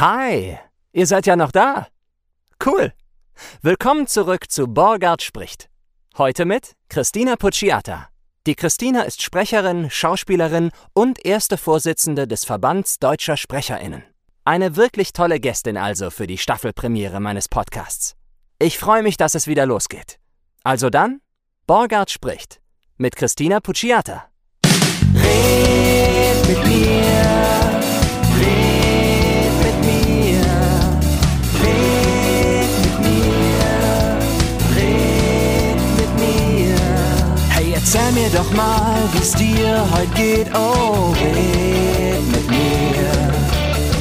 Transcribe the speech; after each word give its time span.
Hi, 0.00 0.56
ihr 0.94 1.06
seid 1.06 1.26
ja 1.26 1.36
noch 1.36 1.52
da. 1.52 1.86
Cool. 2.64 2.94
Willkommen 3.60 4.06
zurück 4.06 4.50
zu 4.50 4.66
Borgard 4.66 5.20
spricht. 5.20 5.68
Heute 6.16 6.46
mit 6.46 6.72
Christina 6.88 7.36
Pucciata. 7.36 8.08
Die 8.46 8.54
Christina 8.54 9.02
ist 9.02 9.20
Sprecherin, 9.20 9.90
Schauspielerin 9.90 10.70
und 10.94 11.22
erste 11.26 11.58
Vorsitzende 11.58 12.26
des 12.26 12.46
Verbands 12.46 12.98
Deutscher 12.98 13.36
Sprecherinnen. 13.36 14.02
Eine 14.46 14.76
wirklich 14.76 15.12
tolle 15.12 15.38
Gästin 15.38 15.76
also 15.76 16.08
für 16.08 16.26
die 16.26 16.38
Staffelpremiere 16.38 17.20
meines 17.20 17.48
Podcasts. 17.48 18.16
Ich 18.58 18.78
freue 18.78 19.02
mich, 19.02 19.18
dass 19.18 19.34
es 19.34 19.48
wieder 19.48 19.66
losgeht. 19.66 20.18
Also 20.64 20.88
dann, 20.88 21.20
Borgard 21.66 22.10
spricht 22.10 22.62
mit 22.96 23.16
Christina 23.16 23.60
Pucciata. 23.60 24.30
Red 25.14 26.48
mit 26.48 26.66
mir, 26.66 27.79
erzähl 37.80 38.12
mir 38.12 38.28
doch 38.30 38.50
mal, 38.52 39.08
wie's 39.12 39.32
dir 39.32 39.86
heute 39.92 40.12
geht, 40.14 40.54
oh, 40.54 41.12
red 41.12 42.26
mit 42.30 42.50
mir. 42.50 43.10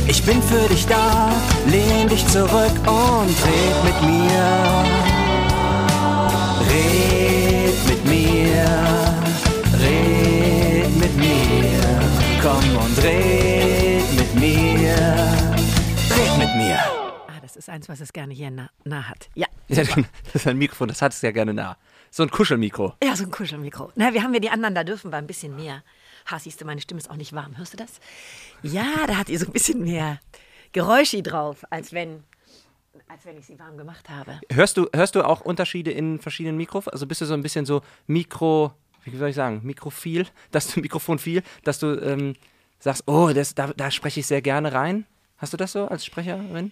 Ich 0.07 0.23
bin 0.23 0.41
für 0.43 0.67
dich 0.67 0.85
da, 0.85 1.31
lehn 1.67 2.07
dich 2.07 2.25
zurück 2.27 2.75
und 2.85 3.35
red 3.45 3.77
mit 3.83 4.01
mir. 4.01 4.83
Red 6.69 7.87
mit 7.87 8.05
mir, 8.05 8.65
red 9.79 10.95
mit 10.97 11.15
mir, 11.15 11.81
komm 12.41 12.77
und 12.77 13.03
red 13.03 14.03
mit 14.17 14.35
mir, 14.35 14.95
red 16.15 16.37
mit 16.37 16.55
mir. 16.57 16.79
Ah, 17.27 17.39
das 17.41 17.55
ist 17.55 17.69
eins, 17.69 17.87
was 17.87 18.01
es 18.01 18.11
gerne 18.11 18.33
hier 18.33 18.51
nah, 18.51 18.69
nah 18.83 19.03
hat. 19.07 19.29
Ja. 19.35 19.47
Ja, 19.69 19.83
das 20.25 20.35
ist 20.35 20.47
ein 20.47 20.57
Mikrofon, 20.57 20.87
das 20.89 21.01
hat 21.01 21.13
es 21.13 21.21
ja 21.21 21.31
gerne 21.31 21.53
nah. 21.53 21.77
So 22.11 22.23
ein 22.23 22.31
Kuschelmikro. 22.31 22.93
Ja, 23.03 23.15
so 23.15 23.23
ein 23.23 23.31
Kuschelmikro. 23.31 23.91
Na, 23.95 24.13
wir 24.13 24.23
haben 24.23 24.33
ja 24.33 24.39
die 24.39 24.49
anderen, 24.49 24.75
da 24.75 24.83
dürfen 24.83 25.11
wir 25.11 25.17
ein 25.17 25.27
bisschen 25.27 25.55
mehr. 25.55 25.83
Ha, 26.29 26.39
siehst 26.39 26.59
du, 26.61 26.65
meine 26.65 26.81
Stimme 26.81 26.99
ist 26.99 27.09
auch 27.09 27.15
nicht 27.15 27.33
warm. 27.33 27.57
Hörst 27.57 27.73
du 27.73 27.77
das? 27.77 27.99
Ja, 28.61 29.07
da 29.07 29.17
hat 29.17 29.29
ihr 29.29 29.39
so 29.39 29.45
ein 29.45 29.51
bisschen 29.51 29.83
mehr 29.83 30.19
Geräuschi 30.71 31.23
drauf, 31.23 31.65
als 31.69 31.93
wenn, 31.93 32.23
als 33.07 33.25
wenn 33.25 33.37
ich 33.37 33.45
sie 33.45 33.59
warm 33.59 33.77
gemacht 33.77 34.09
habe. 34.09 34.39
Hörst 34.51 34.77
du, 34.77 34.87
hörst 34.93 35.15
du 35.15 35.23
auch 35.23 35.41
Unterschiede 35.41 35.91
in 35.91 36.19
verschiedenen 36.19 36.57
Mikrofonen? 36.57 36.93
Also 36.93 37.05
bist 37.07 37.21
du 37.21 37.25
so 37.25 37.33
ein 37.33 37.43
bisschen 37.43 37.65
so 37.65 37.81
Mikro, 38.07 38.73
wie 39.03 39.15
soll 39.15 39.29
ich 39.29 39.35
sagen, 39.35 39.61
Mikrophil, 39.63 40.27
dass 40.51 40.67
du 40.67 40.79
Mikrofonphil, 40.79 41.43
dass 41.63 41.79
du 41.79 41.99
ähm, 42.01 42.35
sagst, 42.79 43.03
oh, 43.07 43.31
das, 43.33 43.55
da, 43.55 43.67
da 43.75 43.91
spreche 43.91 44.19
ich 44.19 44.27
sehr 44.27 44.41
gerne 44.41 44.73
rein? 44.73 45.05
Hast 45.37 45.53
du 45.53 45.57
das 45.57 45.71
so 45.71 45.87
als 45.87 46.05
Sprecherin? 46.05 46.71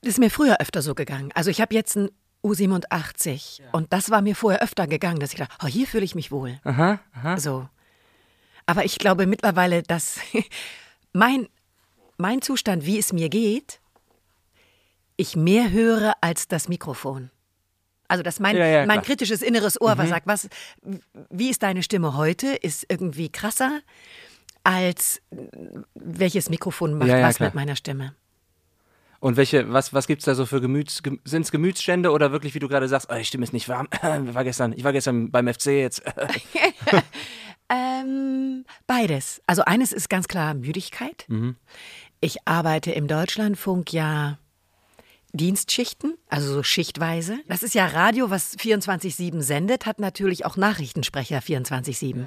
Das 0.00 0.14
ist 0.14 0.18
mir 0.18 0.30
früher 0.30 0.60
öfter 0.60 0.82
so 0.82 0.94
gegangen. 0.94 1.30
Also 1.34 1.50
ich 1.50 1.60
habe 1.60 1.74
jetzt 1.74 1.96
ein 1.96 2.10
U87 2.44 3.62
und 3.72 3.92
das 3.92 4.10
war 4.10 4.20
mir 4.22 4.34
vorher 4.34 4.62
öfter 4.62 4.86
gegangen, 4.86 5.20
dass 5.20 5.32
ich 5.32 5.38
dachte, 5.38 5.54
oh, 5.62 5.66
hier 5.66 5.86
fühle 5.86 6.04
ich 6.04 6.14
mich 6.14 6.30
wohl. 6.32 6.58
Aha, 6.64 6.98
aha. 7.14 7.38
So. 7.38 7.68
Aber 8.66 8.84
ich 8.84 8.98
glaube 8.98 9.26
mittlerweile, 9.26 9.82
dass 9.82 10.18
mein, 11.12 11.48
mein 12.16 12.42
Zustand, 12.42 12.84
wie 12.84 12.98
es 12.98 13.12
mir 13.12 13.28
geht, 13.28 13.80
ich 15.16 15.36
mehr 15.36 15.70
höre 15.70 16.14
als 16.20 16.48
das 16.48 16.68
Mikrofon. 16.68 17.30
Also, 18.08 18.22
dass 18.22 18.40
mein, 18.40 18.56
Ja, 18.56 18.66
ja, 18.66 18.86
mein. 18.86 18.98
Mhm. 18.98 19.02
kritisches 19.04 19.40
inneres 19.40 19.80
Ohr 19.80 19.96
was 19.96 20.08
sagt, 20.10 20.26
was, 20.26 20.48
wie 21.30 21.48
ist 21.48 21.62
deine 21.62 21.82
Stimme 21.82 22.16
heute, 22.16 22.48
ist 22.48 22.84
irgendwie 22.88 23.30
krasser 23.30 23.80
als 24.64 25.22
welches 25.94 26.50
Mikrofon 26.50 26.98
macht 26.98 27.08
Ja, 27.08 27.18
ja, 27.18 27.26
was 27.26 27.36
klar. 27.36 27.48
mit 27.48 27.54
meiner 27.54 27.74
Stimme. 27.76 28.14
Und 29.22 29.36
welche, 29.36 29.72
was, 29.72 29.94
was 29.94 30.08
gibt's 30.08 30.24
da 30.24 30.34
so 30.34 30.46
für 30.46 30.60
Gemüts, 30.60 31.04
Gem- 31.04 31.20
sind's 31.24 31.52
Gemütsstände 31.52 32.10
oder 32.10 32.32
wirklich, 32.32 32.54
wie 32.54 32.58
du 32.58 32.66
gerade 32.66 32.88
sagst, 32.88 33.06
oh, 33.08 33.14
die 33.14 33.24
Stimme 33.24 33.44
ist 33.44 33.52
nicht 33.52 33.68
warm, 33.68 33.86
ich 33.92 34.02
war 34.34 34.42
gestern, 34.42 34.72
ich 34.72 34.82
war 34.82 34.92
gestern 34.92 35.30
beim 35.30 35.46
FC 35.46 35.66
jetzt. 35.66 36.02
Ähm, 37.70 38.66
beides. 38.86 39.40
Also 39.46 39.62
eines 39.64 39.92
ist 39.92 40.10
ganz 40.10 40.28
klar 40.28 40.52
Müdigkeit. 40.52 41.26
Ich 42.20 42.36
arbeite 42.46 42.92
im 42.92 43.08
Deutschlandfunk 43.08 43.94
ja 43.94 44.38
Dienstschichten, 45.32 46.18
also 46.28 46.52
so 46.52 46.62
schichtweise. 46.62 47.38
Das 47.48 47.62
ist 47.62 47.74
ja 47.74 47.86
Radio, 47.86 48.28
was 48.28 48.58
24-7 48.58 49.40
sendet, 49.40 49.86
hat 49.86 50.00
natürlich 50.00 50.44
auch 50.44 50.58
Nachrichtensprecher 50.58 51.38
24-7. 51.38 52.26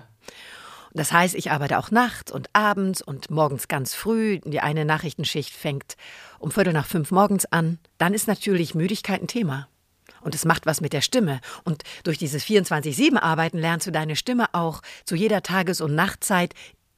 Das 0.95 1.11
heißt, 1.11 1.35
ich 1.35 1.51
arbeite 1.51 1.77
auch 1.77 1.91
nachts 1.91 2.31
und 2.31 2.49
abends 2.53 3.01
und 3.01 3.29
morgens 3.29 3.67
ganz 3.67 3.93
früh. 3.93 4.39
Die 4.45 4.61
eine 4.61 4.85
Nachrichtenschicht 4.85 5.53
fängt 5.53 5.97
um 6.39 6.51
Viertel 6.51 6.71
nach 6.71 6.85
fünf 6.85 7.11
morgens 7.11 7.45
an. 7.45 7.79
Dann 7.97 8.13
ist 8.13 8.27
natürlich 8.27 8.75
Müdigkeit 8.75 9.21
ein 9.21 9.27
Thema. 9.27 9.67
Und 10.21 10.33
es 10.33 10.45
macht 10.45 10.65
was 10.65 10.81
mit 10.81 10.93
der 10.93 11.01
Stimme. 11.01 11.41
Und 11.65 11.83
durch 12.03 12.17
dieses 12.17 12.43
24-7-Arbeiten 12.45 13.59
lernst 13.59 13.87
du 13.87 13.91
deine 13.91 14.15
Stimme 14.15 14.47
auch 14.53 14.81
zu 15.03 15.15
jeder 15.15 15.43
Tages- 15.43 15.81
und 15.81 15.93
Nachtzeit 15.93 16.53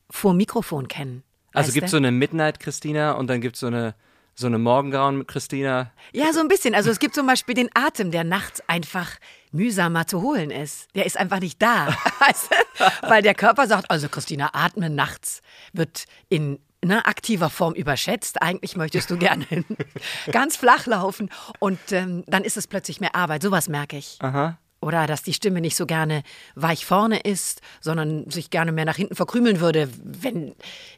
vor 0.10 0.34
Mikrofon 0.34 0.88
kennen. 0.88 1.24
Also 1.54 1.74
gibt's 1.74 1.92
du? 1.92 1.96
so 1.96 1.98
eine 1.98 2.12
Midnight 2.12 2.60
Christina 2.60 3.14
und 3.14 3.28
dann 3.28 3.42
gibt's 3.42 3.60
so 3.60 3.68
eine, 3.68 3.96
so 4.40 4.46
eine 4.46 4.60
Morgengrauen 4.60 5.26
Christina. 5.26 5.92
Ja, 6.14 6.32
so 6.32 6.40
ein 6.40 6.48
bisschen. 6.48 6.76
Also 6.76 6.92
es 6.92 7.00
gibt 7.00 7.16
zum 7.16 7.26
Beispiel 7.26 7.56
den 7.56 7.70
Atem, 7.74 8.12
der 8.12 8.24
nachts 8.24 8.62
einfach 8.68 9.18
mühsamer 9.52 10.06
zu 10.06 10.22
holen 10.22 10.52
ist. 10.52 10.88
Der 10.96 11.08
ist 11.08 11.18
einfach 11.18 11.40
nicht 11.40 11.60
da. 11.60 11.88
Weißt 12.20 12.50
du? 12.52 13.10
Weil 13.10 13.24
der 13.24 13.34
Körper 13.34 13.66
sagt, 13.68 13.90
also 13.90 14.08
Christina, 14.10 14.52
atmen 14.54 14.94
nachts 14.94 15.42
wird 15.74 16.06
in 16.30 16.60
ne, 16.86 17.04
aktiver 17.06 17.50
Form 17.50 17.74
überschätzt. 17.74 18.42
Eigentlich 18.42 18.76
möchtest 18.76 19.10
du 19.10 19.18
gerne 19.18 19.46
ganz 20.32 20.56
flach 20.56 20.86
laufen 20.86 21.32
und 21.60 21.80
ähm, 21.92 22.24
dann 22.28 22.44
ist 22.44 22.58
es 22.58 22.68
plötzlich 22.68 23.02
mehr 23.02 23.16
Arbeit. 23.16 23.42
Sowas 23.42 23.68
merke 23.70 23.98
ich. 23.98 24.18
Aha. 24.22 24.60
Oder 24.80 25.08
dass 25.08 25.24
die 25.24 25.34
Stimme 25.34 25.60
nicht 25.60 25.76
so 25.76 25.86
gerne 25.86 26.24
weich 26.56 26.86
vorne 26.86 27.20
ist, 27.20 27.62
sondern 27.82 28.30
sich 28.30 28.50
gerne 28.50 28.72
mehr 28.72 28.86
nach 28.86 28.96
hinten 28.96 29.16
verkrümeln 29.16 29.60
würde, 29.60 29.90
wenn 30.04 30.54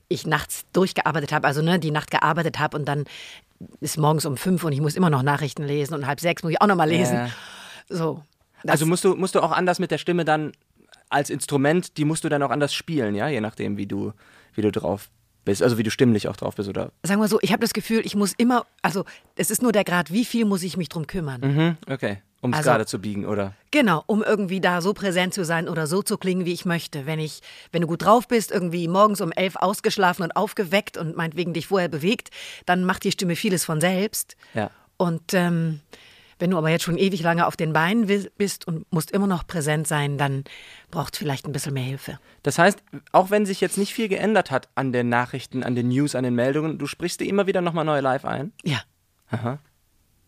ich 0.10 0.28
nachts 0.28 0.66
durchgearbeitet 0.74 1.32
habe, 1.32 1.48
also 1.48 1.62
ne, 1.62 1.80
die 1.80 1.92
Nacht 1.92 2.12
gearbeitet 2.12 2.60
habe 2.60 2.78
und 2.78 2.86
dann 2.86 3.06
ist 3.80 3.98
morgens 3.98 4.26
um 4.26 4.38
fünf 4.38 4.64
und 4.64 4.74
ich 4.74 4.82
muss 4.82 4.96
immer 4.96 5.10
noch 5.10 5.24
Nachrichten 5.24 5.64
lesen 5.64 5.94
und 5.94 6.08
halb 6.08 6.20
sechs 6.20 6.44
muss 6.44 6.52
ich 6.52 6.62
auch 6.62 6.68
noch 6.68 6.76
mal 6.76 6.90
lesen. 6.90 7.16
Ja. 7.16 7.30
So. 7.90 8.24
Also 8.68 8.86
musst 8.86 9.04
du, 9.04 9.16
musst 9.16 9.36
du 9.36 9.42
auch 9.42 9.52
anders 9.52 9.80
mit 9.80 9.92
der 9.92 9.98
Stimme 9.98 10.26
dann 10.26 10.52
als 11.10 11.30
Instrument, 11.30 11.98
die 11.98 12.06
musst 12.06 12.24
du 12.24 12.30
dann 12.30 12.44
auch 12.44 12.52
anders 12.52 12.74
spielen, 12.74 13.16
ja, 13.16 13.28
je 13.28 13.42
nachdem, 13.42 13.78
wie 13.78 13.88
du, 13.88 14.14
wie 14.54 14.62
du 14.62 14.72
drauf 14.72 15.10
bist, 15.46 15.64
also 15.64 15.78
wie 15.78 15.84
du 15.84 15.92
stimmlich 15.92 16.28
auch 16.28 16.36
drauf 16.36 16.56
bist, 16.56 16.70
oder? 16.70 16.92
sagen 17.04 17.20
wir 17.20 17.28
so, 17.28 17.40
ich 17.42 17.52
habe 17.52 17.62
das 17.62 17.74
Gefühl, 17.74 18.02
ich 18.06 18.16
muss 18.16 18.34
immer, 18.34 18.66
also 18.82 19.06
es 19.36 19.50
ist 19.50 19.62
nur 19.62 19.72
der 19.72 19.84
Grad, 19.84 20.12
wie 20.12 20.26
viel 20.26 20.46
muss 20.46 20.64
ich 20.64 20.78
mich 20.78 20.90
drum 20.90 21.08
kümmern. 21.08 21.42
Mhm, 21.42 21.78
okay. 21.92 22.22
Um 22.42 22.52
es 22.54 22.60
Also- 22.60 22.70
gerade 22.70 22.86
zu 22.86 23.00
biegen, 23.00 23.26
oder? 23.26 23.54
Genau, 23.72 24.04
um 24.08 24.24
irgendwie 24.24 24.62
da 24.62 24.82
so 24.82 24.94
präsent 24.94 25.34
zu 25.34 25.44
sein 25.46 25.68
oder 25.68 25.88
so 25.88 26.02
zu 26.02 26.18
klingen, 26.18 26.46
wie 26.46 26.54
ich 26.54 26.66
möchte. 26.66 27.06
Wenn 27.06 27.20
ich, 27.20 27.42
wenn 27.72 27.82
du 27.82 27.88
gut 27.88 28.04
drauf 28.04 28.28
bist, 28.28 28.52
irgendwie 28.52 28.88
morgens 28.88 29.22
um 29.22 29.32
elf 29.32 29.56
ausgeschlafen 29.58 30.24
und 30.24 30.32
aufgeweckt 30.36 30.98
und 30.98 31.16
meinetwegen 31.18 31.54
dich 31.54 31.68
vorher 31.68 31.90
bewegt, 31.90 32.30
dann 32.66 32.84
macht 32.86 33.04
die 33.04 33.12
Stimme 33.12 33.36
vieles 33.36 33.66
von 33.66 33.82
selbst. 33.82 34.36
Ja. 34.54 34.72
Und 34.98 35.34
ähm, 35.34 35.82
wenn 36.40 36.52
du 36.52 36.58
aber 36.58 36.70
jetzt 36.70 36.84
schon 36.86 36.98
ewig 36.98 37.22
lange 37.22 37.46
auf 37.46 37.58
den 37.58 37.74
Beinen 37.74 38.08
bist 38.38 38.66
und 38.66 38.92
musst 38.94 39.12
immer 39.12 39.28
noch 39.28 39.46
präsent 39.46 39.88
sein, 39.88 40.18
dann 40.18 40.46
braucht 40.90 41.14
es 41.14 41.20
vielleicht 41.20 41.46
ein 41.46 41.52
bisschen 41.52 41.74
mehr 41.74 41.84
Hilfe. 41.84 42.18
Das 42.44 42.58
heißt, 42.58 42.80
auch 43.12 43.30
wenn 43.30 43.46
sich 43.46 43.60
jetzt 43.60 43.78
nicht 43.78 43.94
viel 43.94 44.08
geändert 44.08 44.50
hat 44.50 44.70
an 44.76 44.94
den 44.94 45.10
Nachrichten, 45.10 45.64
an 45.64 45.76
den 45.76 45.90
News, 45.90 46.16
an 46.16 46.24
den 46.24 46.36
Meldungen, 46.36 46.78
du 46.78 46.88
sprichst 46.88 47.20
dir 47.20 47.28
immer 47.28 47.46
wieder 47.46 47.60
nochmal 47.60 47.84
neu 47.84 48.00
live 48.00 48.24
ein? 48.24 48.54
Ja. 48.64 48.80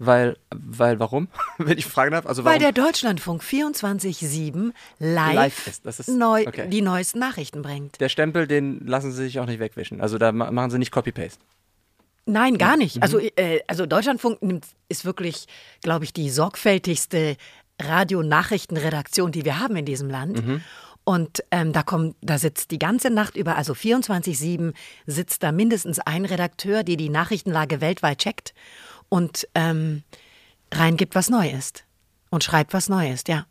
Weil, 0.04 0.36
weil, 0.50 1.00
warum? 1.00 1.28
Wenn 1.60 1.78
ich 1.78 1.86
fragen 1.86 2.12
darf, 2.14 2.26
also 2.26 2.44
Weil 2.44 2.58
der 2.58 2.72
Deutschlandfunk 2.72 3.44
24-7 3.44 4.72
live, 4.98 5.36
Live 5.36 5.68
ist, 5.68 5.86
das 5.86 6.00
ist- 6.00 6.10
neu, 6.10 6.44
okay. 6.48 6.68
die 6.70 6.82
neuesten 6.82 7.20
Nachrichten 7.20 7.62
bringt. 7.62 8.02
der 8.02 8.10
Stempel, 8.10 8.48
den 8.48 8.86
lassen 8.88 9.12
sie 9.12 9.24
sich 9.26 9.40
auch 9.40 9.46
nicht 9.46 9.60
wegwischen. 9.60 10.02
Also 10.02 10.18
da 10.18 10.32
ma- 10.32 10.50
machen 10.50 10.72
sie 10.72 10.80
nicht 10.80 10.92
Copy-Paste. 10.92 11.40
Nein, 12.26 12.58
gar 12.58 12.78
nicht. 12.78 12.96
Mhm. 12.98 13.04
Also, 13.04 13.20
äh, 13.20 13.60
also 13.68 13.86
Deutschlandfunk 13.86 14.42
nimmt, 14.42 14.66
ist 14.90 15.06
wirklich, 15.06 15.46
glaube 15.84 16.06
ich, 16.06 16.14
die 16.14 16.30
sorgfältigste 16.30 17.36
Radionachrichtenredaktion, 17.82 19.32
die 19.32 19.46
wir 19.46 19.60
haben 19.60 19.76
in 19.76 19.86
diesem 19.86 20.10
Land. 20.10 20.46
Mhm. 20.46 20.62
Und 21.04 21.44
ähm, 21.50 21.74
da 21.74 21.82
kommt, 21.82 22.16
da 22.22 22.38
sitzt 22.38 22.70
die 22.70 22.78
ganze 22.78 23.10
Nacht 23.10 23.36
über, 23.36 23.56
also 23.56 23.74
24/7 23.74 24.74
sitzt 25.08 25.42
da 25.42 25.52
mindestens 25.52 26.00
ein 26.00 26.26
Redakteur, 26.26 26.84
der 26.84 26.96
die 26.96 27.10
Nachrichtenlage 27.10 27.82
weltweit 27.82 28.20
checkt 28.20 28.54
und 29.12 29.46
ähm, 29.56 30.04
reingibt, 30.74 31.16
was 31.16 31.30
neu 31.30 31.50
ist 31.50 31.84
und 32.30 32.46
schreibt, 32.46 32.74
was 32.74 32.88
neu 32.88 33.12
ist. 33.12 33.28
Ja. 33.28 33.46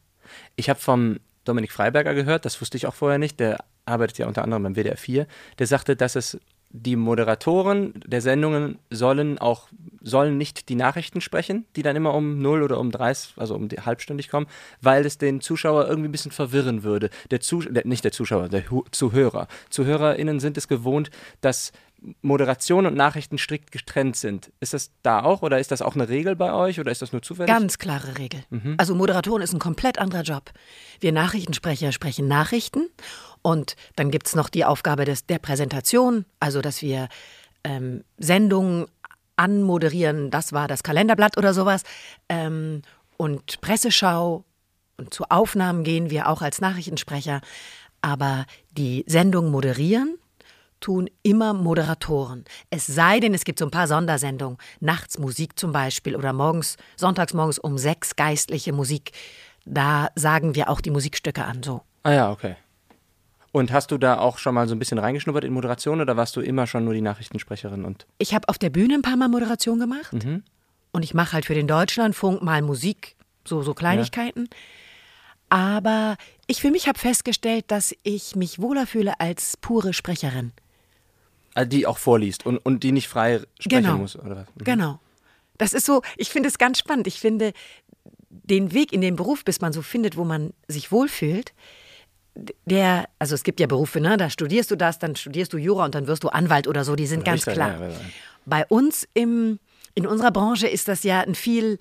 Ich 0.56 0.70
habe 0.70 0.80
vom 0.80 1.20
Dominik 1.44 1.70
Freiberger 1.70 2.14
gehört, 2.14 2.46
das 2.46 2.60
wusste 2.60 2.78
ich 2.78 2.86
auch 2.86 2.94
vorher 2.94 3.18
nicht, 3.18 3.38
der 3.38 3.58
arbeitet 3.84 4.18
ja 4.18 4.26
unter 4.26 4.42
anderem 4.42 4.62
beim 4.62 4.74
WDR 4.74 4.96
4, 4.96 5.26
der 5.58 5.66
sagte, 5.66 5.96
dass 5.96 6.16
es 6.16 6.38
die 6.72 6.94
Moderatoren 6.94 7.92
der 8.06 8.20
Sendungen 8.20 8.78
sollen 8.90 9.38
auch 9.38 9.68
sollen 10.00 10.38
nicht 10.38 10.68
die 10.68 10.76
Nachrichten 10.76 11.20
sprechen, 11.20 11.66
die 11.74 11.82
dann 11.82 11.96
immer 11.96 12.14
um 12.14 12.40
0 12.40 12.62
oder 12.62 12.78
um 12.78 12.92
30, 12.92 13.34
also 13.36 13.56
um 13.56 13.68
halbstündig 13.68 14.28
kommen, 14.28 14.46
weil 14.80 15.04
es 15.04 15.18
den 15.18 15.40
Zuschauer 15.40 15.88
irgendwie 15.88 16.08
ein 16.08 16.12
bisschen 16.12 16.30
verwirren 16.30 16.84
würde. 16.84 17.10
Der, 17.32 17.40
Zus 17.40 17.66
nicht 17.84 18.04
der 18.04 18.12
Zuschauer, 18.12 18.48
der 18.48 18.62
Zuhörer. 18.92 19.48
ZuhörerInnen 19.68 20.38
sind 20.38 20.56
es 20.56 20.68
gewohnt, 20.68 21.10
dass 21.40 21.72
Moderation 22.22 22.86
und 22.86 22.94
Nachrichten 22.94 23.38
strikt 23.38 23.72
getrennt 23.72 24.16
sind. 24.16 24.52
Ist 24.60 24.72
das 24.72 24.90
da 25.02 25.22
auch 25.22 25.42
oder 25.42 25.58
ist 25.58 25.70
das 25.70 25.82
auch 25.82 25.94
eine 25.94 26.08
Regel 26.08 26.36
bei 26.36 26.52
euch 26.52 26.80
oder 26.80 26.90
ist 26.90 27.02
das 27.02 27.12
nur 27.12 27.22
zufällig? 27.22 27.52
Ganz 27.52 27.78
klare 27.78 28.18
Regel. 28.18 28.42
Mhm. 28.50 28.74
Also 28.78 28.94
Moderatoren 28.94 29.42
ist 29.42 29.52
ein 29.52 29.58
komplett 29.58 29.98
anderer 29.98 30.22
Job. 30.22 30.50
Wir 31.00 31.12
Nachrichtensprecher 31.12 31.92
sprechen 31.92 32.28
Nachrichten 32.28 32.88
und 33.42 33.76
dann 33.96 34.10
gibt 34.10 34.26
es 34.26 34.34
noch 34.34 34.48
die 34.48 34.64
Aufgabe 34.64 35.04
des, 35.04 35.26
der 35.26 35.38
Präsentation, 35.38 36.24
also 36.40 36.60
dass 36.60 36.82
wir 36.82 37.08
ähm, 37.64 38.04
Sendungen 38.18 38.86
anmoderieren, 39.36 40.30
das 40.30 40.52
war 40.52 40.68
das 40.68 40.82
Kalenderblatt 40.82 41.38
oder 41.38 41.54
sowas. 41.54 41.82
Ähm, 42.28 42.82
und 43.16 43.60
Presseschau 43.60 44.44
und 44.96 45.12
zu 45.14 45.24
Aufnahmen 45.30 45.84
gehen 45.84 46.10
wir 46.10 46.28
auch 46.28 46.42
als 46.42 46.60
Nachrichtensprecher. 46.60 47.40
Aber 48.02 48.46
die 48.72 49.04
Sendung 49.06 49.50
moderieren 49.50 50.18
tun 50.80 51.08
immer 51.22 51.54
Moderatoren. 51.54 52.44
Es 52.70 52.86
sei 52.86 53.20
denn, 53.20 53.34
es 53.34 53.44
gibt 53.44 53.58
so 53.58 53.64
ein 53.64 53.70
paar 53.70 53.86
Sondersendungen, 53.86 54.58
nachts 54.80 55.18
Musik 55.18 55.58
zum 55.58 55.72
Beispiel 55.72 56.16
oder 56.16 56.32
morgens, 56.32 56.76
sonntags 56.96 57.34
morgens 57.34 57.58
um 57.58 57.78
sechs 57.78 58.16
geistliche 58.16 58.72
Musik. 58.72 59.12
Da 59.64 60.08
sagen 60.14 60.54
wir 60.54 60.68
auch 60.68 60.80
die 60.80 60.90
Musikstücke 60.90 61.44
an, 61.44 61.62
so. 61.62 61.82
Ah 62.02 62.12
ja, 62.12 62.30
okay. 62.30 62.56
Und 63.52 63.72
hast 63.72 63.90
du 63.90 63.98
da 63.98 64.18
auch 64.18 64.38
schon 64.38 64.54
mal 64.54 64.68
so 64.68 64.74
ein 64.74 64.78
bisschen 64.78 64.98
reingeschnuppert 64.98 65.44
in 65.44 65.52
Moderation 65.52 66.00
oder 66.00 66.16
warst 66.16 66.36
du 66.36 66.40
immer 66.40 66.66
schon 66.66 66.84
nur 66.84 66.94
die 66.94 67.00
Nachrichtensprecherin? 67.00 67.84
Und 67.84 68.06
ich 68.18 68.34
habe 68.34 68.48
auf 68.48 68.58
der 68.58 68.70
Bühne 68.70 68.94
ein 68.94 69.02
paar 69.02 69.16
Mal 69.16 69.28
Moderation 69.28 69.80
gemacht. 69.80 70.12
Mhm. 70.12 70.44
Und 70.92 71.02
ich 71.04 71.14
mache 71.14 71.32
halt 71.32 71.46
für 71.46 71.54
den 71.54 71.66
Deutschlandfunk 71.66 72.42
mal 72.42 72.62
Musik, 72.62 73.16
so, 73.46 73.62
so 73.62 73.74
Kleinigkeiten. 73.74 74.48
Ja. 74.50 74.56
Aber 75.50 76.16
ich 76.46 76.60
für 76.60 76.70
mich 76.70 76.86
habe 76.86 76.98
festgestellt, 76.98 77.64
dass 77.68 77.94
ich 78.04 78.36
mich 78.36 78.60
wohler 78.60 78.86
fühle 78.86 79.18
als 79.18 79.56
pure 79.56 79.92
Sprecherin. 79.92 80.52
Also 81.60 81.68
die 81.68 81.86
auch 81.86 81.98
vorliest 81.98 82.46
und, 82.46 82.58
und 82.58 82.82
die 82.82 82.92
nicht 82.92 83.08
frei 83.08 83.40
sprechen 83.58 83.84
genau. 83.84 83.98
muss, 83.98 84.16
oder 84.16 84.36
was? 84.36 84.46
Mhm. 84.54 84.64
Genau. 84.64 85.00
Das 85.58 85.72
ist 85.72 85.84
so, 85.84 86.02
ich 86.16 86.30
finde 86.30 86.48
es 86.48 86.58
ganz 86.58 86.78
spannend. 86.78 87.06
Ich 87.06 87.20
finde 87.20 87.52
den 88.30 88.72
Weg 88.72 88.92
in 88.92 89.00
den 89.00 89.16
Beruf, 89.16 89.44
bis 89.44 89.60
man 89.60 89.72
so 89.72 89.82
findet, 89.82 90.16
wo 90.16 90.24
man 90.24 90.54
sich 90.68 90.90
wohlfühlt, 90.90 91.52
der, 92.64 93.08
also 93.18 93.34
es 93.34 93.42
gibt 93.42 93.60
ja 93.60 93.66
Berufe, 93.66 94.00
ne? 94.00 94.16
Da 94.16 94.30
studierst 94.30 94.70
du 94.70 94.76
das, 94.76 94.98
dann 94.98 95.16
studierst 95.16 95.52
du 95.52 95.58
Jura 95.58 95.84
und 95.84 95.94
dann 95.94 96.06
wirst 96.06 96.24
du 96.24 96.28
Anwalt 96.28 96.66
oder 96.66 96.84
so, 96.84 96.96
die 96.96 97.06
sind 97.06 97.24
ganz 97.24 97.44
klar. 97.44 97.72
Ja, 97.72 97.80
ja, 97.80 97.88
ja. 97.88 98.00
Bei 98.46 98.64
uns 98.66 99.06
im, 99.12 99.58
in 99.94 100.06
unserer 100.06 100.30
Branche 100.30 100.66
ist 100.66 100.88
das 100.88 101.02
ja 101.02 101.20
ein 101.20 101.34
viel 101.34 101.76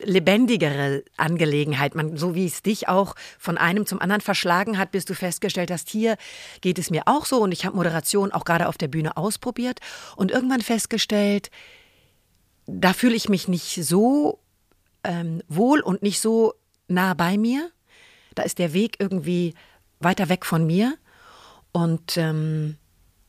lebendigere 0.00 1.04
Angelegenheit. 1.16 1.94
Man, 1.94 2.16
so 2.16 2.34
wie 2.34 2.46
es 2.46 2.62
dich 2.62 2.88
auch 2.88 3.14
von 3.38 3.58
einem 3.58 3.86
zum 3.86 4.00
anderen 4.00 4.20
verschlagen 4.20 4.78
hat, 4.78 4.90
bis 4.92 5.04
du 5.04 5.14
festgestellt 5.14 5.70
hast, 5.70 5.88
hier 5.88 6.16
geht 6.60 6.78
es 6.78 6.90
mir 6.90 7.02
auch 7.06 7.26
so. 7.26 7.40
Und 7.40 7.52
ich 7.52 7.64
habe 7.64 7.76
Moderation 7.76 8.32
auch 8.32 8.44
gerade 8.44 8.68
auf 8.68 8.78
der 8.78 8.88
Bühne 8.88 9.16
ausprobiert 9.16 9.80
und 10.16 10.30
irgendwann 10.30 10.60
festgestellt, 10.60 11.50
da 12.66 12.92
fühle 12.92 13.14
ich 13.14 13.28
mich 13.28 13.48
nicht 13.48 13.84
so 13.84 14.38
ähm, 15.04 15.42
wohl 15.48 15.80
und 15.80 16.02
nicht 16.02 16.20
so 16.20 16.54
nah 16.88 17.14
bei 17.14 17.36
mir. 17.36 17.70
Da 18.34 18.42
ist 18.42 18.58
der 18.58 18.72
Weg 18.72 18.96
irgendwie 18.98 19.54
weiter 19.98 20.28
weg 20.28 20.46
von 20.46 20.66
mir. 20.66 20.96
Und 21.72 22.16
ähm, 22.16 22.76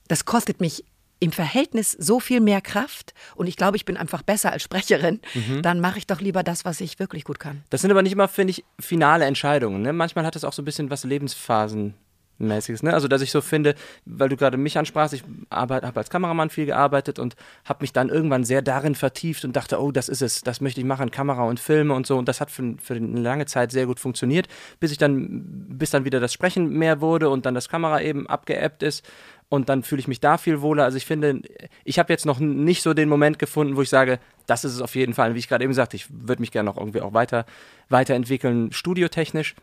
das 0.08 0.26
kostet 0.26 0.62
mich 0.62 0.86
im 1.24 1.32
Verhältnis 1.32 1.92
so 1.94 2.20
viel 2.20 2.42
mehr 2.42 2.60
Kraft 2.62 3.14
und 3.36 3.48
ich 3.48 3.56
glaube, 3.56 3.78
ich 3.78 3.86
bin 3.86 3.96
einfach 3.96 4.24
besser 4.24 4.52
als 4.52 4.64
Sprecherin, 4.64 5.22
mhm. 5.34 5.62
dann 5.62 5.80
mache 5.80 5.98
ich 5.98 6.06
doch 6.06 6.20
lieber 6.20 6.44
das, 6.44 6.66
was 6.66 6.82
ich 6.82 7.00
wirklich 7.00 7.24
gut 7.24 7.40
kann. 7.40 7.64
Das 7.70 7.82
sind 7.82 7.92
aber 7.92 8.02
nicht 8.02 8.12
immer, 8.12 8.28
finde 8.28 8.52
ich, 8.52 8.66
finale 8.80 9.26
Entscheidungen. 9.26 9.82
Ne? 9.82 9.94
Manchmal 9.94 10.26
hat 10.26 10.36
es 10.36 10.44
auch 10.44 10.54
so 10.54 10.62
ein 10.62 10.66
bisschen 10.66 10.90
was 10.90 11.06
Lebensphasen 11.06 11.94
mäßiges, 12.40 12.84
ne? 12.84 12.94
Also 12.94 13.08
dass 13.08 13.22
ich 13.22 13.32
so 13.32 13.42
finde, 13.42 13.76
weil 14.06 14.30
du 14.30 14.36
gerade 14.36 14.58
mich 14.58 14.78
ansprachst, 14.78 15.14
ich 15.14 15.24
habe 15.50 15.82
als 15.96 16.10
Kameramann 16.10 16.50
viel 16.50 16.66
gearbeitet 16.66 17.20
und 17.20 17.36
habe 17.64 17.84
mich 17.84 17.94
dann 17.94 18.10
irgendwann 18.10 18.44
sehr 18.44 18.62
darin 18.62 18.96
vertieft 18.96 19.46
und 19.46 19.56
dachte, 19.56 19.82
oh, 19.82 19.92
das 19.92 20.10
ist 20.10 20.22
es, 20.22 20.42
das 20.42 20.60
möchte 20.60 20.82
ich 20.82 20.86
machen, 20.86 21.12
Kamera 21.12 21.44
und 21.44 21.60
Filme 21.60 21.94
und 21.94 22.08
so 22.08 22.18
und 22.18 22.28
das 22.28 22.42
hat 22.42 22.52
für, 22.52 22.76
für 22.82 22.96
eine 22.96 23.22
lange 23.22 23.46
Zeit 23.46 23.72
sehr 23.72 23.86
gut 23.86 24.00
funktioniert, 24.00 24.48
bis 24.80 24.92
ich 24.92 24.98
dann, 24.98 25.44
bis 25.70 25.92
dann 25.92 26.06
wieder 26.06 26.20
das 26.20 26.34
Sprechen 26.34 26.70
mehr 26.70 27.02
wurde 27.02 27.30
und 27.30 27.46
dann 27.46 27.54
das 27.54 27.70
Kamera 27.70 28.02
eben 28.02 28.28
abgeebbt 28.28 28.84
ist 28.84 29.06
und 29.50 29.70
dann 29.70 29.84
fühle 29.84 30.00
ich 30.00 30.08
mich 30.08 30.20
da 30.20 30.38
viel 30.38 30.62
wohler. 30.62 30.84
Also 30.84 30.98
ich 30.98 31.06
finde, 31.06 31.42
ich 31.84 32.00
habe 32.00 32.12
jetzt 32.12 32.26
noch 32.26 32.40
nicht 32.40 32.82
so 32.82 32.94
den 32.94 33.10
Moment 33.10 33.40
gefunden, 33.40 33.76
wo 33.76 33.82
ich 33.82 33.90
sage, 33.90 34.20
das 34.48 34.66
ist 34.66 34.74
es 34.74 34.82
auf 34.82 34.96
jeden 34.96 35.14
Fall. 35.14 35.36
Wie 35.36 35.40
ich 35.40 35.48
gerade 35.48 35.64
eben 35.64 35.74
sagte, 35.74 35.96
ich 35.96 36.08
würde 36.10 36.42
mich 36.42 36.52
gerne 36.52 36.70
noch 36.70 36.78
irgendwie 36.78 37.02
auch 37.02 37.14
weiter 37.14 37.46
weiterentwickeln, 37.90 38.72
studiotechnisch, 38.72 39.56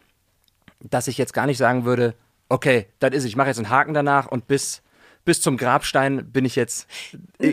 dass 0.80 1.08
ich 1.08 1.18
jetzt 1.18 1.34
gar 1.34 1.46
nicht 1.46 1.58
sagen 1.58 1.84
würde, 1.84 2.14
okay, 2.48 2.86
das 2.98 3.12
ist 3.12 3.18
es. 3.18 3.24
Ich 3.26 3.36
mache 3.36 3.48
jetzt 3.48 3.58
einen 3.58 3.70
Haken 3.70 3.94
danach 3.94 4.26
und 4.26 4.46
bis, 4.46 4.82
bis 5.24 5.40
zum 5.40 5.56
Grabstein 5.56 6.30
bin 6.30 6.44
ich 6.44 6.56
jetzt 6.56 6.86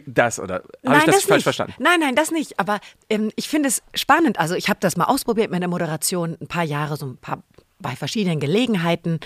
das 0.06 0.40
oder 0.40 0.64
habe 0.86 0.98
ich 0.98 1.04
das, 1.06 1.16
das 1.16 1.24
falsch 1.24 1.30
nicht. 1.30 1.44
verstanden? 1.44 1.74
Nein, 1.80 2.00
nein, 2.00 2.16
das 2.16 2.32
nicht. 2.32 2.60
Aber 2.60 2.80
ähm, 3.10 3.32
ich 3.36 3.50
finde 3.50 3.70
es 3.70 3.82
spannend. 3.94 4.40
Also 4.40 4.56
ich 4.56 4.70
habe 4.70 4.80
das 4.80 4.98
mal 4.98 5.06
ausprobiert 5.06 5.52
mit 5.52 5.62
der 5.62 5.70
Moderation 5.70 6.38
ein 6.42 6.48
paar 6.48 6.64
Jahre, 6.64 6.98
so 6.98 7.06
ein 7.06 7.18
paar 7.18 7.44
bei 7.80 7.96
verschiedenen 7.96 8.40
Gelegenheiten 8.40 9.20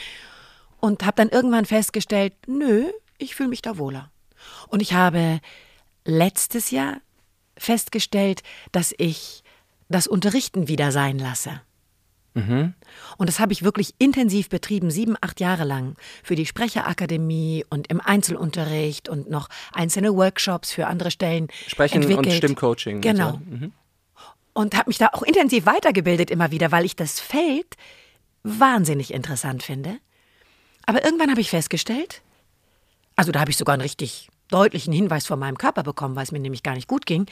und 0.82 1.06
habe 1.06 1.16
dann 1.16 1.30
irgendwann 1.30 1.66
festgestellt, 1.66 2.34
nö, 2.48 2.92
ich 3.18 3.36
fühle 3.36 3.50
mich 3.50 3.62
da 3.62 3.78
wohler. 3.78 4.12
Und 4.68 4.82
ich 4.82 4.94
habe 4.94 5.40
letztes 6.04 6.72
Jahr 6.72 6.98
festgestellt, 7.58 8.42
dass 8.72 8.94
ich 8.98 9.44
das 9.88 10.08
Unterrichten 10.08 10.68
wieder 10.68 10.92
sein 10.92 11.20
lasse. 11.20 11.62
Mhm. 12.34 12.74
Und 13.18 13.30
das 13.30 13.40
habe 13.40 13.52
ich 13.54 13.62
wirklich 13.62 13.94
intensiv 14.00 14.50
betrieben, 14.50 14.90
sieben, 14.90 15.16
acht 15.22 15.40
Jahre 15.40 15.66
lang. 15.66 15.96
Für 16.24 16.36
die 16.36 16.46
Sprecherakademie 16.46 17.66
und 17.70 17.92
im 17.92 18.02
Einzelunterricht 18.02 19.10
und 19.10 19.30
noch 19.30 19.50
einzelne 19.74 20.16
Workshops 20.16 20.72
für 20.72 20.88
andere 20.88 21.12
Stellen. 21.12 21.50
Sprechen 21.68 22.02
entwickelt. 22.02 22.28
und 22.28 22.34
Stimmcoaching. 22.34 23.02
Genau. 23.02 23.34
Und, 23.34 23.46
so. 23.50 23.56
mhm. 23.58 23.72
und 24.54 24.78
habe 24.78 24.90
mich 24.90 24.98
da 24.98 25.10
auch 25.12 25.24
intensiv 25.24 25.66
weitergebildet 25.66 26.32
immer 26.32 26.52
wieder, 26.52 26.72
weil 26.72 26.86
ich 26.86 26.96
das 26.96 27.20
Feld 27.20 27.76
wahnsinnig 28.44 29.14
interessant 29.14 29.62
finde. 29.62 30.00
Aber 30.86 31.04
irgendwann 31.04 31.30
habe 31.30 31.42
ich 31.42 31.50
festgestellt, 31.50 32.22
also 33.16 33.32
da 33.32 33.40
habe 33.40 33.52
ich 33.52 33.58
sogar 33.58 33.74
einen 33.74 33.82
richtig 33.82 34.30
deutlichen 34.50 34.94
Hinweis 34.94 35.26
von 35.26 35.40
meinem 35.40 35.58
Körper 35.58 35.84
bekommen, 35.84 36.16
weil 36.16 36.24
es 36.24 36.32
mir 36.32 36.40
nämlich 36.40 36.64
gar 36.64 36.76
nicht 36.76 36.88
gut 36.88 37.06
ging, 37.06 37.28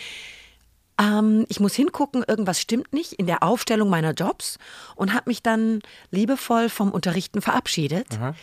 ähm, 0.99 1.45
ich 1.49 1.59
muss 1.59 1.75
hingucken, 1.75 2.23
irgendwas 2.27 2.59
stimmt 2.59 2.93
nicht 2.93 3.13
in 3.13 3.25
der 3.25 3.43
Aufstellung 3.43 3.89
meiner 3.89 4.13
Jobs 4.13 4.57
und 4.95 5.13
habe 5.13 5.29
mich 5.29 5.41
dann 5.41 5.81
liebevoll 6.11 6.69
vom 6.69 6.91
Unterrichten 6.91 7.41
verabschiedet. 7.41 8.17
Aha 8.17 8.35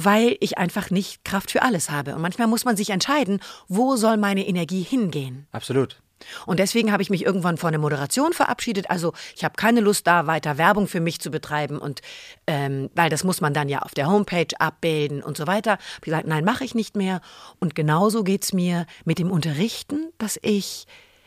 weil 0.00 0.36
ich 0.38 0.58
einfach 0.58 0.90
nicht 0.90 1.24
Kraft 1.24 1.50
für 1.50 1.62
alles 1.62 1.90
habe. 1.90 2.14
Und 2.14 2.22
manchmal 2.22 2.46
muss 2.46 2.64
man 2.64 2.76
sich 2.76 2.90
entscheiden, 2.90 3.40
wo 3.66 3.96
soll 3.96 4.16
meine 4.16 4.46
Energie 4.46 4.82
hingehen. 4.82 5.48
Absolut. 5.50 6.00
Und 6.46 6.58
deswegen 6.58 6.92
habe 6.92 7.02
ich 7.02 7.10
mich 7.10 7.24
irgendwann 7.24 7.56
von 7.56 7.72
der 7.72 7.80
Moderation 7.80 8.32
verabschiedet. 8.32 8.90
Also 8.90 9.12
ich 9.36 9.44
habe 9.44 9.54
keine 9.56 9.80
Lust 9.80 10.06
da 10.06 10.26
weiter 10.26 10.58
Werbung 10.58 10.88
für 10.88 11.00
mich 11.00 11.20
zu 11.20 11.30
betreiben 11.30 11.78
und 11.78 12.00
ähm, 12.46 12.90
weil 12.94 13.10
das 13.10 13.24
muss 13.24 13.40
man 13.40 13.54
dann 13.54 13.68
ja 13.68 13.80
auf 13.80 13.94
der 13.94 14.08
Homepage 14.08 14.58
abbilden 14.58 15.22
und 15.22 15.36
so 15.36 15.46
weiter. 15.46 15.72
Habe 15.72 16.02
gesagt, 16.02 16.26
nein, 16.26 16.44
mache 16.44 16.64
ich 16.64 16.74
nicht 16.74 16.96
mehr. 16.96 17.20
Und 17.58 17.74
genauso 17.74 18.24
geht 18.24 18.44
es 18.44 18.52
mir 18.52 18.86
mit 19.04 19.18
dem 19.18 19.30
Unterrichten, 19.30 20.12
dass 20.18 20.38
ich 20.42 20.86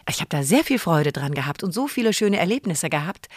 ich 0.09 0.19
habe 0.19 0.29
da 0.29 0.43
sehr 0.43 0.63
viel 0.63 0.79
Freude 0.79 1.11
dran 1.11 1.33
gehabt 1.33 1.63
und 1.63 1.73
so 1.73 1.87
viele 1.87 2.11
schöne 2.11 2.39
Erlebnisse 2.39 2.89
gehabt. 2.89 3.27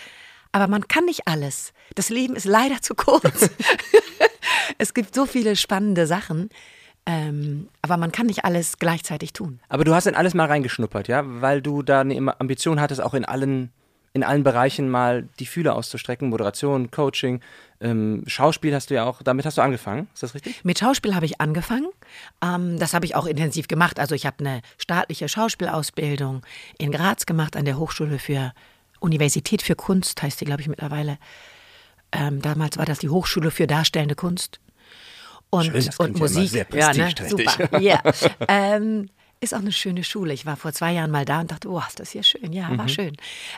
Aber 0.51 0.67
man 0.67 0.89
kann 0.89 1.05
nicht 1.05 1.27
alles. 1.29 1.73
Das 1.95 2.09
Leben 2.09 2.37
ist 2.37 2.47
leider 2.47 2.81
zu 2.81 2.95
kurz. 2.95 3.51
es 4.79 4.95
gibt 4.95 5.15
so 5.15 5.27
viele 5.27 5.57
spannende 5.57 6.07
Sachen. 6.07 6.49
Ähm, 7.07 7.69
aber 7.83 7.97
man 7.97 8.13
kann 8.13 8.27
nicht 8.27 8.45
alles 8.45 8.79
gleichzeitig 8.79 9.33
tun. 9.33 9.61
Aber 9.69 9.85
du 9.85 9.95
hast 9.95 10.07
in 10.07 10.15
alles 10.15 10.33
mal 10.35 10.47
reingeschnuppert, 10.47 11.09
ja? 11.09 11.23
Weil 11.25 11.61
du 11.61 11.83
da 11.83 12.01
eine 12.01 12.41
Ambition 12.41 12.81
hattest, 12.81 13.03
auch 13.03 13.15
in 13.15 13.25
allen 13.25 13.71
in 14.15 14.23
allen 14.23 14.45
Bereichen 14.45 14.89
mal 14.89 15.29
die 15.41 15.47
Fühler 15.47 15.75
auszustrecken, 15.75 16.29
Moderation, 16.31 16.93
Coaching, 16.93 17.41
ähm, 17.81 18.23
Schauspiel 18.29 18.73
hast 18.73 18.91
du 18.91 18.95
ja 18.95 19.05
auch, 19.05 19.23
damit 19.23 19.45
hast 19.45 19.59
du 19.59 19.63
angefangen, 19.63 20.07
ist 20.15 20.23
das 20.23 20.35
richtig? 20.35 20.65
Mit 20.65 20.79
Schauspiel 20.79 21.17
habe 21.17 21.27
ich 21.27 21.41
angefangen, 21.41 21.89
ähm, 22.41 22.79
das 22.79 22.95
habe 22.95 23.07
ich 23.07 23.17
auch 23.17 23.27
intensiv 23.27 23.67
gemacht, 23.67 23.99
also 23.99 24.15
ich 24.15 24.25
habe 24.25 24.37
eine 24.39 24.63
staatliche 24.79 25.29
Schauspielausbildung 25.29 26.43
in 26.79 26.93
Graz 26.93 27.27
gemacht, 27.27 27.57
an 27.57 27.65
der 27.65 27.77
Hochschule 27.77 28.21
für 28.21 28.53
Universität 29.01 29.63
für 29.63 29.75
Kunst, 29.75 30.23
heißt 30.23 30.41
die 30.41 30.45
glaube 30.45 30.63
ich 30.63 30.69
mittlerweile. 30.69 31.19
Ähm, 32.13 32.41
damals 32.41 32.79
war 32.79 32.87
das 32.87 33.01
die 33.01 33.09
Hochschule 33.09 33.51
für 33.51 33.67
Darstellende 33.67 34.15
Kunst. 34.15 34.61
Und, 35.55 35.67
Schön, 35.67 35.91
und 35.99 36.19
Musik. 36.19 36.67
Ja, 36.73 36.93
ne? 36.93 37.15
Super. 37.29 37.81
Ja. 37.81 38.03
ähm, 38.49 39.09
ist 39.41 39.55
auch 39.55 39.59
eine 39.61 39.73
schöne 39.73 40.03
Schule. 40.05 40.33
Ich 40.33 40.47
war 40.47 40.57
vor 40.57 40.73
zwei 40.73 40.93
Jahren 40.93 41.11
mal 41.11 41.25
da 41.25 41.41
und 41.41 41.51
dachte, 41.51 41.69
oh, 41.69 41.83
ist 41.87 42.01
das 42.01 42.11
hier 42.11 42.23
schön. 42.23 42.53
Ja, 42.53 42.69
mhm. 42.71 42.79
war 42.79 42.89
schön. 42.89 43.17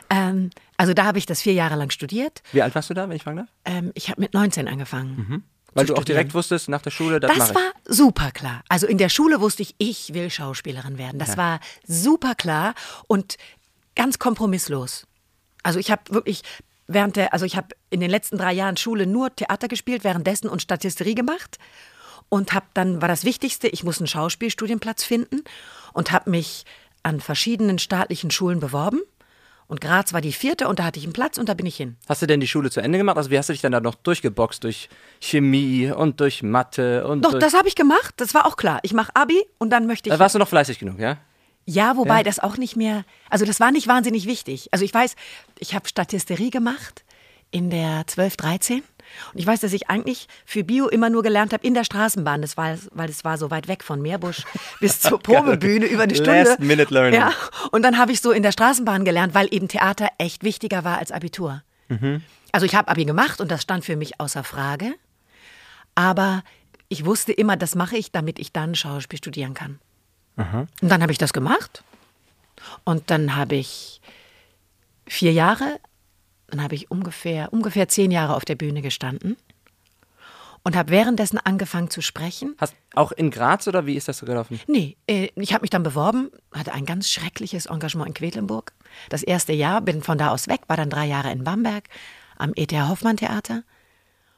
Ähm, 0.09 0.51
also 0.75 0.93
da 0.93 1.05
habe 1.05 1.17
ich 1.17 1.25
das 1.25 1.41
vier 1.41 1.53
Jahre 1.53 1.75
lang 1.75 1.89
studiert. 1.89 2.43
Wie 2.51 2.61
alt 2.61 2.75
warst 2.75 2.89
du 2.89 2.93
da, 2.93 3.09
wenn 3.09 3.15
ich 3.15 3.23
fragen 3.23 3.37
darf? 3.37 3.49
Ähm, 3.65 3.91
ich 3.95 4.09
habe 4.09 4.21
mit 4.21 4.33
19 4.33 4.67
angefangen. 4.67 5.15
Mhm. 5.15 5.43
Weil 5.73 5.85
du 5.85 5.95
auch 5.95 6.03
direkt 6.03 6.33
wusstest, 6.33 6.69
nach 6.69 6.81
der 6.81 6.89
Schule, 6.89 7.19
das, 7.19 7.37
das 7.37 7.55
war 7.55 7.71
super 7.85 8.31
klar. 8.31 8.63
Also 8.67 8.87
in 8.87 8.97
der 8.97 9.09
Schule 9.09 9.41
wusste 9.41 9.61
ich, 9.61 9.75
ich 9.77 10.13
will 10.13 10.29
Schauspielerin 10.29 10.97
werden. 10.97 11.19
Das 11.19 11.29
ja. 11.29 11.37
war 11.37 11.59
super 11.85 12.33
klar 12.33 12.73
und 13.07 13.37
ganz 13.95 14.17
kompromisslos. 14.17 15.05
Also 15.61 15.79
ich 15.79 15.91
habe 15.91 16.01
wirklich 16.09 16.41
während 16.87 17.15
der, 17.15 17.33
also 17.33 17.45
ich 17.45 17.55
habe 17.55 17.69
in 17.89 17.99
den 17.99 18.09
letzten 18.09 18.37
drei 18.37 18.53
Jahren 18.53 18.77
Schule 18.77 19.05
nur 19.05 19.35
Theater 19.35 19.67
gespielt, 19.67 20.03
währenddessen 20.03 20.49
und 20.49 20.61
Statisterie 20.61 21.15
gemacht. 21.15 21.57
und 22.29 22.53
habe 22.53 22.65
dann 22.73 23.01
war 23.01 23.07
das 23.07 23.23
Wichtigste, 23.23 23.67
ich 23.67 23.83
muss 23.83 23.99
einen 23.99 24.07
Schauspielstudienplatz 24.07 25.03
finden 25.03 25.43
und 25.93 26.11
habe 26.11 26.29
mich 26.29 26.65
an 27.03 27.21
verschiedenen 27.21 27.79
staatlichen 27.79 28.31
Schulen 28.31 28.59
beworben. 28.59 29.01
Und 29.69 29.81
Graz 29.81 30.13
war 30.13 30.21
die 30.21 30.31
vierte 30.31 30.69
und 30.69 30.79
da 30.79 30.85
hatte 30.85 30.97
ich 30.97 31.03
einen 31.03 31.13
Platz 31.13 31.37
und 31.37 31.49
da 31.49 31.53
bin 31.53 31.65
ich 31.65 31.75
hin. 31.75 31.97
Hast 32.07 32.21
du 32.21 32.25
denn 32.25 32.39
die 32.39 32.47
Schule 32.47 32.71
zu 32.71 32.79
Ende 32.79 32.97
gemacht? 32.97 33.17
Also 33.17 33.29
wie 33.31 33.37
hast 33.37 33.49
du 33.49 33.53
dich 33.53 33.61
dann 33.61 33.73
da 33.73 33.81
noch 33.81 33.95
durchgeboxt 33.95 34.63
durch 34.63 34.87
Chemie 35.19 35.91
und 35.91 36.21
durch 36.21 36.41
Mathe 36.41 37.05
und 37.05 37.21
Doch, 37.23 37.37
das 37.37 37.53
habe 37.53 37.67
ich 37.67 37.75
gemacht, 37.75 38.13
das 38.17 38.33
war 38.33 38.45
auch 38.45 38.55
klar. 38.55 38.79
Ich 38.83 38.93
mache 38.93 39.11
Abi 39.13 39.41
und 39.57 39.69
dann 39.71 39.85
möchte 39.85 40.07
ich. 40.07 40.13
Da 40.13 40.19
warst 40.19 40.35
du 40.35 40.39
noch 40.39 40.47
fleißig 40.47 40.79
genug, 40.79 40.99
ja? 40.99 41.17
Ja, 41.69 41.97
wobei 41.97 42.17
Ja. 42.19 42.23
das 42.23 42.39
auch 42.39 42.55
nicht 42.57 42.77
mehr, 42.77 43.03
also 43.29 43.43
das 43.43 43.59
war 43.59 43.71
nicht 43.71 43.87
wahnsinnig 43.87 44.25
wichtig. 44.25 44.69
Also 44.71 44.85
ich 44.85 44.93
weiß, 44.93 45.15
ich 45.59 45.75
habe 45.75 45.87
Statisterie 45.87 46.49
gemacht 46.49 47.03
in 47.51 47.69
der 47.69 48.07
12, 48.07 48.37
13 48.37 48.77
und 49.33 49.39
ich 49.39 49.45
weiß, 49.45 49.59
dass 49.59 49.73
ich 49.73 49.89
eigentlich 49.89 50.27
für 50.45 50.63
Bio 50.63 50.87
immer 50.87 51.09
nur 51.09 51.23
gelernt 51.23 51.51
habe 51.51 51.65
in 51.67 51.73
der 51.73 51.83
Straßenbahn, 51.83 52.41
das 52.41 52.55
war, 52.55 52.77
weil 52.91 53.09
es 53.09 53.25
war 53.25 53.37
so 53.37 53.51
weit 53.51 53.67
weg 53.67 53.83
von 53.83 54.01
Meerbusch 54.01 54.43
bis 54.79 55.01
zur 55.01 55.19
Probebühne 55.19 55.85
über 55.87 56.03
eine 56.03 56.15
Stunde. 56.15 56.43
Last 56.43 56.59
minute 56.61 56.93
learning. 56.93 57.19
Ja, 57.19 57.33
und 57.71 57.83
dann 57.83 57.97
habe 57.97 58.13
ich 58.13 58.21
so 58.21 58.31
in 58.31 58.43
der 58.43 58.53
Straßenbahn 58.53 59.03
gelernt, 59.03 59.33
weil 59.33 59.47
eben 59.51 59.67
Theater 59.67 60.07
echt 60.17 60.43
wichtiger 60.43 60.85
war 60.85 60.99
als 60.99 61.11
Abitur. 61.11 61.63
Also 62.51 62.65
ich 62.65 62.75
habe 62.75 62.87
Abi 62.89 63.03
gemacht 63.05 63.39
und 63.41 63.49
das 63.51 63.61
stand 63.61 63.83
für 63.85 63.95
mich 63.97 64.19
außer 64.21 64.43
Frage, 64.43 64.93
aber 65.95 66.43
ich 66.89 67.05
wusste 67.05 67.31
immer, 67.33 67.57
das 67.57 67.75
mache 67.75 67.97
ich, 67.97 68.11
damit 68.11 68.39
ich 68.39 68.51
dann 68.53 68.75
Schauspiel 68.75 69.17
studieren 69.17 69.53
kann. 69.53 69.79
Und 70.81 70.89
dann 70.89 71.01
habe 71.01 71.11
ich 71.11 71.17
das 71.17 71.33
gemacht. 71.33 71.83
Und 72.83 73.09
dann 73.09 73.35
habe 73.35 73.55
ich 73.55 74.01
vier 75.05 75.33
Jahre, 75.33 75.79
dann 76.47 76.61
habe 76.61 76.75
ich 76.75 76.91
ungefähr, 76.91 77.51
ungefähr 77.51 77.87
zehn 77.87 78.11
Jahre 78.11 78.35
auf 78.35 78.45
der 78.45 78.55
Bühne 78.55 78.81
gestanden 78.81 79.37
und 80.63 80.75
habe 80.75 80.91
währenddessen 80.91 81.37
angefangen 81.37 81.89
zu 81.89 82.01
sprechen. 82.01 82.55
Hast 82.57 82.75
auch 82.93 83.13
in 83.13 83.31
Graz 83.31 83.67
oder 83.67 83.85
wie 83.85 83.95
ist 83.95 84.09
das 84.09 84.17
so 84.17 84.25
gelaufen? 84.25 84.59
Nee, 84.67 84.97
äh, 85.07 85.29
ich 85.35 85.53
habe 85.53 85.61
mich 85.61 85.69
dann 85.69 85.83
beworben, 85.83 86.29
hatte 86.51 86.73
ein 86.73 86.85
ganz 86.85 87.09
schreckliches 87.09 87.67
Engagement 87.67 88.09
in 88.09 88.13
Quedlinburg. 88.13 88.73
Das 89.09 89.23
erste 89.23 89.53
Jahr, 89.53 89.79
bin 89.79 90.01
von 90.01 90.17
da 90.17 90.31
aus 90.31 90.49
weg, 90.49 90.61
war 90.67 90.75
dann 90.75 90.89
drei 90.89 91.05
Jahre 91.05 91.31
in 91.31 91.45
Bamberg 91.45 91.85
am 92.37 92.51
ETH 92.55 92.73
Hoffmann 92.73 93.15
Theater. 93.15 93.63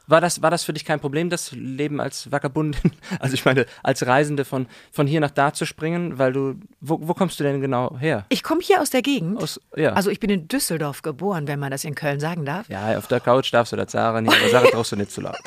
War 0.09 0.21
das, 0.21 0.41
war 0.41 0.49
das 0.49 0.63
für 0.63 0.73
dich 0.73 0.85
kein 0.85 0.99
Problem, 0.99 1.29
das 1.29 1.51
Leben 1.51 2.01
als 2.01 2.31
Vagabundin, 2.31 2.91
also 3.19 3.33
ich 3.35 3.45
meine, 3.45 3.65
als 3.83 4.05
Reisende 4.07 4.43
von, 4.43 4.65
von 4.91 5.05
hier 5.05 5.19
nach 5.19 5.29
da 5.31 5.53
zu 5.53 5.65
springen? 5.65 6.17
Weil 6.17 6.33
du, 6.33 6.55
wo, 6.81 6.97
wo 7.01 7.13
kommst 7.13 7.39
du 7.39 7.43
denn 7.43 7.61
genau 7.61 7.95
her? 7.99 8.25
Ich 8.29 8.41
komme 8.43 8.61
hier 8.61 8.81
aus 8.81 8.89
der 8.89 9.01
Gegend. 9.03 9.41
Aus- 9.41 9.61
ja. 9.75 9.93
Also 9.93 10.09
ich 10.09 10.19
bin 10.19 10.29
in 10.31 10.47
Düsseldorf 10.47 11.03
geboren, 11.03 11.47
wenn 11.47 11.59
man 11.59 11.69
das 11.71 11.83
in 11.83 11.93
Köln 11.95 12.19
sagen 12.19 12.43
darf. 12.45 12.67
Ja, 12.69 12.97
auf 12.97 13.05
der 13.07 13.19
Couch 13.19 13.53
darfst 13.53 13.71
du 13.71 13.77
das 13.77 13.91
sagen, 13.91 14.25
nicht, 14.25 14.35
aber 14.41 14.49
Sarah 14.49 14.67
brauchst 14.71 14.91
du 14.91 14.95
nicht 14.95 15.11
zu 15.11 15.21
laut. 15.21 15.37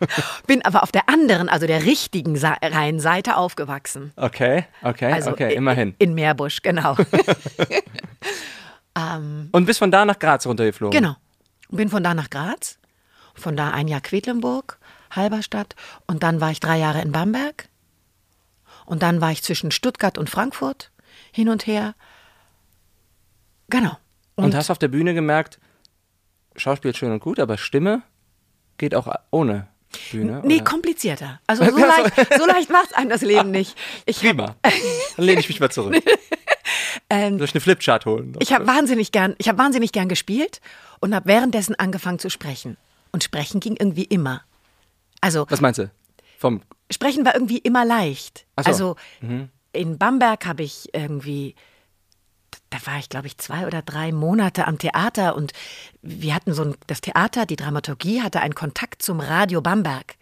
Bin 0.46 0.64
aber 0.64 0.82
auf 0.82 0.92
der 0.92 1.10
anderen, 1.10 1.50
also 1.50 1.66
der 1.66 1.84
richtigen 1.84 2.34
Sa 2.36 2.56
Rheinseite 2.62 3.36
aufgewachsen. 3.36 4.12
Okay, 4.16 4.64
okay, 4.82 5.12
Also 5.12 5.30
okay, 5.32 5.54
immerhin. 5.54 5.94
In 5.98 6.14
Meerbusch, 6.14 6.62
genau. 6.62 6.96
Und 9.52 9.66
bist 9.66 9.78
von 9.78 9.90
da 9.90 10.04
nach 10.06 10.18
Graz 10.18 10.46
runtergeflogen? 10.46 10.98
genau. 10.98 11.16
Und 11.68 11.76
bin 11.76 11.88
von 11.90 12.02
da 12.02 12.14
nach 12.14 12.30
Graz, 12.30 12.78
von 13.40 13.56
da 13.56 13.70
ein 13.70 13.88
Jahr 13.88 14.00
Quedlinburg, 14.00 14.78
Halberstadt 15.10 15.74
und 16.06 16.22
dann 16.22 16.40
war 16.40 16.50
ich 16.50 16.60
drei 16.60 16.78
Jahre 16.78 17.00
in 17.02 17.12
Bamberg 17.12 17.68
und 18.86 19.02
dann 19.02 19.20
war 19.20 19.32
ich 19.32 19.42
zwischen 19.42 19.70
Stuttgart 19.70 20.18
und 20.18 20.30
Frankfurt 20.30 20.90
hin 21.32 21.48
und 21.48 21.66
her. 21.66 21.94
Genau. 23.68 23.96
Und, 24.36 24.54
hast 24.54 24.70
auf 24.70 24.78
der 24.78 24.88
Bühne 24.88 25.14
gemerkt, 25.14 25.58
Schauspiel 26.56 26.90
ist 26.92 26.98
schön 26.98 27.12
und 27.12 27.20
gut, 27.20 27.38
aber 27.38 27.58
Stimme 27.58 28.02
geht 28.78 28.94
auch 28.94 29.12
ohne 29.30 29.68
Bühne? 30.10 30.40
Nee, 30.44 30.56
oder? 30.56 30.64
komplizierter. 30.64 31.40
Also 31.46 31.64
so 31.70 31.76
leicht, 31.78 32.38
so 32.38 32.46
leicht 32.46 32.70
macht 32.70 32.96
einem 32.96 33.10
das 33.10 33.22
Leben 33.22 33.50
nicht. 33.50 33.76
Ich 34.06 34.18
hab- 34.18 34.36
Prima. 34.36 34.56
Dann 35.16 35.24
lehne 35.24 35.40
ich 35.40 35.48
mich 35.48 35.60
mal 35.60 35.70
zurück. 35.70 36.02
Ähm, 37.12 37.38
Soll 37.38 37.46
ich 37.46 37.54
eine 37.54 37.60
Flipchart 37.60 38.06
holen? 38.06 38.36
Ich 38.38 38.52
habe 38.52 38.66
wahnsinnig 38.68 39.10
gern, 39.10 39.34
ich 39.38 39.48
habe 39.48 39.58
wahnsinnig 39.58 39.90
gern 39.90 40.08
gespielt 40.08 40.60
und 41.00 41.12
habe 41.14 41.26
währenddessen 41.26 41.74
angefangen 41.76 42.20
zu 42.20 42.30
sprechen. 42.30 42.76
Und 43.12 43.24
sprechen 43.24 43.60
ging 43.60 43.76
irgendwie 43.76 44.04
immer. 44.04 44.42
Also 45.20 45.46
Was 45.48 45.60
meinst 45.60 45.78
du? 45.78 45.90
Vom 46.38 46.62
sprechen 46.90 47.24
war 47.24 47.34
irgendwie 47.34 47.58
immer 47.58 47.84
leicht. 47.84 48.46
So. 48.58 48.64
Also 48.64 48.96
in 49.72 49.98
Bamberg 49.98 50.46
habe 50.46 50.62
ich 50.62 50.88
irgendwie 50.92 51.54
da 52.70 52.78
war 52.86 52.98
ich, 52.98 53.08
glaube 53.08 53.26
ich, 53.26 53.36
zwei 53.38 53.66
oder 53.66 53.82
drei 53.82 54.12
Monate 54.12 54.66
am 54.66 54.78
Theater 54.78 55.36
und 55.36 55.52
wir 56.02 56.34
hatten 56.34 56.54
so 56.54 56.62
ein, 56.62 56.76
das 56.86 57.00
Theater, 57.00 57.46
die 57.46 57.56
Dramaturgie 57.56 58.22
hatte 58.22 58.40
einen 58.40 58.54
Kontakt 58.54 59.02
zum 59.02 59.20
Radio 59.20 59.60
Bamberg. 59.60 60.14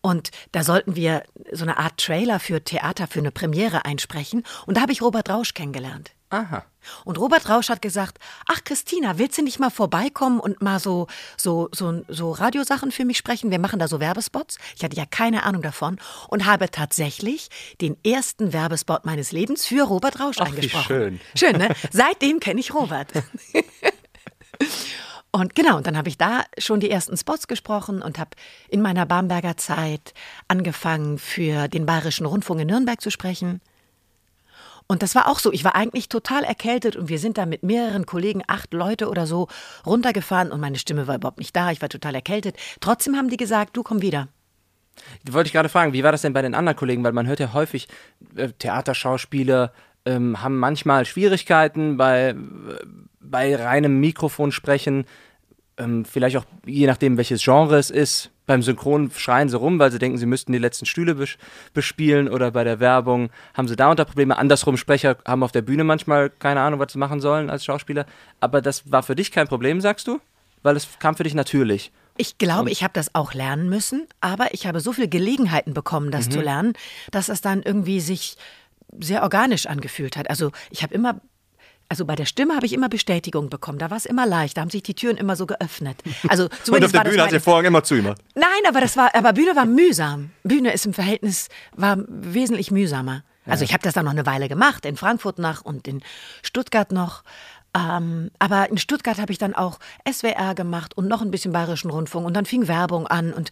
Und 0.00 0.30
da 0.52 0.62
sollten 0.62 0.94
wir 0.94 1.24
so 1.52 1.64
eine 1.64 1.76
Art 1.76 1.98
Trailer 1.98 2.38
für 2.38 2.62
Theater, 2.62 3.08
für 3.08 3.18
eine 3.18 3.32
Premiere 3.32 3.84
einsprechen. 3.84 4.44
Und 4.66 4.76
da 4.76 4.82
habe 4.82 4.92
ich 4.92 5.02
Robert 5.02 5.28
Rausch 5.28 5.54
kennengelernt. 5.54 6.12
Aha. 6.30 6.64
Und 7.04 7.18
Robert 7.18 7.48
Rausch 7.48 7.68
hat 7.70 7.82
gesagt, 7.82 8.18
ach 8.46 8.62
Christina, 8.64 9.18
willst 9.18 9.38
du 9.38 9.42
nicht 9.42 9.58
mal 9.58 9.70
vorbeikommen 9.70 10.40
und 10.40 10.62
mal 10.62 10.78
so, 10.78 11.06
so, 11.36 11.68
so, 11.72 12.02
so 12.08 12.32
Radiosachen 12.32 12.92
für 12.92 13.04
mich 13.04 13.18
sprechen? 13.18 13.50
Wir 13.50 13.58
machen 13.58 13.78
da 13.78 13.88
so 13.88 13.98
Werbespots. 14.00 14.58
Ich 14.76 14.84
hatte 14.84 14.96
ja 14.96 15.06
keine 15.06 15.44
Ahnung 15.44 15.62
davon 15.62 15.98
und 16.28 16.46
habe 16.46 16.70
tatsächlich 16.70 17.48
den 17.80 17.96
ersten 18.04 18.52
Werbespot 18.52 19.04
meines 19.06 19.32
Lebens 19.32 19.66
für 19.66 19.84
Robert 19.84 20.20
Rausch 20.20 20.36
Ach, 20.40 20.46
wie 20.46 20.56
eingesprochen. 20.56 20.86
schön. 20.86 21.20
Schön, 21.34 21.56
ne? 21.56 21.74
Seitdem 21.90 22.40
kenne 22.40 22.60
ich 22.60 22.74
Robert. 22.74 23.12
Und 25.30 25.54
genau, 25.54 25.76
und 25.76 25.86
dann 25.86 25.96
habe 25.96 26.08
ich 26.08 26.16
da 26.16 26.44
schon 26.56 26.80
die 26.80 26.90
ersten 26.90 27.16
Spots 27.16 27.46
gesprochen 27.46 28.00
und 28.00 28.18
habe 28.18 28.30
in 28.70 28.80
meiner 28.80 29.04
Bamberger 29.04 29.58
Zeit 29.58 30.14
angefangen, 30.48 31.18
für 31.18 31.68
den 31.68 31.84
Bayerischen 31.84 32.24
Rundfunk 32.24 32.60
in 32.62 32.68
Nürnberg 32.68 33.00
zu 33.00 33.10
sprechen. 33.10 33.60
Und 34.88 35.02
das 35.02 35.14
war 35.14 35.28
auch 35.28 35.38
so. 35.38 35.52
Ich 35.52 35.64
war 35.64 35.76
eigentlich 35.76 36.08
total 36.08 36.44
erkältet 36.44 36.96
und 36.96 37.10
wir 37.10 37.18
sind 37.18 37.36
da 37.36 37.44
mit 37.44 37.62
mehreren 37.62 38.06
Kollegen, 38.06 38.42
acht 38.46 38.72
Leute 38.72 39.08
oder 39.08 39.26
so, 39.26 39.48
runtergefahren 39.84 40.50
und 40.50 40.60
meine 40.60 40.78
Stimme 40.78 41.06
war 41.06 41.16
überhaupt 41.16 41.38
nicht 41.38 41.54
da. 41.54 41.70
Ich 41.70 41.82
war 41.82 41.90
total 41.90 42.14
erkältet. 42.14 42.56
Trotzdem 42.80 43.14
haben 43.14 43.28
die 43.28 43.36
gesagt, 43.36 43.76
du 43.76 43.82
komm 43.82 44.00
wieder. 44.00 44.28
Wollte 45.30 45.48
ich 45.48 45.52
gerade 45.52 45.68
fragen, 45.68 45.92
wie 45.92 46.02
war 46.02 46.10
das 46.10 46.22
denn 46.22 46.32
bei 46.32 46.42
den 46.42 46.54
anderen 46.54 46.76
Kollegen? 46.76 47.04
Weil 47.04 47.12
man 47.12 47.26
hört 47.26 47.38
ja 47.38 47.52
häufig, 47.52 47.86
äh, 48.34 48.48
Theaterschauspieler 48.48 49.72
ähm, 50.06 50.42
haben 50.42 50.58
manchmal 50.58 51.04
Schwierigkeiten 51.04 51.98
bei, 51.98 52.30
äh, 52.30 52.34
bei 53.20 53.54
reinem 53.56 54.00
Mikrofonsprechen. 54.00 55.04
Ähm, 55.78 56.04
vielleicht 56.04 56.36
auch 56.36 56.44
je 56.66 56.86
nachdem, 56.86 57.16
welches 57.16 57.42
Genre 57.42 57.78
es 57.78 57.90
ist. 57.90 58.30
Beim 58.46 58.62
Synchron 58.62 59.10
schreien 59.14 59.48
sie 59.48 59.56
rum, 59.56 59.78
weil 59.78 59.92
sie 59.92 59.98
denken, 59.98 60.18
sie 60.18 60.26
müssten 60.26 60.52
die 60.52 60.58
letzten 60.58 60.86
Stühle 60.86 61.14
bes 61.14 61.36
bespielen. 61.74 62.28
Oder 62.28 62.50
bei 62.50 62.64
der 62.64 62.80
Werbung 62.80 63.30
haben 63.54 63.68
sie 63.68 63.76
da 63.76 63.90
unter 63.90 64.04
Probleme. 64.04 64.36
Andersrum, 64.36 64.76
Sprecher 64.76 65.18
haben 65.26 65.42
auf 65.42 65.52
der 65.52 65.62
Bühne 65.62 65.84
manchmal 65.84 66.30
keine 66.30 66.60
Ahnung, 66.60 66.80
was 66.80 66.92
sie 66.92 66.98
machen 66.98 67.20
sollen 67.20 67.50
als 67.50 67.64
Schauspieler. 67.64 68.06
Aber 68.40 68.60
das 68.60 68.90
war 68.90 69.02
für 69.02 69.14
dich 69.14 69.30
kein 69.32 69.48
Problem, 69.48 69.80
sagst 69.80 70.08
du? 70.08 70.20
Weil 70.62 70.76
es 70.76 70.88
kam 70.98 71.14
für 71.14 71.22
dich 71.22 71.34
natürlich. 71.34 71.92
Ich 72.16 72.36
glaube, 72.36 72.70
ich 72.70 72.82
habe 72.82 72.92
das 72.94 73.14
auch 73.14 73.32
lernen 73.32 73.68
müssen, 73.68 74.08
aber 74.20 74.52
ich 74.52 74.66
habe 74.66 74.80
so 74.80 74.92
viele 74.92 75.08
Gelegenheiten 75.08 75.72
bekommen, 75.72 76.10
das 76.10 76.28
zu 76.28 76.40
lernen, 76.40 76.72
dass 77.12 77.28
es 77.28 77.40
dann 77.40 77.62
irgendwie 77.62 78.00
sich 78.00 78.36
sehr 78.98 79.22
organisch 79.22 79.66
angefühlt 79.66 80.16
hat. 80.16 80.28
Also 80.28 80.50
ich 80.70 80.82
habe 80.82 80.94
immer, 80.94 81.20
also 81.88 82.04
bei 82.04 82.14
der 82.16 82.26
Stimme 82.26 82.54
habe 82.54 82.66
ich 82.66 82.72
immer 82.72 82.88
Bestätigung 82.88 83.48
bekommen. 83.48 83.78
Da 83.78 83.90
war 83.90 83.96
es 83.96 84.04
immer 84.06 84.26
leicht, 84.26 84.56
da 84.56 84.60
haben 84.60 84.70
sich 84.70 84.82
die 84.82 84.94
Türen 84.94 85.16
immer 85.16 85.36
so 85.36 85.46
geöffnet. 85.46 85.96
Also 86.28 86.48
zumindest 86.64 86.94
war 86.94 87.04
das 87.04 87.16
meine- 87.16 87.40
Vorhang 87.40 87.64
immer 87.64 87.82
zugemacht. 87.82 88.18
Nein, 88.34 88.44
aber 88.68 88.80
das 88.80 88.96
war, 88.96 89.14
aber 89.14 89.32
Bühne 89.32 89.56
war 89.56 89.64
mühsam. 89.64 90.30
Bühne 90.42 90.72
ist 90.72 90.86
im 90.86 90.92
Verhältnis 90.92 91.48
war 91.72 91.96
wesentlich 92.08 92.70
mühsamer. 92.70 93.22
Also 93.46 93.64
ich 93.64 93.72
habe 93.72 93.82
das 93.82 93.94
dann 93.94 94.04
noch 94.04 94.12
eine 94.12 94.26
Weile 94.26 94.46
gemacht, 94.48 94.84
in 94.84 94.96
Frankfurt 94.98 95.38
noch 95.38 95.62
und 95.64 95.88
in 95.88 96.02
Stuttgart 96.42 96.92
noch. 96.92 97.22
Ähm, 97.74 98.30
aber 98.38 98.68
in 98.70 98.76
Stuttgart 98.76 99.18
habe 99.18 99.32
ich 99.32 99.38
dann 99.38 99.54
auch 99.54 99.78
SWR 100.10 100.54
gemacht 100.54 100.96
und 100.98 101.08
noch 101.08 101.22
ein 101.22 101.30
bisschen 101.30 101.52
Bayerischen 101.52 101.90
Rundfunk 101.90 102.26
und 102.26 102.34
dann 102.34 102.44
fing 102.44 102.68
Werbung 102.68 103.06
an 103.06 103.32
und 103.32 103.50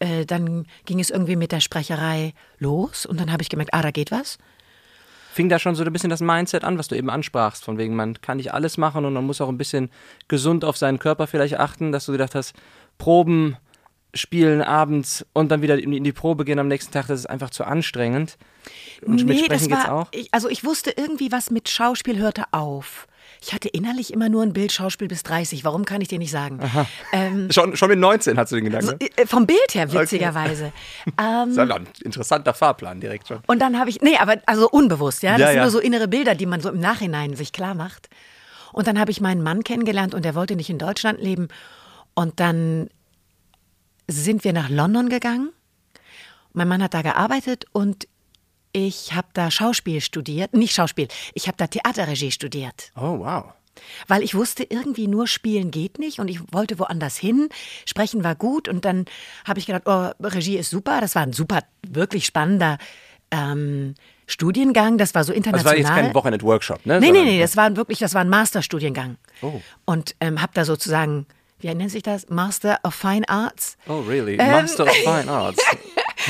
äh, 0.00 0.26
dann 0.26 0.66
ging 0.84 1.00
es 1.00 1.08
irgendwie 1.08 1.36
mit 1.36 1.52
der 1.52 1.60
Sprecherei 1.60 2.34
los 2.58 3.06
und 3.06 3.20
dann 3.20 3.32
habe 3.32 3.42
ich 3.42 3.48
gemerkt, 3.48 3.72
ah, 3.72 3.80
da 3.82 3.90
geht 3.90 4.10
was. 4.10 4.36
Fing 5.32 5.48
da 5.48 5.58
schon 5.58 5.74
so 5.74 5.84
ein 5.84 5.92
bisschen 5.92 6.10
das 6.10 6.20
Mindset 6.20 6.64
an, 6.64 6.78
was 6.78 6.88
du 6.88 6.96
eben 6.96 7.10
ansprachst, 7.10 7.64
von 7.64 7.78
wegen, 7.78 7.94
man 7.94 8.20
kann 8.20 8.38
nicht 8.38 8.52
alles 8.52 8.76
machen 8.76 9.04
und 9.04 9.12
man 9.12 9.24
muss 9.24 9.40
auch 9.40 9.48
ein 9.48 9.58
bisschen 9.58 9.90
gesund 10.26 10.64
auf 10.64 10.76
seinen 10.76 10.98
Körper 10.98 11.26
vielleicht 11.26 11.58
achten, 11.58 11.92
dass 11.92 12.06
du 12.06 12.12
gedacht 12.12 12.34
hast, 12.34 12.54
Proben, 12.98 13.56
Spielen 14.14 14.62
abends 14.62 15.26
und 15.34 15.50
dann 15.50 15.60
wieder 15.60 15.78
in 15.78 16.02
die 16.02 16.12
Probe 16.12 16.44
gehen 16.44 16.58
am 16.58 16.68
nächsten 16.68 16.92
Tag, 16.92 17.08
das 17.08 17.20
ist 17.20 17.26
einfach 17.26 17.50
zu 17.50 17.64
anstrengend. 17.64 18.38
Und 19.04 19.24
mit 19.26 19.38
Sprechen 19.38 19.68
geht's 19.68 19.86
auch? 19.86 20.08
Ich, 20.12 20.32
also 20.32 20.48
ich 20.48 20.64
wusste 20.64 20.92
irgendwie, 20.96 21.30
was 21.30 21.50
mit 21.50 21.68
Schauspiel 21.68 22.18
hörte 22.18 22.44
auf. 22.52 23.06
Ich 23.40 23.52
hatte 23.54 23.68
innerlich 23.68 24.12
immer 24.12 24.28
nur 24.28 24.42
ein 24.42 24.52
Bild 24.52 24.72
Schauspiel 24.72 25.06
bis 25.08 25.22
30. 25.22 25.64
Warum 25.64 25.84
kann 25.84 26.00
ich 26.00 26.08
dir 26.08 26.18
nicht 26.18 26.30
sagen? 26.32 26.58
Ähm, 27.12 27.50
Schon, 27.52 27.76
schon 27.76 27.88
mit 27.88 27.98
19 27.98 28.36
hast 28.36 28.50
du 28.52 28.56
den 28.56 28.64
Gedanken. 28.64 28.86
so, 29.00 29.06
äh, 29.22 29.26
vom 29.26 29.46
Bild 29.46 29.74
her, 29.74 29.92
witzigerweise. 29.92 30.72
Ähm, 31.18 31.54
Das 31.54 31.64
ist 31.64 31.70
ja 31.70 31.78
interessanter 32.04 32.52
Fahrplan 32.54 33.00
direkt 33.00 33.28
schon. 33.28 33.38
und 33.46 33.60
dann 33.60 33.78
habe 33.78 33.90
ich, 33.90 34.00
nee, 34.02 34.16
aber 34.18 34.36
also 34.46 34.68
unbewusst, 34.68 35.22
ja. 35.22 35.32
Das 35.32 35.40
Ja, 35.40 35.46
sind 35.48 35.56
ja. 35.56 35.62
nur 35.62 35.70
so 35.70 35.78
innere 35.78 36.08
Bilder, 36.08 36.34
die 36.34 36.46
man 36.46 36.60
so 36.60 36.68
im 36.68 36.80
Nachhinein 36.80 37.34
sich 37.36 37.52
klar 37.52 37.74
macht. 37.74 38.08
Und 38.72 38.86
dann 38.86 38.98
habe 38.98 39.10
ich 39.10 39.20
meinen 39.20 39.42
Mann 39.42 39.64
kennengelernt 39.64 40.14
und 40.14 40.24
der 40.24 40.34
wollte 40.34 40.54
nicht 40.56 40.68
in 40.70 40.78
Deutschland 40.78 41.20
leben. 41.20 41.48
Und 42.14 42.38
dann 42.40 42.90
sind 44.08 44.44
wir 44.44 44.52
nach 44.52 44.68
London 44.68 45.08
gegangen. 45.08 45.50
Mein 46.52 46.68
Mann 46.68 46.82
hat 46.82 46.92
da 46.94 47.02
gearbeitet 47.02 47.66
und 47.72 48.08
ich 48.72 49.14
habe 49.14 49.28
da 49.32 49.50
Schauspiel 49.50 50.00
studiert. 50.00 50.54
Nicht 50.54 50.74
Schauspiel, 50.74 51.08
ich 51.34 51.46
habe 51.46 51.56
da 51.56 51.66
Theaterregie 51.66 52.30
studiert. 52.30 52.92
Oh, 52.96 53.18
wow. 53.20 53.44
Weil 54.06 54.22
ich 54.22 54.34
wusste, 54.34 54.64
irgendwie 54.64 55.06
nur 55.06 55.26
spielen 55.26 55.70
geht 55.70 55.98
nicht 55.98 56.18
und 56.18 56.28
ich 56.28 56.40
wollte 56.52 56.78
woanders 56.78 57.16
hin. 57.16 57.48
Sprechen 57.84 58.24
war 58.24 58.34
gut 58.34 58.68
und 58.68 58.84
dann 58.84 59.06
habe 59.46 59.58
ich 59.58 59.66
gedacht, 59.66 59.84
oh, 59.86 60.10
Regie 60.24 60.56
ist 60.56 60.70
super. 60.70 61.00
Das 61.00 61.14
war 61.14 61.22
ein 61.22 61.32
super, 61.32 61.60
wirklich 61.86 62.26
spannender 62.26 62.78
ähm, 63.30 63.94
Studiengang. 64.26 64.98
Das 64.98 65.14
war 65.14 65.24
so 65.24 65.32
international. 65.32 65.76
Das 65.76 65.84
war 65.84 65.92
jetzt 65.92 66.04
kein 66.04 66.14
Wochenend-Workshop, 66.14 66.86
ne? 66.86 67.00
Nee, 67.00 67.12
nee, 67.12 67.24
nee, 67.24 67.40
das 67.40 67.56
war 67.56 67.76
wirklich, 67.76 67.98
das 67.98 68.14
war 68.14 68.22
ein 68.22 68.28
Masterstudiengang. 68.28 69.16
Oh. 69.42 69.60
Und 69.84 70.14
ähm, 70.20 70.42
habe 70.42 70.52
da 70.54 70.64
sozusagen, 70.64 71.26
wie 71.60 71.72
nennt 71.74 71.90
sich 71.90 72.02
das? 72.02 72.28
Master 72.28 72.78
of 72.82 72.94
Fine 72.94 73.28
Arts. 73.28 73.76
Oh, 73.88 74.00
really? 74.00 74.36
Master 74.36 74.84
of 74.84 74.92
Fine 74.92 75.28
Arts. 75.30 75.58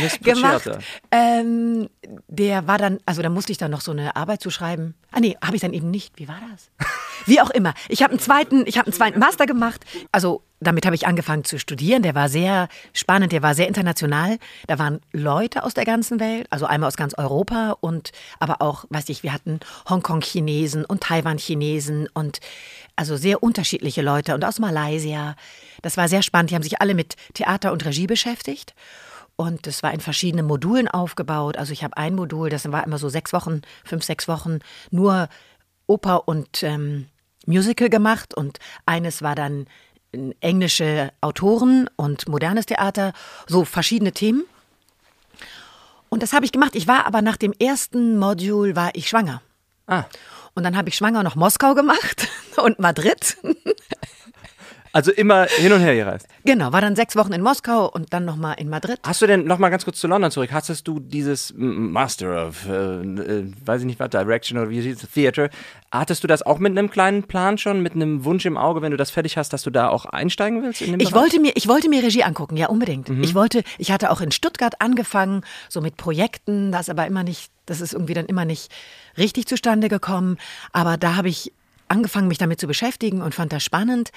Gemacht. 0.22 0.70
Ähm, 1.10 1.88
der 2.28 2.66
war 2.66 2.78
dann, 2.78 2.98
also 3.06 3.22
da 3.22 3.28
musste 3.28 3.52
ich 3.52 3.58
dann 3.58 3.70
noch 3.70 3.80
so 3.80 3.92
eine 3.92 4.16
Arbeit 4.16 4.40
zu 4.40 4.50
schreiben. 4.50 4.94
Ah 5.12 5.20
nee, 5.20 5.36
habe 5.42 5.56
ich 5.56 5.62
dann 5.62 5.72
eben 5.72 5.90
nicht. 5.90 6.18
Wie 6.18 6.28
war 6.28 6.40
das? 6.52 6.70
Wie 7.26 7.40
auch 7.40 7.50
immer. 7.50 7.74
Ich 7.88 8.02
habe 8.02 8.12
einen 8.12 8.20
zweiten, 8.20 8.64
ich 8.66 8.78
habe 8.78 8.86
einen 8.86 8.94
zweiten 8.94 9.18
Master 9.18 9.46
gemacht. 9.46 9.84
Also 10.12 10.42
damit 10.60 10.86
habe 10.86 10.96
ich 10.96 11.06
angefangen 11.06 11.44
zu 11.44 11.58
studieren. 11.58 12.02
Der 12.02 12.14
war 12.14 12.28
sehr 12.28 12.68
spannend, 12.92 13.32
der 13.32 13.42
war 13.42 13.54
sehr 13.54 13.68
international. 13.68 14.38
Da 14.66 14.78
waren 14.78 15.00
Leute 15.12 15.62
aus 15.62 15.74
der 15.74 15.84
ganzen 15.84 16.20
Welt, 16.20 16.46
also 16.50 16.66
einmal 16.66 16.88
aus 16.88 16.96
ganz 16.96 17.14
Europa 17.14 17.76
und 17.80 18.10
aber 18.40 18.60
auch, 18.60 18.84
weiß 18.90 19.08
ich, 19.08 19.22
wir 19.22 19.32
hatten 19.32 19.60
Hongkong-Chinesen 19.88 20.84
und 20.84 21.02
Taiwan-Chinesen 21.02 22.08
und 22.12 22.40
also 22.96 23.16
sehr 23.16 23.42
unterschiedliche 23.42 24.02
Leute 24.02 24.34
und 24.34 24.44
aus 24.44 24.58
Malaysia. 24.58 25.36
Das 25.82 25.96
war 25.96 26.08
sehr 26.08 26.22
spannend. 26.22 26.50
Die 26.50 26.56
haben 26.56 26.64
sich 26.64 26.80
alle 26.80 26.94
mit 26.94 27.14
Theater 27.34 27.72
und 27.72 27.84
Regie 27.84 28.08
beschäftigt. 28.08 28.74
Und 29.40 29.68
es 29.68 29.84
war 29.84 29.94
in 29.94 30.00
verschiedenen 30.00 30.46
Modulen 30.46 30.88
aufgebaut. 30.88 31.56
Also 31.56 31.72
ich 31.72 31.84
habe 31.84 31.96
ein 31.96 32.16
Modul, 32.16 32.50
das 32.50 32.70
war 32.72 32.84
immer 32.84 32.98
so 32.98 33.08
sechs 33.08 33.32
Wochen, 33.32 33.62
fünf, 33.84 34.02
sechs 34.02 34.26
Wochen, 34.26 34.58
nur 34.90 35.28
Oper 35.86 36.26
und 36.26 36.64
ähm, 36.64 37.06
Musical 37.46 37.88
gemacht. 37.88 38.34
Und 38.34 38.58
eines 38.84 39.22
war 39.22 39.36
dann 39.36 39.68
äh, 40.10 40.32
englische 40.40 41.12
Autoren 41.20 41.88
und 41.94 42.28
modernes 42.28 42.66
Theater, 42.66 43.12
so 43.46 43.64
verschiedene 43.64 44.10
Themen. 44.10 44.42
Und 46.08 46.24
das 46.24 46.32
habe 46.32 46.44
ich 46.44 46.50
gemacht. 46.50 46.74
Ich 46.74 46.88
war 46.88 47.06
aber 47.06 47.22
nach 47.22 47.36
dem 47.36 47.52
ersten 47.52 48.18
Modul 48.18 48.74
war 48.74 48.90
ich 48.94 49.08
schwanger. 49.08 49.40
Ah. 49.86 50.02
Und 50.54 50.64
dann 50.64 50.76
habe 50.76 50.88
ich 50.88 50.96
schwanger 50.96 51.22
noch 51.22 51.36
Moskau 51.36 51.74
gemacht 51.74 52.26
und 52.56 52.80
Madrid. 52.80 53.36
Also 54.92 55.12
immer 55.12 55.44
hin 55.46 55.72
und 55.72 55.80
her 55.80 55.94
gereist. 55.94 56.26
Genau, 56.44 56.72
war 56.72 56.80
dann 56.80 56.96
sechs 56.96 57.16
Wochen 57.16 57.32
in 57.32 57.42
Moskau 57.42 57.88
und 57.88 58.12
dann 58.12 58.24
nochmal 58.24 58.56
in 58.58 58.68
Madrid. 58.68 58.98
Hast 59.04 59.20
du 59.22 59.26
denn 59.26 59.44
noch 59.44 59.58
mal 59.58 59.68
ganz 59.68 59.84
kurz 59.84 59.98
zu 60.00 60.06
London 60.06 60.30
zurück? 60.30 60.50
Hattest 60.52 60.88
du 60.88 60.98
dieses 61.00 61.52
Master 61.56 62.48
of, 62.48 62.66
äh, 62.66 62.72
äh, 62.72 63.52
weiß 63.64 63.82
ich 63.82 63.86
nicht 63.86 64.00
was, 64.00 64.10
Direction 64.10 64.58
oder 64.58 64.70
wie 64.70 64.80
hieß 64.80 65.02
es, 65.02 65.10
Theater? 65.10 65.50
Hattest 65.90 66.22
du 66.22 66.26
das 66.28 66.42
auch 66.42 66.58
mit 66.58 66.76
einem 66.76 66.90
kleinen 66.90 67.24
Plan 67.24 67.58
schon, 67.58 67.82
mit 67.82 67.94
einem 67.94 68.24
Wunsch 68.24 68.44
im 68.46 68.56
Auge, 68.56 68.82
wenn 68.82 68.90
du 68.90 68.96
das 68.96 69.10
fertig 69.10 69.36
hast, 69.36 69.52
dass 69.52 69.62
du 69.62 69.70
da 69.70 69.88
auch 69.88 70.06
einsteigen 70.06 70.62
willst? 70.62 70.80
Ich 70.80 70.90
Bereich? 70.90 71.12
wollte 71.12 71.40
mir, 71.40 71.52
ich 71.54 71.68
wollte 71.68 71.88
mir 71.88 72.02
Regie 72.02 72.22
angucken, 72.22 72.56
ja 72.56 72.68
unbedingt. 72.68 73.08
Ich 73.10 73.34
wollte, 73.34 73.62
ich 73.78 73.90
hatte 73.90 74.10
auch 74.10 74.20
in 74.20 74.30
Stuttgart 74.30 74.80
angefangen, 74.80 75.42
so 75.68 75.80
mit 75.80 75.96
Projekten, 75.96 76.72
das 76.72 76.88
aber 76.88 77.06
immer 77.06 77.22
nicht, 77.22 77.50
das 77.66 77.80
ist 77.80 77.92
irgendwie 77.92 78.14
dann 78.14 78.26
immer 78.26 78.44
nicht 78.44 78.70
richtig 79.16 79.46
zustande 79.46 79.88
gekommen. 79.88 80.38
Aber 80.72 80.96
da 80.96 81.16
habe 81.16 81.28
ich 81.28 81.52
angefangen, 81.88 82.28
mich 82.28 82.38
damit 82.38 82.60
zu 82.60 82.66
beschäftigen 82.66 83.22
und 83.22 83.34
fand 83.34 83.52
das 83.52 83.64
spannend. 83.64 84.10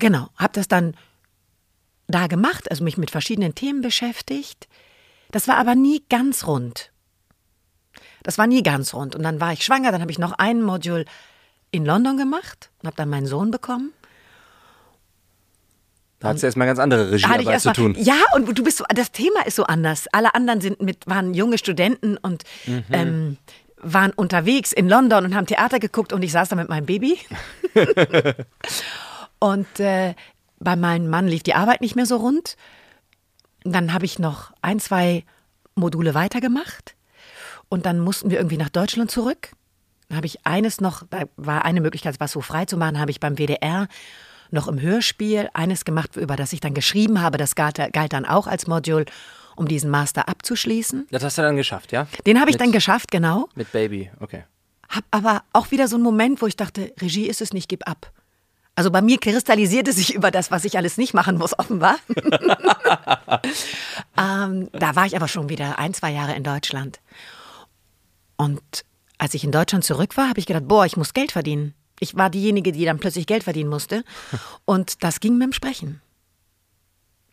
Genau, 0.00 0.28
habe 0.36 0.52
das 0.54 0.66
dann 0.66 0.94
da 2.08 2.26
gemacht, 2.26 2.68
also 2.70 2.82
mich 2.82 2.96
mit 2.98 3.10
verschiedenen 3.12 3.54
Themen 3.54 3.82
beschäftigt. 3.82 4.66
Das 5.30 5.46
war 5.46 5.56
aber 5.58 5.76
nie 5.76 6.02
ganz 6.08 6.46
rund. 6.46 6.90
Das 8.24 8.36
war 8.36 8.46
nie 8.46 8.62
ganz 8.62 8.92
rund. 8.94 9.14
Und 9.14 9.22
dann 9.22 9.40
war 9.40 9.52
ich 9.52 9.64
schwanger, 9.64 9.92
dann 9.92 10.00
habe 10.00 10.10
ich 10.10 10.18
noch 10.18 10.32
ein 10.32 10.62
Modul 10.62 11.04
in 11.70 11.84
London 11.86 12.16
gemacht 12.16 12.70
und 12.82 12.88
habe 12.88 12.96
dann 12.96 13.08
meinen 13.08 13.26
Sohn 13.26 13.50
bekommen. 13.52 13.92
Da 16.18 16.28
hattest 16.28 16.42
du 16.42 16.46
erstmal 16.48 16.66
ganz 16.66 16.78
andere 16.78 17.12
Regiearbeit 17.12 17.60
zu 17.60 17.72
tun. 17.72 17.94
Ja, 17.98 18.16
und 18.34 18.58
du 18.58 18.62
bist 18.62 18.78
so, 18.78 18.84
das 18.94 19.10
Thema 19.12 19.46
ist 19.46 19.56
so 19.56 19.64
anders. 19.64 20.06
Alle 20.12 20.34
anderen 20.34 20.60
sind 20.60 20.82
mit, 20.82 21.06
waren 21.06 21.32
junge 21.32 21.56
Studenten 21.56 22.16
und 22.18 22.42
Mhm. 22.66 22.84
ähm, 22.92 23.36
waren 23.82 24.12
unterwegs 24.12 24.72
in 24.72 24.88
London 24.88 25.24
und 25.24 25.34
haben 25.34 25.46
Theater 25.46 25.78
geguckt 25.78 26.12
und 26.12 26.22
ich 26.22 26.32
saß 26.32 26.50
da 26.50 26.56
mit 26.56 26.68
meinem 26.68 26.84
Baby. 26.84 27.18
und 29.40 29.80
äh, 29.80 30.14
bei 30.60 30.76
meinem 30.76 31.08
Mann 31.10 31.26
lief 31.26 31.42
die 31.42 31.54
Arbeit 31.54 31.80
nicht 31.80 31.96
mehr 31.96 32.06
so 32.06 32.16
rund. 32.18 32.56
Und 33.64 33.72
dann 33.74 33.92
habe 33.92 34.04
ich 34.04 34.18
noch 34.18 34.52
ein, 34.62 34.78
zwei 34.78 35.24
Module 35.74 36.14
weitergemacht 36.14 36.94
und 37.68 37.86
dann 37.86 37.98
mussten 37.98 38.30
wir 38.30 38.38
irgendwie 38.38 38.56
nach 38.56 38.68
Deutschland 38.68 39.10
zurück. 39.10 39.50
Dann 40.08 40.16
habe 40.16 40.26
ich 40.26 40.44
eines 40.46 40.80
noch, 40.80 41.04
da 41.10 41.24
war 41.36 41.64
eine 41.64 41.80
Möglichkeit, 41.80 42.20
was 42.20 42.32
so 42.32 42.40
frei 42.40 42.64
zu 42.64 42.76
machen, 42.76 42.98
habe 42.98 43.10
ich 43.10 43.20
beim 43.20 43.36
WDR 43.36 43.88
noch 44.50 44.66
im 44.66 44.80
Hörspiel 44.80 45.48
eines 45.54 45.84
gemacht, 45.84 46.16
über 46.16 46.36
das 46.36 46.52
ich 46.52 46.60
dann 46.60 46.74
geschrieben 46.74 47.20
habe. 47.22 47.38
Das 47.38 47.54
galt, 47.54 47.76
galt 47.92 48.12
dann 48.12 48.24
auch 48.24 48.46
als 48.48 48.66
Modul, 48.66 49.04
um 49.56 49.68
diesen 49.68 49.90
Master 49.90 50.28
abzuschließen. 50.28 51.06
Das 51.10 51.22
hast 51.22 51.38
du 51.38 51.42
dann 51.42 51.54
geschafft, 51.56 51.92
ja? 51.92 52.06
Den 52.26 52.40
habe 52.40 52.50
ich 52.50 52.54
Mit- 52.54 52.60
dann 52.62 52.72
geschafft, 52.72 53.10
genau. 53.12 53.48
Mit 53.54 53.70
Baby, 53.72 54.10
okay. 54.20 54.44
Hab 54.88 55.04
aber 55.12 55.44
auch 55.52 55.70
wieder 55.70 55.86
so 55.86 55.94
einen 55.96 56.02
Moment, 56.02 56.42
wo 56.42 56.46
ich 56.46 56.56
dachte, 56.56 56.92
Regie 57.00 57.26
ist 57.28 57.40
es 57.40 57.52
nicht, 57.52 57.68
gib 57.68 57.88
ab. 57.88 58.10
Also 58.76 58.90
bei 58.90 59.02
mir 59.02 59.18
kristallisierte 59.18 59.92
sich 59.92 60.14
über 60.14 60.30
das, 60.30 60.50
was 60.50 60.64
ich 60.64 60.76
alles 60.76 60.96
nicht 60.96 61.12
machen 61.12 61.36
muss, 61.36 61.58
offenbar. 61.58 61.96
ähm, 64.18 64.68
da 64.72 64.96
war 64.96 65.06
ich 65.06 65.16
aber 65.16 65.28
schon 65.28 65.48
wieder 65.48 65.78
ein, 65.78 65.94
zwei 65.94 66.12
Jahre 66.12 66.34
in 66.34 66.44
Deutschland. 66.44 67.00
Und 68.36 68.62
als 69.18 69.34
ich 69.34 69.44
in 69.44 69.52
Deutschland 69.52 69.84
zurück 69.84 70.16
war, 70.16 70.30
habe 70.30 70.40
ich 70.40 70.46
gedacht, 70.46 70.66
boah, 70.66 70.86
ich 70.86 70.96
muss 70.96 71.12
Geld 71.12 71.32
verdienen. 71.32 71.74
Ich 71.98 72.16
war 72.16 72.30
diejenige, 72.30 72.72
die 72.72 72.86
dann 72.86 72.98
plötzlich 72.98 73.26
Geld 73.26 73.44
verdienen 73.44 73.68
musste. 73.68 74.02
Und 74.64 75.04
das 75.04 75.20
ging 75.20 75.36
mit 75.36 75.48
dem 75.48 75.52
Sprechen. 75.52 76.00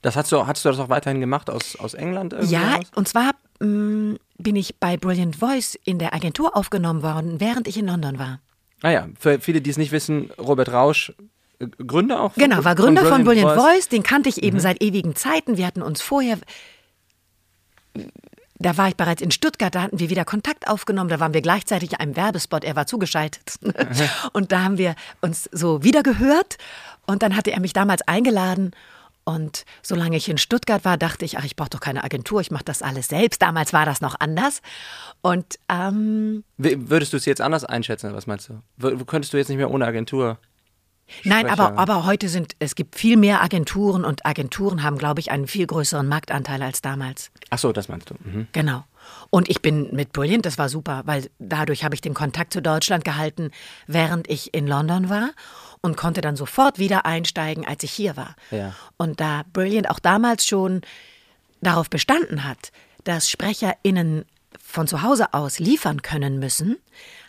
Das 0.02 0.15
hast 0.15 0.32
du, 0.32 0.45
hast 0.45 0.65
du 0.65 0.69
das 0.69 0.80
auch 0.80 0.89
weiterhin 0.89 1.21
gemacht 1.21 1.50
aus, 1.50 1.78
aus 1.78 1.93
England? 1.93 2.36
Ja, 2.43 2.60
heraus? 2.60 2.86
und 2.95 3.08
zwar 3.08 3.32
mh, 3.60 4.17
bin 4.38 4.56
ich 4.56 4.78
bei 4.80 4.95
Brilliant 4.95 5.38
Voice 5.38 5.76
in 5.86 5.97
der 5.97 6.13
Agentur 6.13 6.56
aufgenommen 6.56 7.02
worden, 7.02 7.39
während 7.39 7.67
ich 7.67 7.78
in 7.78 7.88
London 7.88 8.19
war. 8.19 8.39
Ah 8.81 8.91
ja, 8.91 9.07
für 9.19 9.39
viele, 9.39 9.61
die 9.61 9.69
es 9.69 9.77
nicht 9.77 9.91
wissen, 9.91 10.29
Robert 10.37 10.71
Rausch, 10.71 11.13
äh, 11.59 11.67
Gründer 11.85 12.21
auch? 12.21 12.33
von- 12.33 12.43
Genau, 12.43 12.63
war 12.63 12.75
Gründer 12.75 13.05
von 13.05 13.23
Brilliant, 13.23 13.51
Voice. 13.53 13.63
Voice. 13.75 13.87
Den 13.89 14.03
kannte 14.03 14.29
ich 14.29 14.43
eben 14.43 14.59
seit 14.59 14.81
ewigen 14.83 15.15
Zeiten. 15.15 15.57
Wir 15.57 15.65
hatten 15.65 15.81
uns 15.81 16.01
vorher. 16.01 16.37
Da 18.59 18.75
war 18.77 18.87
ich 18.87 18.95
bereits 18.95 19.21
in 19.21 19.29
Stuttgart, 19.31 19.73
da 19.73 19.83
hatten 19.83 19.99
wir 19.99 20.09
wieder 20.09 20.25
Kontakt 20.25 20.67
aufgenommen, 20.67 21.09
da 21.11 21.19
waren 21.19 21.33
wir 21.33 21.41
gleichzeitig 21.41 21.91
in 21.93 21.99
einem 21.99 22.15
Werbespot, 22.15 22.63
er 22.63 22.75
war 22.75 22.87
zugeschaltet. 22.87 23.53
Und 24.33 24.51
da 24.51 24.63
haben 24.63 24.77
wir 24.79 24.95
uns 25.21 25.47
so 25.51 25.83
wieder 25.83 26.01
gehört 26.01 26.57
und 27.05 27.21
dann 27.21 27.35
hatte 27.35 27.51
er 27.51 27.59
mich 27.59 27.73
damals 27.73 28.01
eingeladen 28.07 28.71
und 29.27 29.65
solange 29.83 30.15
ich 30.15 30.29
in 30.29 30.37
Stuttgart 30.37 30.85
war, 30.85 30.95
dachte 30.95 31.25
ich, 31.25 31.37
ach, 31.37 31.43
ich 31.43 31.57
brauche 31.57 31.71
doch 31.71 31.81
keine 31.81 32.05
Agentur, 32.05 32.39
ich 32.39 32.49
mache 32.49 32.63
das 32.63 32.81
alles 32.81 33.09
selbst. 33.09 33.41
Damals 33.41 33.73
war 33.73 33.85
das 33.85 33.99
noch 33.99 34.17
anders. 34.21 34.61
Und 35.21 35.59
ähm, 35.67 36.45
Würdest 36.57 37.11
du 37.11 37.17
es 37.17 37.25
jetzt 37.25 37.41
anders 37.41 37.65
einschätzen? 37.65 38.13
Was 38.13 38.25
meinst 38.25 38.47
du? 38.47 38.61
W 38.77 39.03
könntest 39.05 39.33
du 39.33 39.37
jetzt 39.37 39.49
nicht 39.49 39.57
mehr 39.57 39.69
ohne 39.69 39.85
Agentur? 39.85 40.37
Nein, 41.25 41.49
aber, 41.49 41.77
aber 41.77 42.05
heute 42.05 42.29
sind, 42.29 42.55
es 42.59 42.75
gibt 42.75 42.95
viel 42.95 43.17
mehr 43.17 43.41
Agenturen 43.41 44.05
und 44.05 44.25
Agenturen 44.25 44.81
haben, 44.81 44.97
glaube 44.97 45.19
ich, 45.19 45.29
einen 45.29 45.47
viel 45.47 45.67
größeren 45.67 46.07
Marktanteil 46.07 46.61
als 46.61 46.81
damals. 46.81 47.29
Ach 47.49 47.57
so, 47.57 47.73
das 47.73 47.89
meinst 47.89 48.09
du. 48.09 48.15
Mhm. 48.23 48.47
Genau. 48.53 48.85
Und 49.29 49.49
ich 49.49 49.61
bin 49.61 49.93
mit 49.93 50.13
Brilliant, 50.13 50.45
das 50.45 50.57
war 50.57 50.69
super, 50.69 51.01
weil 51.05 51.29
dadurch 51.37 51.83
habe 51.83 51.95
ich 51.95 52.01
den 52.01 52.13
Kontakt 52.13 52.53
zu 52.53 52.61
Deutschland 52.61 53.03
gehalten, 53.03 53.51
während 53.87 54.29
ich 54.29 54.53
in 54.53 54.67
London 54.67 55.09
war 55.09 55.31
und 55.81 55.97
konnte 55.97 56.21
dann 56.21 56.35
sofort 56.35 56.79
wieder 56.79 57.05
einsteigen, 57.05 57.65
als 57.65 57.83
ich 57.83 57.91
hier 57.91 58.17
war. 58.17 58.35
Ja. 58.51 58.73
Und 58.97 59.19
da 59.19 59.43
Brilliant 59.53 59.89
auch 59.89 59.99
damals 59.99 60.45
schon 60.45 60.81
darauf 61.61 61.89
bestanden 61.89 62.43
hat, 62.43 62.71
dass 63.03 63.29
SprecherInnen 63.29 64.25
von 64.61 64.87
zu 64.87 65.01
Hause 65.01 65.33
aus 65.33 65.59
liefern 65.59 66.01
können 66.01 66.39
müssen, 66.39 66.77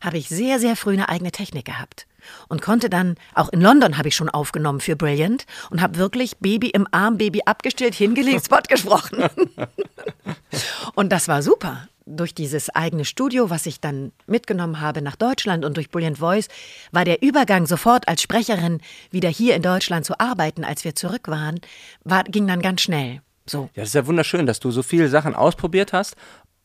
habe 0.00 0.18
ich 0.18 0.28
sehr, 0.28 0.58
sehr 0.58 0.74
früh 0.74 0.94
eine 0.94 1.08
eigene 1.08 1.30
Technik 1.30 1.66
gehabt. 1.66 2.08
Und 2.48 2.62
konnte 2.62 2.90
dann, 2.90 3.16
auch 3.34 3.48
in 3.50 3.60
London 3.60 3.98
habe 3.98 4.08
ich 4.08 4.16
schon 4.16 4.28
aufgenommen 4.28 4.80
für 4.80 4.96
Brilliant 4.96 5.46
und 5.70 5.80
habe 5.80 5.98
wirklich 5.98 6.38
Baby 6.38 6.70
im 6.70 6.86
Arm, 6.90 7.18
Baby 7.18 7.42
abgestellt, 7.44 7.94
hingelegt, 7.94 8.46
Spot 8.46 8.62
gesprochen. 8.68 9.24
Und 10.94 11.10
das 11.10 11.28
war 11.28 11.42
super. 11.42 11.88
Durch 12.06 12.34
dieses 12.34 12.70
eigene 12.70 13.04
Studio, 13.04 13.50
was 13.50 13.66
ich 13.66 13.80
dann 13.80 14.12
mitgenommen 14.26 14.80
habe 14.80 15.02
nach 15.02 15.16
Deutschland 15.16 15.64
und 15.66 15.76
durch 15.76 15.90
Brilliant 15.90 16.18
Voice, 16.18 16.48
war 16.90 17.04
der 17.04 17.22
Übergang 17.22 17.66
sofort 17.66 18.08
als 18.08 18.22
Sprecherin 18.22 18.80
wieder 19.10 19.28
hier 19.28 19.54
in 19.54 19.60
Deutschland 19.60 20.06
zu 20.06 20.18
arbeiten, 20.18 20.64
als 20.64 20.84
wir 20.84 20.94
zurück 20.94 21.28
waren, 21.28 21.60
war, 22.04 22.24
ging 22.24 22.46
dann 22.46 22.62
ganz 22.62 22.80
schnell. 22.80 23.20
So. 23.44 23.68
Ja, 23.74 23.82
das 23.82 23.88
ist 23.88 23.94
ja 23.94 24.06
wunderschön, 24.06 24.46
dass 24.46 24.58
du 24.58 24.70
so 24.70 24.82
viele 24.82 25.08
Sachen 25.08 25.34
ausprobiert 25.34 25.92
hast 25.92 26.16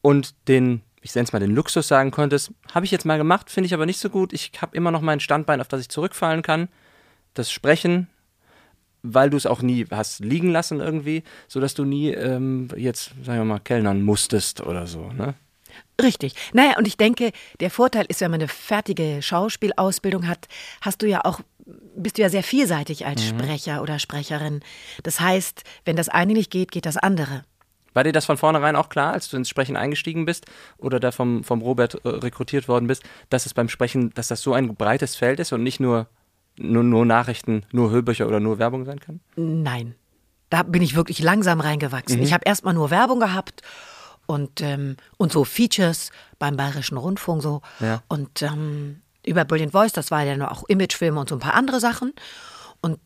und 0.02 0.34
den, 0.48 0.82
ich 1.04 1.14
nenne 1.14 1.26
es 1.26 1.34
mal 1.34 1.40
den 1.40 1.54
Luxus 1.54 1.88
sagen 1.88 2.12
konntest, 2.12 2.52
habe 2.74 2.86
ich 2.86 2.92
jetzt 2.92 3.06
mal 3.06 3.18
gemacht, 3.18 3.52
finde 3.52 3.68
ich 3.68 3.74
aber 3.74 3.86
nicht 3.86 4.00
so 4.00 4.10
gut. 4.10 4.34
Ich 4.34 4.52
habe 4.62 4.76
immer 4.76 4.90
noch 4.90 5.02
mein 5.02 5.20
Standbein, 5.20 5.62
auf 5.62 5.68
das 5.68 5.82
ich 5.82 5.90
zurückfallen 5.90 6.42
kann. 6.42 6.70
Das 7.34 7.52
Sprechen. 7.52 8.08
weil 9.04 9.30
du 9.30 9.38
es 9.38 9.46
auch 9.46 9.62
nie 9.62 9.86
hast 9.92 10.22
liegen 10.22 10.50
lassen 10.50 10.80
irgendwie, 10.80 11.24
sodass 11.48 11.74
du 11.74 11.84
nie 11.84 12.10
ähm, 12.12 12.70
jetzt, 12.78 13.12
sagen 13.22 13.40
wir 13.40 13.46
mal, 13.46 13.60
kellnern 13.60 14.02
musstest 14.02 14.62
oder 14.62 14.88
so, 14.88 15.12
ne? 15.12 15.36
Richtig. 16.02 16.36
Naja, 16.54 16.78
und 16.78 16.88
ich 16.88 16.98
denke, 16.98 17.32
der 17.60 17.70
Vorteil 17.70 18.06
ist, 18.08 18.22
wenn 18.22 18.32
man 18.32 18.40
eine 18.40 18.48
fertige 18.48 19.22
Schauspielausbildung 19.22 20.28
hat, 20.28 20.48
hast 20.82 21.02
du 21.02 21.08
ja 21.08 21.26
auch, 21.26 21.42
bist 21.96 22.18
du 22.18 22.22
ja 22.22 22.30
sehr 22.30 22.44
vielseitig 22.44 23.06
als 23.06 23.22
mhm. 23.22 23.40
Sprecher 23.40 23.82
oder 23.82 24.00
Sprecherin. 24.00 24.62
Das 25.04 25.20
heißt, 25.20 25.64
wenn 25.86 25.96
das 25.96 26.10
eine 26.10 26.34
nicht 26.34 26.52
geht, 26.52 26.72
geht 26.72 26.86
das 26.86 26.98
andere. 26.98 27.44
War 27.94 28.04
dir 28.04 28.12
das 28.12 28.26
von 28.26 28.38
vornherein 28.38 28.76
auch 28.76 28.90
klar, 28.90 29.14
als 29.14 29.30
du 29.30 29.38
ins 29.38 29.50
Sprechen 29.50 29.76
eingestiegen 29.76 30.26
bist 30.26 30.46
oder 30.78 31.00
da 31.00 31.12
vom, 31.12 31.44
vom 31.44 31.62
Robert 31.62 31.96
äh, 32.06 32.10
rekrutiert 32.10 32.68
worden 32.68 32.88
bist, 32.88 33.04
dass 33.30 33.46
es 33.46 33.54
beim 33.54 33.70
Sprechen, 33.70 34.12
dass 34.14 34.28
das 34.28 34.42
so 34.42 34.54
ein 34.54 34.76
breites 34.76 35.16
Feld 35.16 35.40
ist 35.40 35.54
und 35.54 35.64
nicht 35.64 35.80
nur, 35.80 36.08
nur, 36.58 36.84
nur 36.84 37.06
Nachrichten, 37.06 37.66
nur 37.72 37.92
Hörbücher 37.92 38.28
oder 38.28 38.40
nur 38.40 38.60
Werbung 38.60 38.86
sein 38.86 39.00
kann? 39.00 39.20
Nein. 39.36 39.96
Da 40.50 40.64
bin 40.64 40.84
ich 40.84 40.96
wirklich 40.96 41.20
langsam 41.20 41.62
reingewachsen. 41.62 42.18
Mhm. 42.18 42.24
Ich 42.24 42.34
habe 42.34 42.46
erstmal 42.46 42.74
nur 42.76 42.92
Werbung 42.92 43.20
gehabt 43.20 43.62
und, 44.26 44.62
ähm, 44.62 44.98
und 45.18 45.32
so 45.32 45.44
Features 45.44 46.12
beim 46.40 46.58
Bayerischen 46.58 46.98
Rundfunk 46.98 47.42
so. 47.42 47.62
Ja. 47.80 48.04
Und 48.08 48.42
ähm, 48.42 49.02
über 49.26 49.46
Brilliant 49.46 49.72
Voice, 49.72 49.94
das 49.94 50.12
war 50.12 50.24
ja 50.24 50.38
noch 50.38 50.52
auch 50.52 50.64
Imagefilme 50.68 51.20
und 51.20 51.30
so 51.30 51.36
ein 51.36 51.40
paar 51.40 51.56
andere 51.56 51.80
Sachen. 51.80 52.14
Und 52.82 53.00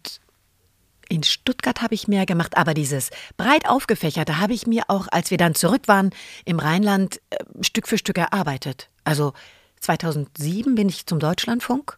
in 1.10 1.24
Stuttgart 1.24 1.82
habe 1.82 1.94
ich 1.94 2.08
mehr 2.08 2.26
gemacht, 2.26 2.58
aber 2.58 2.74
dieses 2.74 3.10
breit 3.38 3.68
aufgefächerte 3.68 4.40
habe 4.40 4.54
ich 4.54 4.68
mir 4.68 4.84
auch, 4.88 5.08
als 5.12 5.32
wir 5.32 5.38
dann 5.38 5.56
zurück 5.56 5.88
waren 5.88 6.12
im 6.46 6.60
Rheinland, 6.60 7.22
äh, 7.30 7.38
Stück 7.62 7.88
für 7.88 7.98
Stück 7.98 8.18
erarbeitet. 8.18 8.90
Also 9.04 9.34
2007 9.80 10.76
bin 10.76 10.90
ich 10.90 11.06
zum 11.06 11.20
Deutschlandfunk 11.20 11.98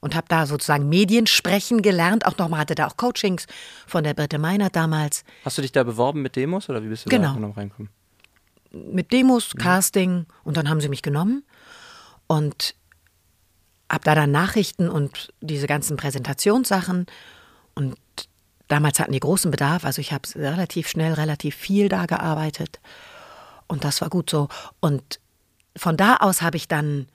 und 0.00 0.14
habe 0.14 0.26
da 0.28 0.46
sozusagen 0.46 0.88
Mediensprechen 0.88 1.80
gelernt. 1.80 2.26
Auch 2.26 2.36
nochmal 2.36 2.60
hatte 2.60 2.74
da 2.74 2.88
auch 2.88 2.96
Coachings 2.96 3.46
von 3.86 4.04
der 4.04 4.14
Britte 4.14 4.38
Meinert 4.38 4.76
damals. 4.76 5.24
Hast 5.44 5.58
du 5.58 5.62
dich 5.62 5.72
da 5.72 5.84
beworben 5.84 6.22
mit 6.22 6.36
Demos 6.36 6.68
oder 6.68 6.82
wie 6.82 6.88
bist 6.88 7.06
du 7.06 7.10
genau. 7.10 7.34
da 7.34 7.40
noch 7.40 7.56
reingekommen? 7.56 7.90
Mit 8.72 9.12
Demos, 9.12 9.54
mhm. 9.54 9.58
Casting 9.58 10.26
und 10.44 10.56
dann 10.56 10.68
haben 10.68 10.80
sie 10.80 10.88
mich 10.88 11.02
genommen 11.02 11.44
und 12.26 12.74
habe 13.90 14.04
da 14.04 14.14
dann 14.14 14.30
Nachrichten 14.30 14.88
und 14.88 15.32
diese 15.40 15.66
ganzen 15.66 15.96
Präsentationssachen 15.96 17.06
Damals 18.72 18.98
hatten 18.98 19.12
die 19.12 19.20
großen 19.20 19.50
Bedarf, 19.50 19.84
also 19.84 20.00
ich 20.00 20.14
habe 20.14 20.26
relativ 20.34 20.88
schnell, 20.88 21.12
relativ 21.12 21.54
viel 21.54 21.90
da 21.90 22.06
gearbeitet. 22.06 22.80
Und 23.66 23.84
das 23.84 24.00
war 24.00 24.08
gut 24.08 24.30
so. 24.30 24.48
Und 24.80 25.20
von 25.76 25.98
da 25.98 26.16
aus 26.16 26.40
habe 26.40 26.56
ich 26.56 26.68
dann 26.68 27.00
ein 27.00 27.06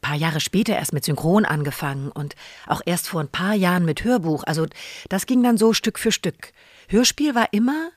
paar 0.00 0.14
Jahre 0.14 0.40
später 0.40 0.74
erst 0.74 0.94
mit 0.94 1.04
Synchron 1.04 1.44
angefangen 1.44 2.10
und 2.10 2.36
auch 2.66 2.80
erst 2.86 3.06
vor 3.06 3.20
ein 3.20 3.28
paar 3.28 3.52
Jahren 3.52 3.84
mit 3.84 4.02
Hörbuch. 4.02 4.44
Also 4.44 4.66
das 5.10 5.26
ging 5.26 5.42
dann 5.42 5.58
so 5.58 5.74
Stück 5.74 5.98
für 5.98 6.10
Stück. 6.10 6.54
Hörspiel 6.88 7.34
war 7.34 7.52
immer, 7.52 7.90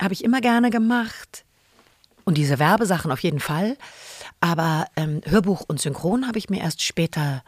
habe 0.00 0.14
ich 0.14 0.22
immer 0.22 0.40
gerne 0.40 0.70
gemacht. 0.70 1.44
Und 2.24 2.38
diese 2.38 2.60
Werbesachen 2.60 3.10
auf 3.10 3.24
jeden 3.24 3.40
Fall. 3.40 3.76
Aber 4.38 4.86
ähm, 4.94 5.22
Hörbuch 5.24 5.64
und 5.66 5.80
Synchron 5.80 6.28
habe 6.28 6.38
ich 6.38 6.50
mir 6.50 6.60
erst 6.60 6.82
später 6.82 7.42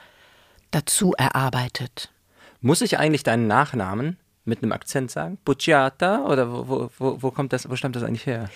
dazu 0.73 1.12
erarbeitet. 1.12 2.11
Muss 2.61 2.83
ich 2.83 2.99
eigentlich 2.99 3.23
deinen 3.23 3.46
Nachnamen 3.46 4.18
mit 4.44 4.62
einem 4.62 4.73
Akzent 4.73 5.11
sagen? 5.11 5.38
Bucciata? 5.44 6.25
Oder 6.25 6.51
wo, 6.53 6.90
wo, 6.99 7.23
wo, 7.23 7.31
kommt 7.31 7.53
das, 7.53 7.68
wo 7.70 7.77
stammt 7.77 7.96
das 7.96 8.03
eigentlich 8.03 8.27
her? 8.27 8.51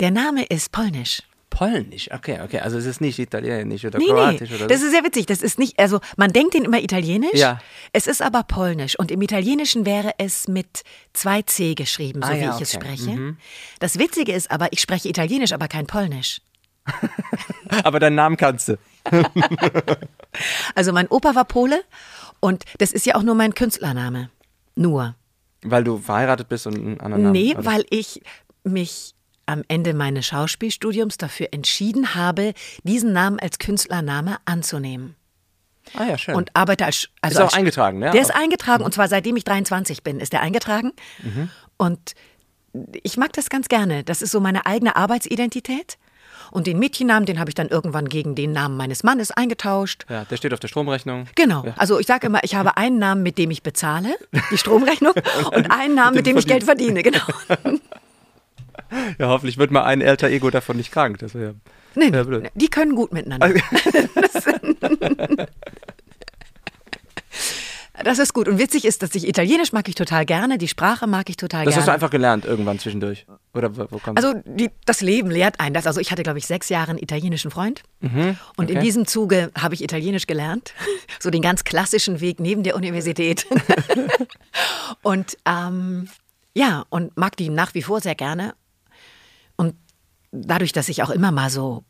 Der 0.00 0.10
Name 0.10 0.44
ist 0.44 0.70
polnisch. 0.70 1.22
Polnisch, 1.50 2.10
okay, 2.12 2.40
okay. 2.44 2.60
Also 2.60 2.76
es 2.76 2.84
ist 2.84 3.00
nicht 3.00 3.18
italienisch 3.18 3.84
oder 3.84 3.98
nee, 3.98 4.06
kroatisch 4.06 4.50
nee. 4.50 4.56
oder 4.56 4.64
so. 4.64 4.66
Das 4.66 4.82
ist 4.82 4.90
sehr 4.90 5.02
witzig. 5.02 5.26
Das 5.26 5.42
ist 5.42 5.58
nicht, 5.58 5.78
also 5.78 5.98
man 6.16 6.32
denkt 6.32 6.54
den 6.54 6.64
immer 6.64 6.80
italienisch. 6.80 7.34
Ja. 7.34 7.60
Es 7.92 8.06
ist 8.06 8.20
aber 8.20 8.42
polnisch. 8.42 8.98
Und 8.98 9.10
im 9.10 9.22
Italienischen 9.22 9.86
wäre 9.86 10.12
es 10.18 10.46
mit 10.46 10.82
zwei 11.14 11.42
C 11.42 11.74
geschrieben, 11.74 12.20
so 12.22 12.28
ah, 12.28 12.34
wie 12.34 12.40
ja, 12.40 12.50
ich 12.50 12.54
okay. 12.54 12.62
es 12.64 12.72
spreche. 12.72 13.10
Mhm. 13.10 13.38
Das 13.80 13.98
Witzige 13.98 14.32
ist 14.32 14.50
aber, 14.50 14.72
ich 14.72 14.80
spreche 14.80 15.08
Italienisch, 15.08 15.52
aber 15.52 15.68
kein 15.68 15.86
Polnisch. 15.86 16.42
aber 17.82 17.98
deinen 17.98 18.16
Namen 18.16 18.36
kannst 18.36 18.68
du. 18.68 18.78
also 20.74 20.92
mein 20.92 21.08
Opa 21.08 21.34
war 21.34 21.46
Pole 21.46 21.82
und 22.40 22.64
das 22.78 22.92
ist 22.92 23.06
ja 23.06 23.14
auch 23.14 23.22
nur 23.22 23.34
mein 23.34 23.54
Künstlername. 23.54 24.30
Nur. 24.74 25.14
Weil 25.62 25.84
du 25.84 25.98
verheiratet 25.98 26.48
bist 26.48 26.66
und 26.66 26.76
einen 26.76 27.00
anderen 27.00 27.24
Namen 27.24 27.32
Nee, 27.32 27.54
weil 27.58 27.84
ich 27.90 28.22
mich 28.62 29.14
am 29.46 29.64
Ende 29.66 29.94
meines 29.94 30.26
Schauspielstudiums 30.26 31.16
dafür 31.16 31.48
entschieden 31.52 32.14
habe, 32.14 32.52
diesen 32.84 33.12
Namen 33.12 33.40
als 33.40 33.58
Künstlername 33.58 34.36
anzunehmen. 34.44 35.16
Ah 35.94 36.04
ja, 36.04 36.18
schön. 36.18 36.34
Und 36.34 36.54
arbeite 36.54 36.84
als. 36.84 37.08
Also 37.22 37.38
ist 37.38 37.40
auch 37.40 37.44
als, 37.46 37.54
eingetragen, 37.54 37.98
ne? 37.98 38.10
Der 38.10 38.20
ist 38.20 38.34
eingetragen 38.34 38.84
und 38.84 38.92
zwar 38.92 39.08
seitdem 39.08 39.36
ich 39.36 39.44
23 39.44 40.02
bin, 40.02 40.20
ist 40.20 40.34
der 40.34 40.42
eingetragen. 40.42 40.92
Mhm. 41.22 41.50
Und 41.78 42.14
ich 43.02 43.16
mag 43.16 43.32
das 43.32 43.48
ganz 43.48 43.68
gerne. 43.68 44.04
Das 44.04 44.20
ist 44.20 44.30
so 44.30 44.40
meine 44.40 44.66
eigene 44.66 44.96
Arbeitsidentität. 44.96 45.96
Und 46.50 46.66
den 46.66 46.78
Mädchennamen, 46.78 47.26
den 47.26 47.38
habe 47.38 47.50
ich 47.50 47.54
dann 47.54 47.68
irgendwann 47.68 48.08
gegen 48.08 48.34
den 48.34 48.52
Namen 48.52 48.76
meines 48.76 49.02
Mannes 49.02 49.30
eingetauscht. 49.30 50.06
Ja, 50.08 50.24
der 50.24 50.36
steht 50.36 50.52
auf 50.52 50.60
der 50.60 50.68
Stromrechnung. 50.68 51.26
Genau. 51.34 51.64
Ja. 51.64 51.74
Also 51.76 51.98
ich 51.98 52.06
sage 52.06 52.26
immer, 52.26 52.42
ich 52.44 52.54
habe 52.54 52.76
einen 52.76 52.98
Namen, 52.98 53.22
mit 53.22 53.38
dem 53.38 53.50
ich 53.50 53.62
bezahle, 53.62 54.16
die 54.50 54.58
Stromrechnung, 54.58 55.12
und 55.52 55.70
einen 55.70 55.94
Namen, 55.94 56.16
mit 56.16 56.26
dem 56.26 56.36
ich 56.36 56.46
Geld 56.46 56.64
verdiene. 56.64 57.02
Genau. 57.02 57.20
Ja, 59.18 59.28
hoffentlich 59.28 59.58
wird 59.58 59.70
mal 59.70 59.84
ein 59.84 60.02
alter 60.02 60.28
Ego 60.28 60.48
davon 60.50 60.78
nicht 60.78 60.90
krank. 60.92 61.18
Das 61.18 61.34
ja, 61.34 61.52
nee, 61.94 62.10
blöd. 62.10 62.50
die 62.54 62.68
können 62.68 62.94
gut 62.94 63.12
miteinander. 63.12 63.50
Das 68.04 68.18
ist 68.18 68.32
gut. 68.32 68.48
Und 68.48 68.58
witzig 68.58 68.84
ist, 68.84 69.02
dass 69.02 69.14
ich 69.14 69.26
Italienisch 69.26 69.72
mag 69.72 69.88
ich 69.88 69.94
total 69.94 70.24
gerne, 70.24 70.58
die 70.58 70.68
Sprache 70.68 71.06
mag 71.06 71.28
ich 71.28 71.36
total 71.36 71.64
das 71.64 71.74
gerne. 71.74 71.74
Das 71.74 71.76
hast 71.76 71.88
du 71.88 71.92
einfach 71.92 72.10
gelernt 72.10 72.44
irgendwann 72.44 72.78
zwischendurch? 72.78 73.26
Oder 73.54 73.76
wo, 73.76 73.86
wo 73.90 74.00
Also 74.14 74.34
die, 74.44 74.70
das 74.84 75.00
Leben 75.00 75.30
lehrt 75.30 75.58
einen 75.60 75.74
das. 75.74 75.86
Also 75.86 76.00
ich 76.00 76.10
hatte, 76.10 76.22
glaube 76.22 76.38
ich, 76.38 76.46
sechs 76.46 76.68
Jahre 76.68 76.90
einen 76.90 76.98
italienischen 76.98 77.50
Freund. 77.50 77.82
Mhm, 78.00 78.36
und 78.56 78.66
okay. 78.66 78.74
in 78.74 78.80
diesem 78.80 79.06
Zuge 79.06 79.50
habe 79.58 79.74
ich 79.74 79.82
Italienisch 79.82 80.26
gelernt. 80.26 80.74
So 81.20 81.30
den 81.30 81.42
ganz 81.42 81.64
klassischen 81.64 82.20
Weg 82.20 82.38
neben 82.38 82.62
der 82.62 82.76
Universität. 82.76 83.46
und 85.02 85.36
ähm, 85.46 86.08
ja, 86.54 86.84
und 86.90 87.16
mag 87.16 87.36
die 87.36 87.48
nach 87.48 87.74
wie 87.74 87.82
vor 87.82 88.00
sehr 88.00 88.14
gerne. 88.14 88.54
Und 89.56 89.74
dadurch, 90.30 90.72
dass 90.72 90.88
ich 90.88 91.02
auch 91.02 91.10
immer 91.10 91.32
mal 91.32 91.50
so 91.50 91.82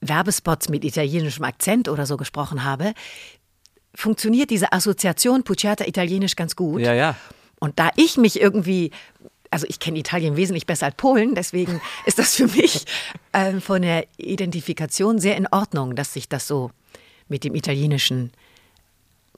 Werbespots 0.00 0.68
mit 0.68 0.84
italienischem 0.84 1.44
Akzent 1.44 1.88
oder 1.88 2.06
so 2.06 2.16
gesprochen 2.16 2.64
habe, 2.64 2.92
funktioniert 3.96 4.50
diese 4.50 4.72
Assoziation 4.72 5.42
Pucciata 5.42 5.84
Italienisch 5.84 6.36
ganz 6.36 6.54
gut. 6.54 6.80
Ja, 6.80 6.94
ja. 6.94 7.16
Und 7.58 7.78
da 7.78 7.90
ich 7.96 8.16
mich 8.16 8.40
irgendwie 8.40 8.92
also 9.50 9.66
ich 9.68 9.78
kenne 9.78 9.98
Italien 9.98 10.36
wesentlich 10.36 10.66
besser 10.66 10.86
als 10.86 10.96
Polen, 10.96 11.34
deswegen 11.34 11.80
ist 12.06 12.18
das 12.18 12.34
für 12.34 12.46
mich 12.46 12.84
äh, 13.32 13.54
von 13.60 13.82
der 13.82 14.06
Identifikation 14.16 15.18
sehr 15.18 15.36
in 15.36 15.46
Ordnung, 15.50 15.96
dass 15.96 16.12
sich 16.12 16.28
das 16.28 16.46
so 16.46 16.70
mit 17.28 17.44
dem 17.44 17.54
Italienischen 17.54 18.32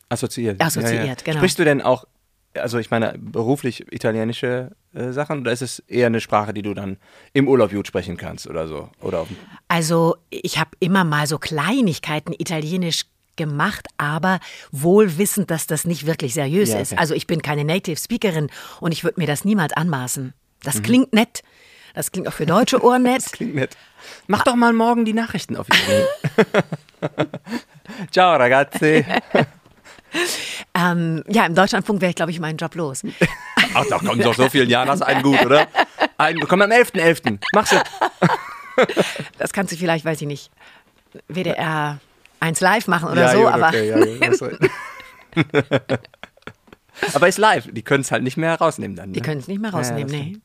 assoziiert. 0.08 0.60
Assoziiert, 0.60 1.04
ja, 1.04 1.04
ja. 1.04 1.14
genau. 1.22 1.38
Sprichst 1.38 1.58
du 1.58 1.64
denn 1.64 1.82
auch, 1.82 2.06
also 2.54 2.78
ich 2.78 2.90
meine, 2.90 3.14
beruflich 3.18 3.92
italienische 3.92 4.72
äh, 4.94 5.12
Sachen 5.12 5.40
oder 5.40 5.52
ist 5.52 5.62
es 5.62 5.80
eher 5.80 6.06
eine 6.06 6.20
Sprache, 6.20 6.54
die 6.54 6.62
du 6.62 6.74
dann 6.74 6.96
im 7.32 7.48
Urlaub 7.48 7.70
gut 7.70 7.86
sprechen 7.86 8.16
kannst 8.16 8.46
oder 8.46 8.66
so? 8.66 8.90
Oder 9.00 9.26
also 9.68 10.16
ich 10.30 10.58
habe 10.58 10.70
immer 10.80 11.04
mal 11.04 11.26
so 11.26 11.38
Kleinigkeiten 11.38 12.34
Italienisch 12.36 13.04
gemacht, 13.38 13.88
aber 13.96 14.40
wohl 14.70 15.16
wissend, 15.16 15.50
dass 15.50 15.66
das 15.66 15.86
nicht 15.86 16.04
wirklich 16.04 16.34
seriös 16.34 16.68
ja, 16.68 16.74
okay. 16.74 16.82
ist. 16.82 16.98
Also 16.98 17.14
ich 17.14 17.26
bin 17.26 17.40
keine 17.40 17.64
Native 17.64 17.96
Speakerin 17.96 18.50
und 18.80 18.92
ich 18.92 19.04
würde 19.04 19.18
mir 19.18 19.26
das 19.26 19.46
niemals 19.46 19.72
anmaßen. 19.72 20.34
Das 20.62 20.76
mhm. 20.76 20.82
klingt 20.82 21.14
nett. 21.14 21.42
Das 21.94 22.12
klingt 22.12 22.28
auch 22.28 22.32
für 22.32 22.44
deutsche 22.44 22.84
Ohren 22.84 23.04
nett. 23.04 23.16
das 23.24 23.32
klingt 23.32 23.54
nett. 23.54 23.78
Mach 24.26 24.44
doch 24.44 24.56
mal 24.56 24.74
morgen 24.74 25.06
die 25.06 25.14
Nachrichten 25.14 25.56
auf 25.56 25.66
Ciao 28.10 28.36
ragazzi. 28.36 29.06
ähm, 30.74 31.24
ja, 31.26 31.46
im 31.46 31.54
Deutschlandfunk 31.54 32.00
wäre 32.00 32.10
ich, 32.10 32.16
glaube 32.16 32.30
ich, 32.30 32.40
meinen 32.40 32.58
Job 32.58 32.74
los. 32.74 33.02
Ach, 33.74 33.84
da 33.88 33.98
kommen 33.98 34.20
doch 34.20 34.34
so 34.34 34.48
vielen 34.48 34.68
Jahren 34.68 34.88
hast 34.88 35.02
einen 35.02 35.22
gut, 35.22 35.44
oder? 35.44 35.66
Ein, 36.16 36.40
komm 36.40 36.62
am 36.62 36.70
11.11. 36.70 37.22
.11. 37.22 37.38
Mach's 37.54 37.70
du. 37.70 37.76
das 39.38 39.52
kannst 39.52 39.72
du 39.72 39.76
vielleicht, 39.76 40.04
weiß 40.04 40.20
ich 40.20 40.26
nicht. 40.26 40.50
WDR 41.28 42.00
eins 42.40 42.60
live 42.60 42.86
machen 42.88 43.10
oder 43.10 43.22
ja, 43.22 43.32
so, 43.32 43.38
gut, 43.42 43.52
aber. 43.52 43.68
Okay, 43.68 43.88
ja, 43.88 43.98
aber 47.14 47.28
ist 47.28 47.38
live, 47.38 47.68
die 47.70 47.82
können 47.82 48.02
es 48.02 48.10
halt 48.10 48.22
nicht 48.22 48.36
mehr 48.36 48.54
rausnehmen 48.54 48.96
dann. 48.96 49.10
Ne? 49.10 49.14
Die 49.14 49.20
können 49.20 49.40
es 49.40 49.48
nicht 49.48 49.60
mehr 49.60 49.72
rausnehmen, 49.72 50.12
ja, 50.12 50.18
nee. 50.18 50.38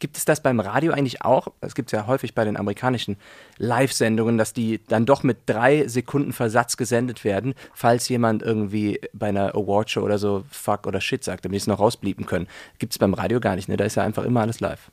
Gibt 0.00 0.16
es 0.16 0.24
das 0.24 0.42
beim 0.42 0.60
Radio 0.60 0.92
eigentlich 0.92 1.22
auch? 1.22 1.48
Es 1.60 1.74
gibt 1.74 1.88
es 1.88 1.92
ja 1.92 2.06
häufig 2.06 2.34
bei 2.34 2.44
den 2.44 2.56
amerikanischen 2.56 3.18
Live-Sendungen, 3.58 4.38
dass 4.38 4.54
die 4.54 4.80
dann 4.88 5.04
doch 5.04 5.22
mit 5.22 5.38
drei 5.44 5.86
Sekunden 5.88 6.32
Versatz 6.32 6.78
gesendet 6.78 7.22
werden, 7.22 7.54
falls 7.74 8.08
jemand 8.08 8.42
irgendwie 8.42 8.98
bei 9.12 9.28
einer 9.28 9.54
Awardshow 9.54 10.00
oder 10.00 10.16
so 10.16 10.44
Fuck 10.50 10.86
oder 10.86 11.02
Shit 11.02 11.22
sagt, 11.22 11.44
damit 11.44 11.60
sie 11.60 11.64
es 11.64 11.66
noch 11.66 11.80
rausblieben 11.80 12.24
können. 12.24 12.46
Gibt 12.78 12.94
es 12.94 12.98
beim 12.98 13.12
Radio 13.12 13.40
gar 13.40 13.56
nicht, 13.56 13.68
ne? 13.68 13.76
Da 13.76 13.84
ist 13.84 13.96
ja 13.96 14.02
einfach 14.02 14.24
immer 14.24 14.40
alles 14.40 14.60
live. 14.60 14.90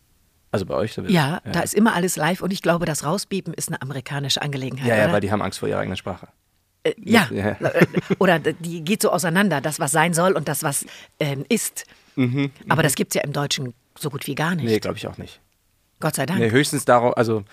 Also 0.52 0.66
bei 0.66 0.76
euch 0.76 0.94
sowieso. 0.94 1.14
Ja, 1.14 1.42
ja, 1.46 1.52
da 1.52 1.62
ist 1.62 1.74
immer 1.74 1.96
alles 1.96 2.18
live 2.18 2.42
und 2.42 2.52
ich 2.52 2.62
glaube, 2.62 2.86
das 2.86 3.06
Rausbieben 3.06 3.54
ist 3.54 3.70
eine 3.70 3.82
amerikanische 3.82 4.42
Angelegenheit. 4.42 4.88
Ja, 4.88 4.96
ja, 4.98 5.04
oder? 5.06 5.14
weil 5.14 5.22
die 5.22 5.32
haben 5.32 5.42
Angst 5.42 5.60
vor 5.60 5.70
ihrer 5.70 5.80
eigenen 5.80 5.98
Sprache. 5.98 6.28
Äh, 6.84 6.94
ja, 7.04 7.28
ja. 7.32 7.52
Äh, 7.52 7.86
oder 8.20 8.40
die 8.40 8.84
geht 8.84 9.02
so 9.02 9.12
auseinander, 9.12 9.62
das, 9.62 9.80
was 9.80 9.92
sein 9.92 10.14
soll 10.14 10.34
und 10.34 10.48
das, 10.48 10.64
was 10.64 10.86
ähm, 11.20 11.46
ist. 11.50 11.86
Mhm, 12.16 12.52
Aber 12.70 12.84
das 12.84 12.96
gibt 12.96 13.12
es 13.12 13.16
ja 13.16 13.24
im 13.24 13.34
Deutschen 13.34 13.74
so 13.98 14.10
gut 14.10 14.28
wie 14.28 14.36
gar 14.36 14.56
nicht. 14.56 14.66
Nee, 14.66 14.80
glaube 14.80 14.98
ich 14.98 15.08
auch 15.08 15.18
nicht. 15.18 15.42
Gott 16.00 16.16
sei 16.16 16.28
Dank. 16.28 16.40
Nee, 16.40 16.52
höchstens 16.52 16.86
darauf, 16.86 17.18
also 17.18 17.44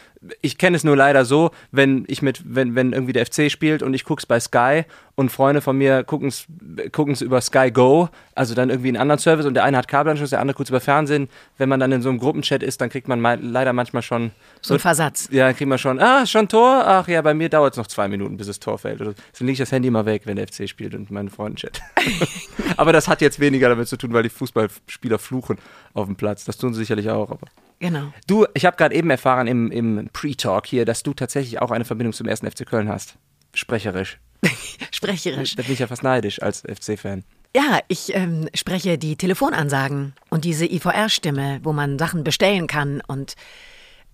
ich 0.43 0.59
kenne 0.59 0.77
es 0.77 0.85
nur 0.85 0.97
leider 0.97 1.25
so, 1.25 1.51
wenn 1.71 2.05
ich 2.09 2.21
mit, 2.21 2.43
wenn, 2.45 2.75
wenn 2.75 2.93
irgendwie 2.93 3.15
der 3.15 3.25
FC 3.25 3.51
spielt 3.51 3.83
und 3.83 3.95
ich 3.95 4.05
gucke 4.05 4.21
es 4.21 4.27
bei 4.27 4.39
Sky 4.39 4.85
und 5.15 5.31
Freunde 5.31 5.63
von 5.63 5.79
mir 5.79 6.05
gucken 6.05 6.29
es 6.29 7.21
über 7.23 7.41
Sky 7.41 7.71
Go, 7.71 8.09
also 8.35 8.55
dann 8.55 8.69
irgendwie 8.69 8.89
einen 8.89 8.99
anderen 8.99 9.19
Service 9.19 9.47
und 9.47 9.55
der 9.55 9.65
eine 9.65 9.79
hat 9.79 9.89
Kabelanschluss, 9.89 10.31
der 10.31 10.41
andere 10.41 10.57
kurz 10.57 10.69
über 10.69 10.81
Fernsehen. 10.81 11.29
Wenn 11.57 11.69
man 11.71 11.81
dann 11.81 11.93
in 11.93 12.03
so 12.03 12.11
einem 12.11 12.19
Gruppenchat 12.19 12.63
ist, 12.63 12.81
dann 12.81 12.91
kriegt 12.91 13.09
man 13.09 13.23
leider 13.23 13.73
manchmal 13.73 14.03
schon 14.03 14.33
so 14.61 14.75
einen 14.75 14.81
Versatz. 14.81 15.29
Ja, 15.31 15.47
dann 15.47 15.57
kriegt 15.57 15.69
man 15.69 15.79
schon, 15.79 15.99
ah, 15.99 16.27
schon 16.27 16.49
Tor? 16.49 16.83
Ach 16.87 17.09
ja, 17.09 17.23
bei 17.23 17.33
mir 17.33 17.49
dauert 17.49 17.75
es 17.75 17.79
noch 17.79 17.87
zwei 17.87 18.09
Minuten, 18.09 18.37
bis 18.37 18.47
das 18.47 18.61
Tor 18.61 18.79
fällt. 18.79 19.01
Dann 19.01 19.15
lege 19.41 19.53
ich 19.53 19.59
das 19.59 19.73
Handy 19.73 19.91
mal 19.91 20.05
weg, 20.05 20.23
wenn 20.25 20.37
der 20.37 20.49
FC 20.49 20.69
spielt 20.69 20.95
und 20.95 21.11
meine 21.11 21.31
Freunde 21.31 21.57
chat. 21.57 21.81
aber 22.77 22.93
das 22.93 23.09
hat 23.09 23.21
jetzt 23.21 23.41
weniger 23.41 23.71
damit 23.71 23.89
zu 23.89 23.97
tun, 23.97 24.13
weil 24.13 24.23
die 24.23 24.29
Fußballspieler 24.29 25.19
fluchen 25.19 25.59
auf 25.95 26.07
dem 26.07 26.17
Platz. 26.17 26.45
Das 26.45 26.59
tun 26.59 26.75
sie 26.75 26.81
sicherlich 26.81 27.09
auch, 27.09 27.31
aber. 27.31 27.47
Genau. 27.79 28.13
Du, 28.27 28.47
ich 28.55 28.65
habe 28.65 28.77
gerade 28.77 28.95
eben 28.95 29.11
erfahren 29.11 29.47
im, 29.47 29.71
im 29.71 30.09
Pre-Talk 30.13 30.67
hier, 30.67 30.85
dass 30.85 31.03
du 31.03 31.13
tatsächlich 31.15 31.61
auch 31.61 31.71
eine 31.71 31.85
Verbindung 31.85 32.13
zum 32.13 32.27
ersten 32.27 32.51
FC 32.51 32.67
Köln 32.67 32.89
hast. 32.89 33.17
Sprecherisch. 33.53 34.19
Sprecherisch. 34.91 35.57
Da 35.57 35.63
bin 35.63 35.73
ich 35.73 35.79
ja 35.79 35.87
fast 35.87 36.03
neidisch 36.03 36.43
als 36.43 36.63
FC-Fan. 36.63 37.25
Ja, 37.57 37.79
ich 37.89 38.15
ähm, 38.15 38.49
spreche 38.55 38.99
die 38.99 39.17
Telefonansagen 39.17 40.15
und 40.29 40.45
diese 40.45 40.67
IVR-Stimme, 40.67 41.61
wo 41.63 41.73
man 41.73 41.99
Sachen 41.99 42.25
bestellen 42.25 42.67
kann 42.67 43.01
und 43.07 43.35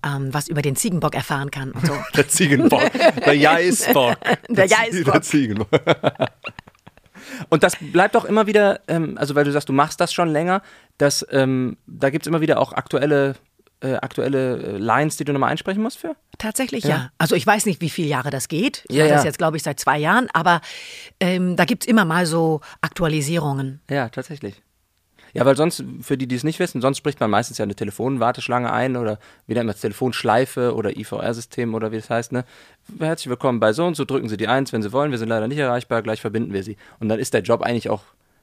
ähm, 0.04 0.32
was 0.32 0.48
über 0.48 0.62
den 0.62 0.76
Ziegenbock 0.76 1.14
erfahren 1.14 1.50
kann 1.50 1.72
und 1.72 1.86
so. 1.86 1.94
der 2.14 2.28
Ziegenbock. 2.28 2.82
Der 3.24 3.32
Jaisbock. 3.34 4.18
Der, 4.20 4.38
der 4.48 4.66
Jaisbock. 4.66 5.12
Der 5.12 5.22
Ziegenbock. 5.22 5.80
Und 7.48 7.62
das 7.62 7.76
bleibt 7.76 8.16
auch 8.16 8.24
immer 8.24 8.46
wieder, 8.46 8.80
ähm, 8.88 9.16
also 9.18 9.34
weil 9.34 9.44
du 9.44 9.52
sagst, 9.52 9.68
du 9.68 9.72
machst 9.72 10.00
das 10.00 10.12
schon 10.12 10.28
länger, 10.28 10.62
dass, 10.98 11.26
ähm, 11.30 11.76
da 11.86 12.10
gibt 12.10 12.24
es 12.24 12.28
immer 12.28 12.40
wieder 12.40 12.60
auch 12.60 12.72
aktuelle 12.72 13.36
äh, 13.80 13.94
aktuelle 13.94 14.56
äh, 14.56 14.78
Lines, 14.78 15.16
die 15.16 15.24
du 15.24 15.32
nochmal 15.32 15.50
einsprechen 15.50 15.82
musst 15.82 15.98
für? 15.98 16.16
Tatsächlich 16.38 16.84
ja. 16.84 16.90
ja. 16.90 17.10
Also 17.18 17.34
ich 17.34 17.46
weiß 17.46 17.66
nicht, 17.66 17.80
wie 17.80 17.90
viele 17.90 18.08
Jahre 18.08 18.30
das 18.30 18.48
geht. 18.48 18.84
Ich 18.88 18.96
ja, 18.96 19.04
mache 19.04 19.14
das 19.14 19.24
jetzt, 19.24 19.38
glaube 19.38 19.56
ich, 19.56 19.62
seit 19.62 19.80
zwei 19.80 19.98
Jahren, 19.98 20.28
aber 20.32 20.60
ähm, 21.20 21.56
da 21.56 21.64
gibt 21.64 21.84
es 21.84 21.88
immer 21.88 22.04
mal 22.04 22.26
so 22.26 22.60
Aktualisierungen. 22.80 23.80
Ja, 23.90 24.08
tatsächlich. 24.08 24.62
Ja, 25.32 25.44
weil 25.44 25.56
sonst, 25.56 25.84
für 26.00 26.18
die, 26.18 26.26
die 26.26 26.34
es 26.34 26.44
nicht 26.44 26.58
wissen, 26.58 26.80
sonst 26.80 26.98
spricht 26.98 27.20
man 27.20 27.30
meistens 27.30 27.58
ja 27.58 27.62
eine 27.62 27.74
Telefonwarteschlange 27.74 28.72
ein 28.72 28.96
oder 28.96 29.18
wie 29.46 29.54
nennt 29.54 29.66
man 29.66 29.74
es, 29.74 29.80
Telefonschleife 29.80 30.74
oder 30.74 30.96
IVR-System 30.96 31.74
oder 31.74 31.92
wie 31.92 31.96
das 31.96 32.10
heißt, 32.10 32.32
ne? 32.32 32.44
Herzlich 32.98 33.28
willkommen 33.28 33.60
bei 33.60 33.72
so 33.72 33.86
und 33.86 33.94
so, 33.96 34.04
drücken 34.04 34.28
Sie 34.28 34.36
die 34.36 34.48
Eins, 34.48 34.72
wenn 34.72 34.82
Sie 34.82 34.92
wollen, 34.92 35.12
wir 35.12 35.18
sind 35.18 35.28
leider 35.28 35.46
nicht 35.46 35.58
erreichbar, 35.58 36.02
gleich 36.02 36.20
verbinden 36.20 36.52
wir 36.52 36.64
Sie. 36.64 36.76
Und 36.98 37.08
dann 37.08 37.20
ist 37.20 37.32
der 37.32 37.42
Job 37.42 37.62
eigentlich 37.62 37.90
auch 37.90 38.02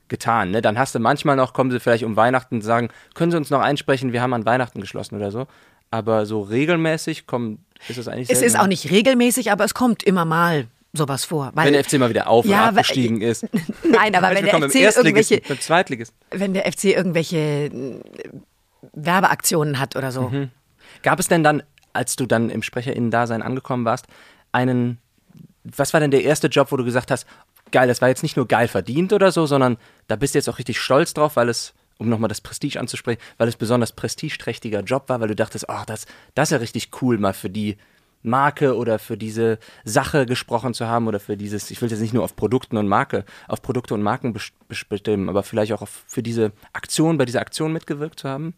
getan. 0.10 0.52
Ne? 0.52 0.62
Dann 0.62 0.78
hast 0.78 0.96
du 0.96 1.00
manchmal 1.00 1.36
noch, 1.36 1.54
kommen 1.54 1.72
sie 1.72 1.80
vielleicht 1.80 2.04
um 2.04 2.15
Weihnachten 2.15 2.56
und 2.56 2.62
sagen, 2.62 2.89
können 3.13 3.32
Sie 3.32 3.38
uns 3.38 3.50
noch 3.50 3.62
einsprechen, 3.62 4.13
wir 4.13 4.22
haben 4.22 4.34
an 4.34 4.46
Weihnachten 4.46 4.82
geschlossen 4.82 5.15
oder 5.15 5.32
so. 5.32 5.48
Aber 5.89 6.26
so 6.26 6.41
regelmäßig 6.41 7.28
kommt, 7.28 7.60
ist 7.88 7.98
es 7.98 8.08
eigentlich 8.08 8.30
Es 8.30 8.41
ist 8.41 8.60
auch 8.60 8.67
nicht 8.67 8.91
regelmäßig, 8.91 9.52
aber 9.52 9.63
es 9.63 9.74
kommt 9.74 10.04
immer 10.04 10.26
mal 10.26 10.67
sowas 10.93 11.26
vor. 11.26 11.52
Wenn 11.56 11.74
der 11.74 11.84
FC 11.84 11.93
mal 11.93 12.10
wieder 12.10 12.28
auf 12.28 12.46
ja, 12.46 12.63
und 12.63 12.70
abgestiegen 12.70 13.22
ist. 13.22 13.48
Nein, 13.84 14.15
aber 14.15 14.36
wenn 14.36 14.46
der 14.46 14.70
FC 14.70 14.76
irgendwelche, 14.76 15.41
wenn 16.32 16.54
der 16.54 16.72
FC 16.72 16.86
irgendwelche 16.86 17.38
äh, 17.38 18.02
Werbeaktionen 18.93 19.80
hat 19.80 19.96
oder 19.96 20.12
so. 20.12 20.30
Mhm. 20.30 20.50
Gab 21.04 21.20
es 21.20 21.28
denn 21.28 21.43
dann, 21.43 21.63
als 21.93 22.15
du 22.15 22.26
dann 22.26 22.50
im 22.50 22.63
SprecherInnen-Dasein 22.63 23.41
angekommen 23.41 23.86
warst, 23.86 24.08
einen, 24.52 24.98
was 25.63 25.93
war 25.93 26.00
denn 26.00 26.12
der 26.12 26.24
erste 26.24 26.48
Job, 26.48 26.72
wo 26.72 26.78
du 26.78 26.84
gesagt 26.84 27.12
hast, 27.12 27.28
geil, 27.71 27.88
das 27.88 28.01
war 28.01 28.10
jetzt 28.10 28.23
nicht 28.23 28.38
nur 28.38 28.47
geil 28.47 28.67
verdient 28.67 29.13
oder 29.13 29.32
so, 29.32 29.45
sondern 29.45 29.77
da 30.08 30.15
bist 30.15 30.34
du 30.34 30.39
jetzt 30.39 30.49
auch 30.49 30.60
richtig 30.60 30.80
stolz 30.80 31.13
drauf, 31.13 31.36
weil 31.36 31.49
es, 31.49 31.73
um 31.97 32.10
nochmal 32.10 32.30
das 32.30 32.41
Prestige 32.41 32.80
anzusprechen, 32.80 33.21
weil 33.38 33.47
es 33.47 33.56
besonders 33.56 33.91
prestigeträchtiger 33.91 34.82
Job 34.82 35.10
war, 35.10 35.19
weil 35.19 35.30
du 35.30 35.36
dachtest, 35.36 35.69
ach, 35.69 35.82
oh, 35.82 35.86
das, 35.88 36.06
das 36.36 36.49
ist 36.49 36.51
ja 36.53 36.58
richtig 36.58 36.89
cool, 37.01 37.17
mal 37.17 37.34
für 37.34 37.49
die 37.49 37.77
Marke 38.23 38.75
oder 38.75 38.99
für 38.99 39.17
diese 39.17 39.60
Sache 39.84 40.25
gesprochen 40.25 40.73
zu 40.73 40.88
haben 40.88 41.08
oder 41.08 41.19
für 41.19 41.38
dieses, 41.38 41.71
ich 41.71 41.82
will 41.82 41.89
jetzt 41.89 41.99
nicht 41.99 42.13
nur 42.13 42.23
auf 42.23 42.36
Produkten 42.36 42.77
und 42.77 42.88
Marke, 42.88 43.25
auf 43.47 43.62
Produkte 43.62 43.93
und 43.93 44.01
Marken 44.01 44.36
bestimmen, 44.67 45.30
aber 45.30 45.43
vielleicht 45.43 45.73
auch 45.73 45.82
auf, 45.82 46.03
für 46.08 46.23
diese 46.23 46.51
Aktion, 46.73 47.17
bei 47.17 47.25
dieser 47.25 47.41
Aktion 47.41 47.73
mitgewirkt 47.73 48.19
zu 48.19 48.30
haben? 48.30 48.53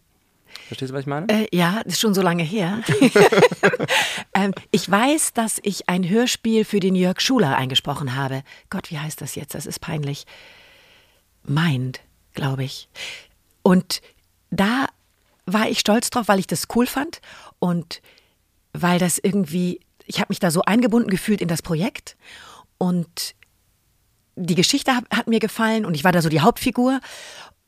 Verstehst 0.68 0.92
du, 0.92 0.96
was 0.96 1.02
ich 1.02 1.08
meine? 1.08 1.28
Äh, 1.30 1.48
ja, 1.52 1.82
das 1.84 1.94
ist 1.94 2.00
schon 2.00 2.14
so 2.14 2.22
lange 2.22 2.44
her. 2.44 2.82
ähm, 4.34 4.54
ich 4.72 4.90
weiß, 4.90 5.34
dass 5.34 5.60
ich 5.64 5.90
ein 5.90 6.08
Hörspiel 6.08 6.66
für 6.66 6.80
den 6.80 6.96
Jörg 6.96 7.20
Schuler 7.22 7.58
eingesprochen 7.58 8.16
habe. 8.16 8.44
Gott, 8.70 8.92
wie 8.92 9.00
heißt 9.00 9.22
das 9.22 9.36
jetzt? 9.36 9.56
Das 9.56 9.66
ist 9.66 9.80
peinlich. 9.80 10.26
Mind, 11.44 12.02
glaube 12.34 12.64
ich. 12.64 12.90
Und 13.64 14.02
da 14.52 14.88
war 15.46 15.70
ich 15.70 15.80
stolz 15.80 16.10
drauf, 16.10 16.28
weil 16.28 16.40
ich 16.40 16.48
das 16.48 16.68
cool 16.76 16.88
fand 16.88 17.22
und 17.60 18.02
weil 18.74 19.00
das 19.00 19.18
irgendwie, 19.18 19.80
ich 20.06 20.20
habe 20.20 20.28
mich 20.30 20.40
da 20.40 20.52
so 20.52 20.62
eingebunden 20.62 21.10
gefühlt 21.10 21.42
in 21.42 21.48
das 21.48 21.62
Projekt 21.62 22.16
und 22.78 23.36
die 24.36 24.56
Geschichte 24.56 24.96
hat, 24.96 25.04
hat 25.14 25.28
mir 25.28 25.40
gefallen 25.40 25.86
und 25.86 25.96
ich 25.96 26.04
war 26.04 26.12
da 26.12 26.22
so 26.22 26.30
die 26.30 26.40
Hauptfigur 26.40 27.00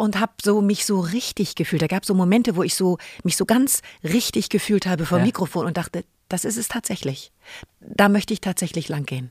und 0.01 0.19
habe 0.19 0.33
so 0.41 0.61
mich 0.61 0.87
so 0.87 0.99
richtig 0.99 1.53
gefühlt. 1.53 1.83
Da 1.83 1.87
gab 1.87 2.01
es 2.01 2.07
so 2.07 2.15
Momente, 2.15 2.55
wo 2.55 2.63
ich 2.63 2.73
so 2.73 2.97
mich 3.23 3.37
so 3.37 3.45
ganz 3.45 3.83
richtig 4.03 4.49
gefühlt 4.49 4.87
habe 4.87 5.05
vor 5.05 5.19
ja. 5.19 5.25
Mikrofon 5.25 5.67
und 5.67 5.77
dachte, 5.77 6.03
das 6.27 6.43
ist 6.43 6.57
es 6.57 6.67
tatsächlich. 6.67 7.31
Da 7.79 8.09
möchte 8.09 8.33
ich 8.33 8.41
tatsächlich 8.41 8.89
lang 8.89 9.05
gehen. 9.05 9.29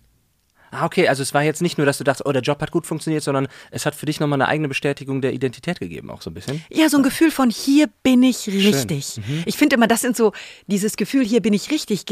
Ah, 0.70 0.87
okay, 0.87 1.09
also 1.09 1.24
es 1.24 1.35
war 1.35 1.42
jetzt 1.42 1.61
nicht 1.61 1.76
nur, 1.76 1.87
dass 1.87 1.98
du 1.98 2.04
dachtest, 2.04 2.24
oh, 2.24 2.30
der 2.30 2.42
Job 2.42 2.61
hat 2.61 2.70
gut 2.70 2.87
funktioniert, 2.87 3.24
sondern 3.24 3.48
es 3.72 3.85
hat 3.85 3.96
für 3.96 4.06
dich 4.06 4.20
nochmal 4.20 4.40
eine 4.40 4.46
eigene 4.46 4.68
Bestätigung 4.68 5.20
der 5.20 5.33
Identität 5.33 5.80
gegeben, 5.80 6.09
auch 6.09 6.22
so 6.22 6.30
ein 6.30 6.35
bisschen. 6.35 6.64
Ja, 6.70 6.88
so 6.88 6.98
ein 6.98 7.02
Gefühl 7.02 7.33
von 7.33 7.50
hier 7.50 7.88
bin 8.04 8.22
ich 8.22 8.46
richtig. 8.46 9.16
Mhm. 9.16 9.42
Ich 9.46 9.56
finde 9.56 9.74
immer, 9.74 9.88
das 9.88 10.02
sind 10.02 10.16
so, 10.16 10.33
dieses 10.68 10.96
Gefühl, 10.96 11.24
hier 11.24 11.42
bin 11.42 11.52
ich 11.52 11.72
richtig, 11.72 12.04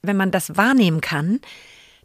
wenn 0.00 0.16
man 0.16 0.30
das 0.30 0.56
wahrnehmen 0.56 1.02
kann, 1.02 1.40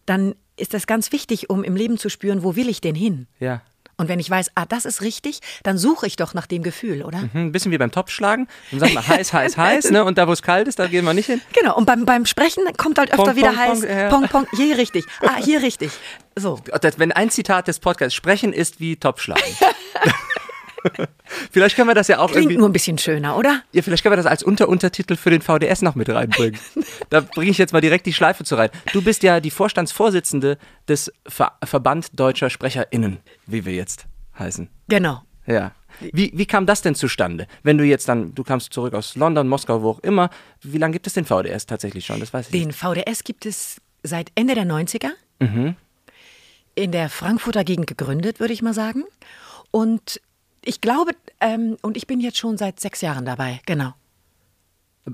dann 0.05 0.35
ist 0.57 0.73
das 0.73 0.85
ganz 0.85 1.13
wichtig, 1.13 1.49
um 1.49 1.63
im 1.63 1.77
Leben 1.77 1.97
zu 1.97 2.09
spüren, 2.09 2.43
wo 2.43 2.57
will 2.57 2.67
ich 2.67 2.81
denn 2.81 2.95
hin? 2.95 3.27
Ja. 3.39 3.61
Und 4.03 4.09
wenn 4.09 4.19
ich 4.19 4.29
weiß, 4.29 4.51
ah, 4.55 4.65
das 4.65 4.83
ist 4.83 5.01
richtig, 5.01 5.39
dann 5.63 5.77
suche 5.77 6.07
ich 6.07 6.17
doch 6.17 6.33
nach 6.33 6.45
dem 6.45 6.61
Gefühl, 6.61 7.03
oder? 7.03 7.19
Mhm, 7.19 7.29
ein 7.35 7.51
bisschen 7.53 7.71
wie 7.71 7.77
beim 7.77 7.89
Topfschlagen. 7.89 8.49
Dann 8.71 8.81
sagt 8.81 8.93
man 8.95 9.07
heiß, 9.07 9.31
heiß, 9.31 9.55
heiß, 9.55 9.91
ne? 9.91 10.03
Und 10.03 10.17
da, 10.17 10.27
wo 10.27 10.33
es 10.33 10.41
kalt 10.41 10.67
ist, 10.67 10.77
da 10.77 10.87
gehen 10.87 11.05
wir 11.05 11.13
nicht 11.13 11.27
hin. 11.27 11.39
Genau. 11.57 11.77
Und 11.77 11.85
beim, 11.85 12.03
beim 12.03 12.25
Sprechen 12.25 12.65
kommt 12.75 12.97
halt 12.97 13.13
öfter 13.13 13.27
pong, 13.27 13.35
wieder 13.37 13.53
pong, 13.53 13.57
heiß. 13.57 13.79
Pong, 13.79 13.89
ja. 13.89 14.09
pong, 14.09 14.27
pong. 14.27 14.47
Hier 14.57 14.77
richtig. 14.77 15.05
Ah, 15.21 15.37
hier 15.37 15.61
richtig. 15.61 15.91
So. 16.35 16.59
Wenn 16.97 17.13
ein 17.13 17.29
Zitat 17.29 17.69
des 17.69 17.79
Podcasts, 17.79 18.13
Sprechen 18.13 18.51
ist 18.51 18.81
wie 18.81 18.97
Topfschlagen. 18.97 19.41
vielleicht 21.51 21.75
können 21.75 21.87
wir 21.87 21.95
das 21.95 22.07
ja 22.07 22.19
auch 22.19 22.27
Klingt 22.31 22.45
irgendwie. 22.45 22.57
nur 22.57 22.69
ein 22.69 22.73
bisschen 22.73 22.97
schöner, 22.97 23.37
oder? 23.37 23.61
Ja, 23.71 23.81
vielleicht 23.81 24.03
können 24.03 24.13
wir 24.13 24.17
das 24.17 24.25
als 24.25 24.43
Unteruntertitel 24.43 25.15
für 25.15 25.29
den 25.29 25.41
VDS 25.41 25.81
noch 25.81 25.95
mit 25.95 26.09
reinbringen. 26.09 26.59
da 27.09 27.21
bringe 27.21 27.51
ich 27.51 27.57
jetzt 27.57 27.73
mal 27.73 27.81
direkt 27.81 28.05
die 28.05 28.13
Schleife 28.13 28.43
zu 28.43 28.55
rein. 28.55 28.69
Du 28.91 29.01
bist 29.01 29.23
ja 29.23 29.39
die 29.39 29.51
Vorstandsvorsitzende 29.51 30.57
des 30.87 31.11
Ver 31.27 31.53
Verband 31.63 32.19
Deutscher 32.19 32.49
SprecherInnen, 32.49 33.19
wie 33.45 33.65
wir 33.65 33.73
jetzt 33.73 34.05
heißen. 34.37 34.69
Genau. 34.87 35.21
Ja. 35.45 35.71
Wie, 36.11 36.31
wie 36.33 36.45
kam 36.45 36.65
das 36.65 36.81
denn 36.81 36.95
zustande? 36.95 37.47
Wenn 37.61 37.77
du 37.77 37.83
jetzt 37.83 38.07
dann, 38.09 38.33
du 38.33 38.43
kamst 38.43 38.73
zurück 38.73 38.93
aus 38.93 39.15
London, 39.15 39.47
Moskau, 39.47 39.81
wo 39.83 39.89
auch 39.91 39.99
immer, 39.99 40.29
wie 40.61 40.77
lange 40.77 40.93
gibt 40.93 41.07
es 41.07 41.13
den 41.13 41.25
VDS 41.25 41.65
tatsächlich 41.65 42.05
schon? 42.05 42.19
Das 42.19 42.33
weiß 42.33 42.47
ich 42.47 42.51
Den 42.51 42.67
nicht. 42.69 42.79
VDS 42.79 43.23
gibt 43.23 43.45
es 43.45 43.79
seit 44.01 44.31
Ende 44.35 44.55
der 44.55 44.65
90er. 44.65 45.09
Mhm. 45.39 45.75
In 46.75 46.91
der 46.91 47.09
Frankfurter 47.09 47.63
Gegend 47.63 47.85
gegründet, 47.87 48.39
würde 48.39 48.53
ich 48.53 48.61
mal 48.63 48.73
sagen. 48.73 49.03
Und 49.69 50.19
ich 50.67 50.81
glaube, 50.81 51.11
ähm, 51.39 51.77
und 51.81 51.97
ich 51.97 52.07
bin 52.07 52.19
jetzt 52.19 52.37
schon 52.37 52.57
seit 52.57 52.79
sechs 52.79 53.01
Jahren 53.01 53.25
dabei, 53.25 53.61
genau. 53.65 53.93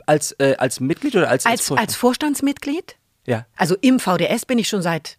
Als, 0.05 0.33
äh, 0.33 0.55
als 0.57 0.79
Mitglied 0.79 1.15
oder 1.15 1.29
als, 1.29 1.45
als, 1.45 1.71
als, 1.71 1.79
als 1.79 1.95
Vorstandsmitglied? 1.95 2.95
Ja. 3.25 3.45
Also 3.55 3.75
im 3.81 3.99
VDS 3.99 4.45
bin 4.45 4.59
ich 4.59 4.67
schon 4.67 4.81
seit 4.81 5.17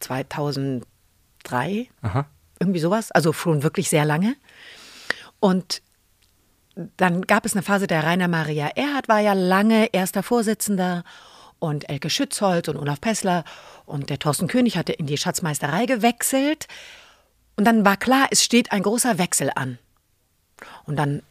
2003. 0.00 1.88
Aha. 2.02 2.26
Irgendwie 2.60 2.80
sowas. 2.80 3.10
Also 3.10 3.32
schon 3.32 3.62
wirklich 3.62 3.88
sehr 3.88 4.04
lange. 4.04 4.36
Und 5.40 5.82
dann 6.96 7.22
gab 7.22 7.44
es 7.44 7.54
eine 7.54 7.62
Phase, 7.62 7.86
der 7.86 8.04
Rainer 8.04 8.28
Maria 8.28 8.68
Erhard 8.68 9.08
war 9.08 9.20
ja 9.20 9.32
lange 9.32 9.86
erster 9.92 10.22
Vorsitzender 10.22 11.04
und 11.58 11.88
Elke 11.88 12.10
Schützholz 12.10 12.68
und 12.68 12.76
Olaf 12.76 13.00
Pessler 13.00 13.44
und 13.84 14.10
der 14.10 14.18
Thorsten 14.18 14.48
König 14.48 14.76
hatte 14.76 14.92
in 14.92 15.06
die 15.06 15.18
Schatzmeisterei 15.18 15.86
gewechselt. 15.86 16.66
Und 17.56 17.64
dann 17.64 17.84
war 17.84 17.96
klar, 17.96 18.28
es 18.30 18.42
steht 18.42 18.72
ein 18.72 18.82
großer 18.82 19.18
Wechsel 19.18 19.50
an. 19.54 19.78
Und 20.84 20.96
dann 20.96 21.22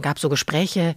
gab 0.00 0.16
es 0.16 0.22
so 0.22 0.28
Gespräche 0.28 0.94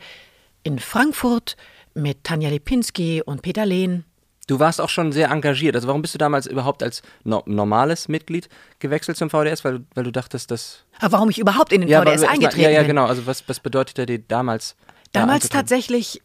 in 0.63 0.79
Frankfurt 0.79 1.55
mit 1.93 2.23
Tanja 2.23 2.49
Lipinski 2.49 3.21
und 3.23 3.41
Peter 3.41 3.65
Lehn. 3.65 4.05
Du 4.47 4.59
warst 4.59 4.81
auch 4.81 4.89
schon 4.89 5.11
sehr 5.13 5.29
engagiert. 5.29 5.75
Also 5.75 5.87
warum 5.87 6.01
bist 6.01 6.13
du 6.13 6.17
damals 6.17 6.47
überhaupt 6.47 6.83
als 6.83 7.01
no 7.23 7.43
normales 7.45 8.09
Mitglied 8.09 8.49
gewechselt 8.79 9.15
zum 9.15 9.29
VDS? 9.29 9.63
Weil, 9.63 9.85
weil 9.93 10.03
du 10.03 10.11
dachtest, 10.11 10.51
dass... 10.51 10.83
Aber 10.99 11.13
warum 11.13 11.29
ich 11.29 11.39
überhaupt 11.39 11.71
in 11.71 11.81
den 11.81 11.89
ja, 11.89 12.01
VDS 12.01 12.23
eingetreten 12.23 12.55
bin? 12.55 12.63
Ja, 12.63 12.69
ja, 12.69 12.83
genau. 12.83 13.05
Also 13.05 13.25
was, 13.25 13.47
was 13.47 13.61
bedeutete 13.61 14.05
dir 14.05 14.19
damals? 14.19 14.75
Damals 15.13 15.47
tatsächlich, 15.47 16.21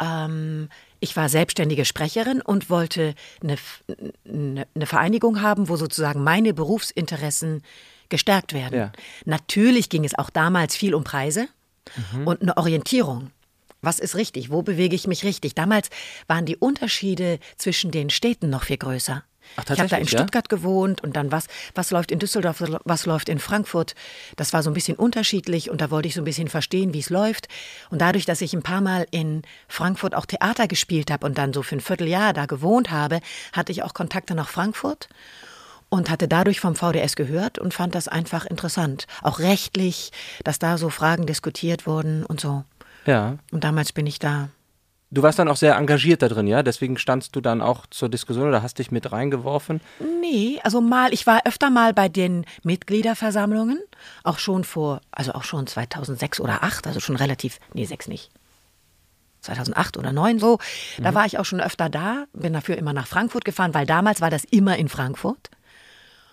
ähm, 0.00 0.68
ich 1.00 1.16
war 1.16 1.28
selbstständige 1.28 1.84
Sprecherin 1.84 2.40
und 2.40 2.70
wollte 2.70 3.14
eine, 3.42 3.56
eine, 4.28 4.66
eine 4.74 4.86
Vereinigung 4.86 5.40
haben, 5.40 5.68
wo 5.68 5.76
sozusagen 5.76 6.22
meine 6.22 6.54
Berufsinteressen 6.54 7.62
gestärkt 8.08 8.52
werden. 8.52 8.78
Ja. 8.78 8.92
Natürlich 9.24 9.88
ging 9.88 10.04
es 10.04 10.16
auch 10.16 10.30
damals 10.30 10.76
viel 10.76 10.94
um 10.94 11.04
Preise 11.04 11.48
mhm. 12.12 12.26
und 12.26 12.42
eine 12.42 12.56
Orientierung. 12.56 13.30
Was 13.82 13.98
ist 13.98 14.14
richtig? 14.14 14.50
Wo 14.50 14.62
bewege 14.62 14.94
ich 14.94 15.06
mich 15.06 15.24
richtig? 15.24 15.54
Damals 15.54 15.88
waren 16.26 16.44
die 16.44 16.56
Unterschiede 16.56 17.38
zwischen 17.56 17.90
den 17.90 18.10
Städten 18.10 18.50
noch 18.50 18.64
viel 18.64 18.76
größer. 18.76 19.24
Ach, 19.56 19.64
ich 19.68 19.78
habe 19.78 19.88
da 19.88 19.96
in 19.96 20.06
Stuttgart 20.06 20.46
ja? 20.50 20.56
gewohnt 20.56 21.02
und 21.02 21.16
dann 21.16 21.32
was, 21.32 21.46
was 21.74 21.90
läuft 21.90 22.10
in 22.10 22.18
Düsseldorf, 22.18 22.62
was 22.84 23.06
läuft 23.06 23.28
in 23.28 23.38
Frankfurt. 23.38 23.94
Das 24.36 24.52
war 24.52 24.62
so 24.62 24.70
ein 24.70 24.74
bisschen 24.74 24.96
unterschiedlich 24.96 25.70
und 25.70 25.80
da 25.80 25.90
wollte 25.90 26.08
ich 26.08 26.14
so 26.14 26.20
ein 26.20 26.24
bisschen 26.24 26.48
verstehen, 26.48 26.94
wie 26.94 27.00
es 27.00 27.10
läuft. 27.10 27.48
Und 27.90 28.00
dadurch, 28.00 28.26
dass 28.26 28.40
ich 28.40 28.54
ein 28.54 28.62
paar 28.62 28.80
Mal 28.80 29.06
in 29.10 29.42
Frankfurt 29.68 30.14
auch 30.14 30.26
Theater 30.26 30.68
gespielt 30.68 31.10
habe 31.10 31.26
und 31.26 31.38
dann 31.38 31.52
so 31.52 31.62
für 31.62 31.76
ein 31.76 31.80
Vierteljahr 31.80 32.32
da 32.32 32.46
gewohnt 32.46 32.90
habe, 32.90 33.20
hatte 33.52 33.72
ich 33.72 33.82
auch 33.82 33.94
Kontakte 33.94 34.34
nach 34.34 34.48
Frankfurt 34.48 35.08
und 35.88 36.08
hatte 36.08 36.28
dadurch 36.28 36.60
vom 36.60 36.76
VDS 36.76 37.16
gehört 37.16 37.58
und 37.58 37.74
fand 37.74 37.94
das 37.94 38.08
einfach 38.08 38.46
interessant. 38.46 39.06
Auch 39.22 39.40
rechtlich, 39.40 40.12
dass 40.44 40.58
da 40.58 40.78
so 40.78 40.88
Fragen 40.88 41.26
diskutiert 41.26 41.86
wurden 41.86 42.24
und 42.24 42.40
so. 42.40 42.64
Ja. 43.06 43.38
Und 43.50 43.64
damals 43.64 43.92
bin 43.92 44.06
ich 44.06 44.18
da 44.18 44.50
Du 45.12 45.22
warst 45.22 45.40
dann 45.40 45.48
auch 45.48 45.56
sehr 45.56 45.74
engagiert 45.74 46.22
da 46.22 46.28
drin, 46.28 46.46
ja? 46.46 46.62
Deswegen 46.62 46.96
standst 46.96 47.34
du 47.34 47.40
dann 47.40 47.60
auch 47.60 47.86
zur 47.86 48.08
Diskussion 48.08 48.46
oder 48.46 48.62
hast 48.62 48.78
dich 48.78 48.92
mit 48.92 49.10
reingeworfen? 49.10 49.80
Nee, 50.20 50.60
also 50.62 50.80
mal, 50.80 51.12
ich 51.12 51.26
war 51.26 51.40
öfter 51.46 51.68
mal 51.68 51.92
bei 51.92 52.08
den 52.08 52.46
Mitgliederversammlungen, 52.62 53.80
auch 54.22 54.38
schon 54.38 54.62
vor, 54.62 55.00
also 55.10 55.32
auch 55.32 55.42
schon 55.42 55.66
2006 55.66 56.40
oder 56.40 56.58
2008, 56.60 56.86
also 56.86 57.00
schon 57.00 57.16
relativ, 57.16 57.58
nee, 57.74 57.86
sechs 57.86 58.06
nicht. 58.06 58.30
2008 59.40 59.96
oder 59.96 60.10
2009 60.10 60.38
so. 60.38 60.58
Da 61.02 61.10
mhm. 61.10 61.14
war 61.16 61.26
ich 61.26 61.38
auch 61.38 61.44
schon 61.44 61.60
öfter 61.60 61.88
da, 61.88 62.26
bin 62.32 62.52
dafür 62.52 62.78
immer 62.78 62.92
nach 62.92 63.08
Frankfurt 63.08 63.44
gefahren, 63.44 63.74
weil 63.74 63.86
damals 63.86 64.20
war 64.20 64.30
das 64.30 64.44
immer 64.44 64.76
in 64.76 64.88
Frankfurt. 64.88 65.50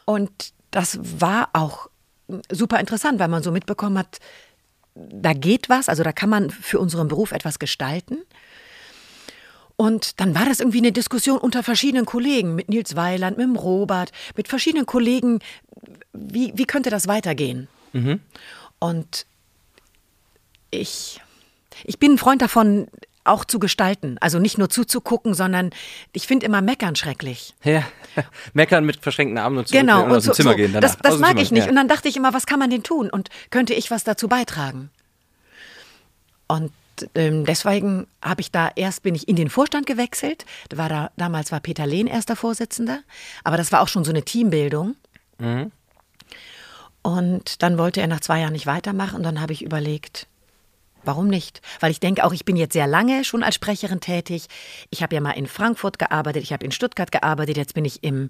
Und 0.05 0.53
das 0.69 0.99
war 1.01 1.49
auch 1.53 1.89
super 2.51 2.79
interessant, 2.79 3.17
weil 3.17 3.27
man 3.27 3.41
so 3.41 3.51
mitbekommen 3.51 3.97
hat, 3.97 4.19
da 4.93 5.33
geht 5.33 5.69
was, 5.69 5.89
also 5.89 6.03
da 6.03 6.11
kann 6.11 6.29
man 6.29 6.49
für 6.49 6.79
unseren 6.79 7.07
Beruf 7.07 7.31
etwas 7.31 7.57
gestalten. 7.59 8.19
Und 9.77 10.19
dann 10.19 10.33
war 10.33 10.45
das 10.45 10.59
irgendwie 10.59 10.79
eine 10.79 10.91
Diskussion 10.91 11.37
unter 11.37 11.61
verschiedenen 11.61 12.05
Kollegen, 12.05 12.55
mit 12.55 12.67
Nils 12.67 12.95
Weiland, 12.95 13.37
mit 13.37 13.45
dem 13.45 13.55
Robert, 13.55 14.11
mit 14.35 14.47
verschiedenen 14.47 14.87
Kollegen. 14.87 15.39
Wie, 16.13 16.51
wie 16.55 16.65
könnte 16.65 16.89
das 16.89 17.07
weitergehen? 17.07 17.67
Mhm. 17.93 18.19
Und 18.79 19.27
ich, 20.71 21.21
ich 21.83 21.99
bin 21.99 22.13
ein 22.13 22.17
Freund 22.17 22.41
davon, 22.41 22.87
auch 23.23 23.45
zu 23.45 23.59
gestalten. 23.59 24.17
Also 24.19 24.39
nicht 24.39 24.57
nur 24.57 24.69
zuzugucken, 24.69 25.35
sondern 25.35 25.69
ich 26.13 26.25
finde 26.25 26.47
immer 26.47 26.61
Meckern 26.61 26.95
schrecklich. 26.95 27.53
Ja, 27.63 27.83
meckern 28.53 28.83
mit 28.83 28.97
verschränkten 29.01 29.37
Armen 29.37 29.59
und, 29.59 29.71
genau, 29.71 30.05
und 30.05 30.11
aus 30.11 30.23
dem 30.23 30.27
so, 30.27 30.33
Zimmer 30.33 30.51
so. 30.51 30.57
gehen. 30.57 30.73
Danach. 30.73 30.95
Das, 30.95 30.97
das 30.97 31.19
mag 31.19 31.39
ich 31.39 31.51
nicht. 31.51 31.65
Ja. 31.65 31.69
Und 31.69 31.75
dann 31.75 31.87
dachte 31.87 32.07
ich 32.07 32.17
immer, 32.17 32.33
was 32.33 32.47
kann 32.47 32.57
man 32.57 32.71
denn 32.71 32.83
tun? 32.83 33.09
Und 33.09 33.29
könnte 33.51 33.73
ich 33.75 33.91
was 33.91 34.03
dazu 34.03 34.27
beitragen? 34.27 34.89
Und 36.47 36.71
ähm, 37.15 37.45
deswegen 37.45 38.07
habe 38.21 38.41
ich 38.41 38.51
da 38.51 38.71
erst 38.75 39.03
bin 39.03 39.15
ich 39.15 39.27
in 39.27 39.36
den 39.36 39.49
Vorstand 39.49 39.86
gewechselt. 39.86 40.45
Da 40.69 40.77
war 40.77 40.89
da, 40.89 41.12
damals 41.17 41.51
war 41.51 41.60
Peter 41.60 41.86
Lehn 41.86 42.07
erster 42.07 42.36
Vorsitzender, 42.36 43.01
aber 43.43 43.57
das 43.57 43.71
war 43.71 43.81
auch 43.81 43.88
schon 43.88 44.03
so 44.03 44.12
eine 44.12 44.23
Teambildung. 44.23 44.95
Mhm. 45.39 45.71
Und 47.01 47.62
dann 47.63 47.77
wollte 47.77 48.01
er 48.01 48.07
nach 48.07 48.19
zwei 48.19 48.41
Jahren 48.41 48.53
nicht 48.53 48.65
weitermachen. 48.65 49.15
Und 49.15 49.23
dann 49.23 49.39
habe 49.39 49.53
ich 49.53 49.63
überlegt, 49.63 50.27
warum 51.05 51.27
nicht? 51.27 51.62
Weil 51.79 51.91
ich 51.91 51.99
denke 51.99 52.23
auch, 52.25 52.33
ich 52.33 52.45
bin 52.45 52.57
jetzt 52.57 52.73
sehr 52.73 52.88
lange 52.88 53.23
schon 53.23 53.43
als 53.43 53.55
Sprecherin 53.55 54.01
tätig. 54.01 54.47
Ich 54.89 55.01
habe 55.01 55.15
ja 55.15 55.21
mal 55.21 55.31
in 55.31 55.47
Frankfurt 55.47 55.99
gearbeitet, 55.99 56.43
ich 56.43 56.53
habe 56.53 56.65
in 56.65 56.71
Stuttgart 56.71 57.12
gearbeitet, 57.12 57.57
jetzt 57.57 57.73
bin 57.73 57.86
ich 57.86 58.03
im 58.03 58.29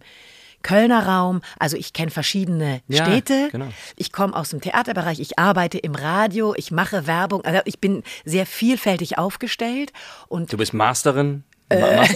Kölner 0.63 1.06
Raum. 1.08 1.41
Also 1.60 1.78
ich 1.78 1.93
kenne 1.93 2.12
verschiedene 2.12 2.82
ja, 2.88 3.06
Städte. 3.06 3.50
Genau. 3.52 3.67
Ich 3.96 4.12
komme 4.12 4.36
aus 4.36 4.50
dem 4.50 4.62
Theaterbereich, 4.62 5.20
ich 5.20 5.39
arbeite 5.39 5.78
im 5.78 5.96
Radio, 5.96 6.54
ich 6.56 6.72
mache 6.72 7.08
Werbung. 7.08 7.43
Also 7.46 7.62
ich 7.65 7.80
bin 7.80 8.04
sehr 8.26 8.46
vielfältig 8.46 9.17
aufgestellt. 9.17 9.93
Und 10.28 10.52
du 10.52 10.58
bist 10.58 10.74
Masterin? 10.74 11.43
Äh. 11.70 12.08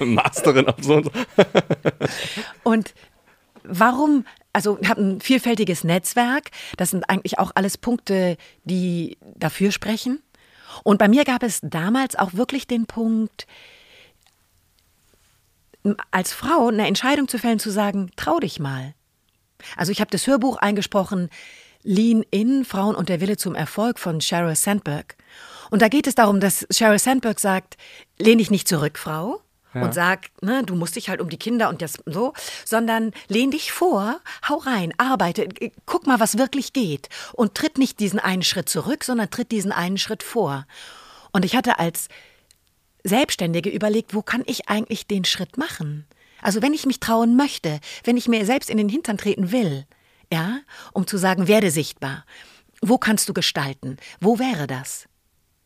Masterin 0.04 0.66
auf 0.66 0.76
so 0.80 0.96
und 0.96 1.04
so. 1.04 1.10
und 2.62 2.94
warum 3.62 4.24
also 4.52 4.78
ich 4.80 4.88
habe 4.88 5.02
ein 5.02 5.20
vielfältiges 5.20 5.84
Netzwerk. 5.84 6.50
Das 6.78 6.90
sind 6.90 7.10
eigentlich 7.10 7.38
auch 7.38 7.52
alles 7.54 7.76
Punkte, 7.76 8.38
die 8.64 9.18
dafür 9.34 9.70
sprechen. 9.70 10.22
Und 10.82 10.98
bei 10.98 11.08
mir 11.08 11.24
gab 11.24 11.42
es 11.42 11.60
damals 11.62 12.16
auch 12.16 12.32
wirklich 12.32 12.66
den 12.66 12.86
Punkt, 12.86 13.46
als 16.10 16.32
Frau 16.32 16.68
eine 16.68 16.86
Entscheidung 16.86 17.28
zu 17.28 17.38
fällen, 17.38 17.58
zu 17.58 17.70
sagen, 17.70 18.10
trau 18.16 18.40
dich 18.40 18.58
mal. 18.58 18.94
Also 19.76 19.92
ich 19.92 20.00
habe 20.00 20.10
das 20.10 20.26
Hörbuch 20.26 20.56
eingesprochen, 20.56 21.30
Lean 21.82 22.24
In, 22.30 22.64
Frauen 22.64 22.96
und 22.96 23.08
der 23.08 23.20
Wille 23.20 23.36
zum 23.36 23.54
Erfolg 23.54 23.98
von 23.98 24.20
Sheryl 24.20 24.56
Sandberg. 24.56 25.16
Und 25.70 25.82
da 25.82 25.88
geht 25.88 26.06
es 26.06 26.14
darum, 26.14 26.40
dass 26.40 26.66
Sheryl 26.70 26.98
Sandberg 26.98 27.38
sagt, 27.38 27.76
lehn 28.18 28.38
dich 28.38 28.50
nicht 28.50 28.68
zurück, 28.68 28.98
Frau, 28.98 29.40
ja. 29.72 29.82
und 29.82 29.94
sag, 29.94 30.30
ne, 30.42 30.62
du 30.64 30.74
musst 30.74 30.96
dich 30.96 31.08
halt 31.08 31.20
um 31.20 31.28
die 31.28 31.38
Kinder 31.38 31.68
und 31.68 31.82
das 31.82 31.98
so, 32.06 32.32
sondern 32.64 33.12
lehn 33.28 33.50
dich 33.50 33.72
vor, 33.72 34.20
hau 34.48 34.56
rein, 34.56 34.92
arbeite, 34.98 35.48
guck 35.86 36.06
mal, 36.06 36.18
was 36.18 36.38
wirklich 36.38 36.72
geht 36.72 37.08
und 37.34 37.54
tritt 37.54 37.78
nicht 37.78 38.00
diesen 38.00 38.18
einen 38.18 38.42
Schritt 38.42 38.68
zurück, 38.68 39.04
sondern 39.04 39.30
tritt 39.30 39.52
diesen 39.52 39.72
einen 39.72 39.98
Schritt 39.98 40.22
vor. 40.22 40.66
Und 41.32 41.44
ich 41.44 41.54
hatte 41.54 41.78
als 41.78 42.08
Selbstständige 43.06 43.70
überlegt, 43.70 44.14
wo 44.14 44.22
kann 44.22 44.42
ich 44.46 44.68
eigentlich 44.68 45.06
den 45.06 45.24
Schritt 45.24 45.56
machen? 45.56 46.06
Also 46.42 46.62
wenn 46.62 46.74
ich 46.74 46.86
mich 46.86 47.00
trauen 47.00 47.36
möchte, 47.36 47.80
wenn 48.04 48.16
ich 48.16 48.28
mir 48.28 48.44
selbst 48.44 48.70
in 48.70 48.76
den 48.76 48.88
Hintern 48.88 49.18
treten 49.18 49.52
will, 49.52 49.86
ja, 50.32 50.58
um 50.92 51.06
zu 51.06 51.16
sagen, 51.16 51.48
werde 51.48 51.70
sichtbar. 51.70 52.24
Wo 52.82 52.98
kannst 52.98 53.28
du 53.28 53.34
gestalten? 53.34 53.96
Wo 54.20 54.38
wäre 54.38 54.66
das? 54.66 55.06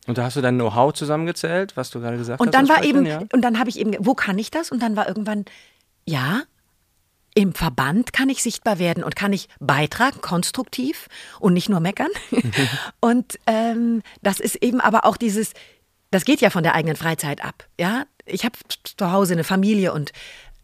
Und 0.07 0.17
da 0.17 0.23
hast 0.23 0.35
du 0.35 0.41
dein 0.41 0.55
Know-how 0.55 0.93
zusammengezählt, 0.93 1.77
was 1.77 1.91
du 1.91 1.99
gerade 1.99 2.17
gesagt 2.17 2.39
und 2.41 2.47
hast. 2.47 2.53
Dann 2.53 2.69
war 2.69 2.83
eben, 2.83 3.05
ja? 3.05 3.23
und 3.31 3.41
dann 3.41 3.59
habe 3.59 3.69
ich 3.69 3.79
eben, 3.79 3.95
wo 3.99 4.15
kann 4.15 4.37
ich 4.39 4.49
das? 4.49 4.71
Und 4.71 4.81
dann 4.81 4.95
war 4.95 5.07
irgendwann, 5.07 5.45
ja, 6.07 6.43
im 7.33 7.53
Verband 7.53 8.11
kann 8.11 8.29
ich 8.29 8.43
sichtbar 8.43 8.79
werden 8.79 9.03
und 9.03 9.15
kann 9.15 9.31
ich 9.31 9.47
beitragen, 9.59 10.19
konstruktiv 10.21 11.07
und 11.39 11.53
nicht 11.53 11.69
nur 11.69 11.79
meckern. 11.79 12.09
und 12.99 13.39
ähm, 13.45 14.01
das 14.21 14.39
ist 14.39 14.55
eben 14.55 14.81
aber 14.81 15.05
auch 15.05 15.17
dieses, 15.17 15.53
das 16.11 16.25
geht 16.25 16.41
ja 16.41 16.49
von 16.49 16.63
der 16.63 16.75
eigenen 16.75 16.95
Freizeit 16.95 17.43
ab. 17.43 17.67
Ja, 17.79 18.05
ich 18.25 18.45
habe 18.45 18.57
zu 18.83 19.11
Hause 19.11 19.33
eine 19.33 19.43
Familie 19.43 19.93
und 19.93 20.11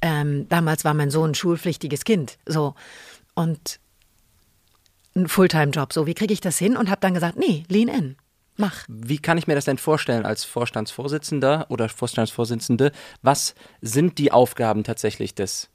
ähm, 0.02 0.48
damals 0.50 0.86
war 0.86 0.94
mein 0.94 1.10
Sohn 1.10 1.32
ein 1.32 1.36
schulpflichtiges 1.36 2.04
Kind. 2.04 2.38
So 2.46 2.76
und 3.34 3.80
ein 5.16 5.28
Fulltime-Job. 5.28 5.94
So, 5.94 6.06
wie 6.06 6.14
kriege 6.14 6.34
ich 6.34 6.42
das 6.42 6.58
hin? 6.58 6.78
Und 6.78 6.90
habe 6.90 7.02
dann 7.02 7.14
gesagt, 7.14 7.38
nee, 7.38 7.64
lean 7.70 7.88
in. 7.88 8.16
Mach. 8.58 8.86
Wie 8.88 9.20
kann 9.20 9.38
ich 9.38 9.48
mir 9.48 9.56
das 9.56 9.66
denn 9.66 9.78
vorstellen 9.78 10.26
als 10.26 10.44
Vorstandsvorsitzender 10.44 11.68
oder 11.70 11.90
Vorstandsvorsitzende? 11.90 12.92
Was 13.22 13.54
sind 13.82 14.18
die 14.18 14.32
Aufgaben 14.32 14.84
tatsächlich 14.84 15.36
des, 15.36 15.70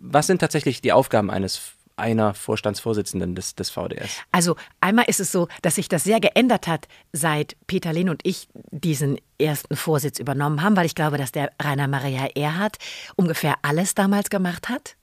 was 0.00 0.26
sind 0.26 0.40
tatsächlich 0.40 0.80
die 0.80 0.92
Aufgaben 0.92 1.30
eines 1.30 1.60
einer 1.96 2.34
Vorstandsvorsitzenden 2.34 3.34
des, 3.34 3.54
des 3.54 3.70
VDS? 3.70 4.10
Also 4.30 4.56
einmal 4.80 5.06
ist 5.08 5.20
es 5.20 5.32
so, 5.32 5.48
dass 5.62 5.76
sich 5.76 5.88
das 5.88 6.04
sehr 6.04 6.20
geändert 6.20 6.66
hat, 6.66 6.88
seit 7.12 7.56
Peter 7.66 7.92
Lehn 7.92 8.08
und 8.08 8.20
ich 8.24 8.48
diesen 8.70 9.18
ersten 9.38 9.76
Vorsitz 9.76 10.18
übernommen 10.18 10.62
haben, 10.62 10.76
weil 10.76 10.86
ich 10.86 10.94
glaube, 10.94 11.18
dass 11.18 11.32
der 11.32 11.50
Rainer 11.60 11.88
Maria 11.88 12.26
Erhardt 12.34 12.78
ungefähr 13.16 13.56
alles 13.62 13.94
damals 13.94 14.30
gemacht 14.30 14.68
hat. 14.68 14.96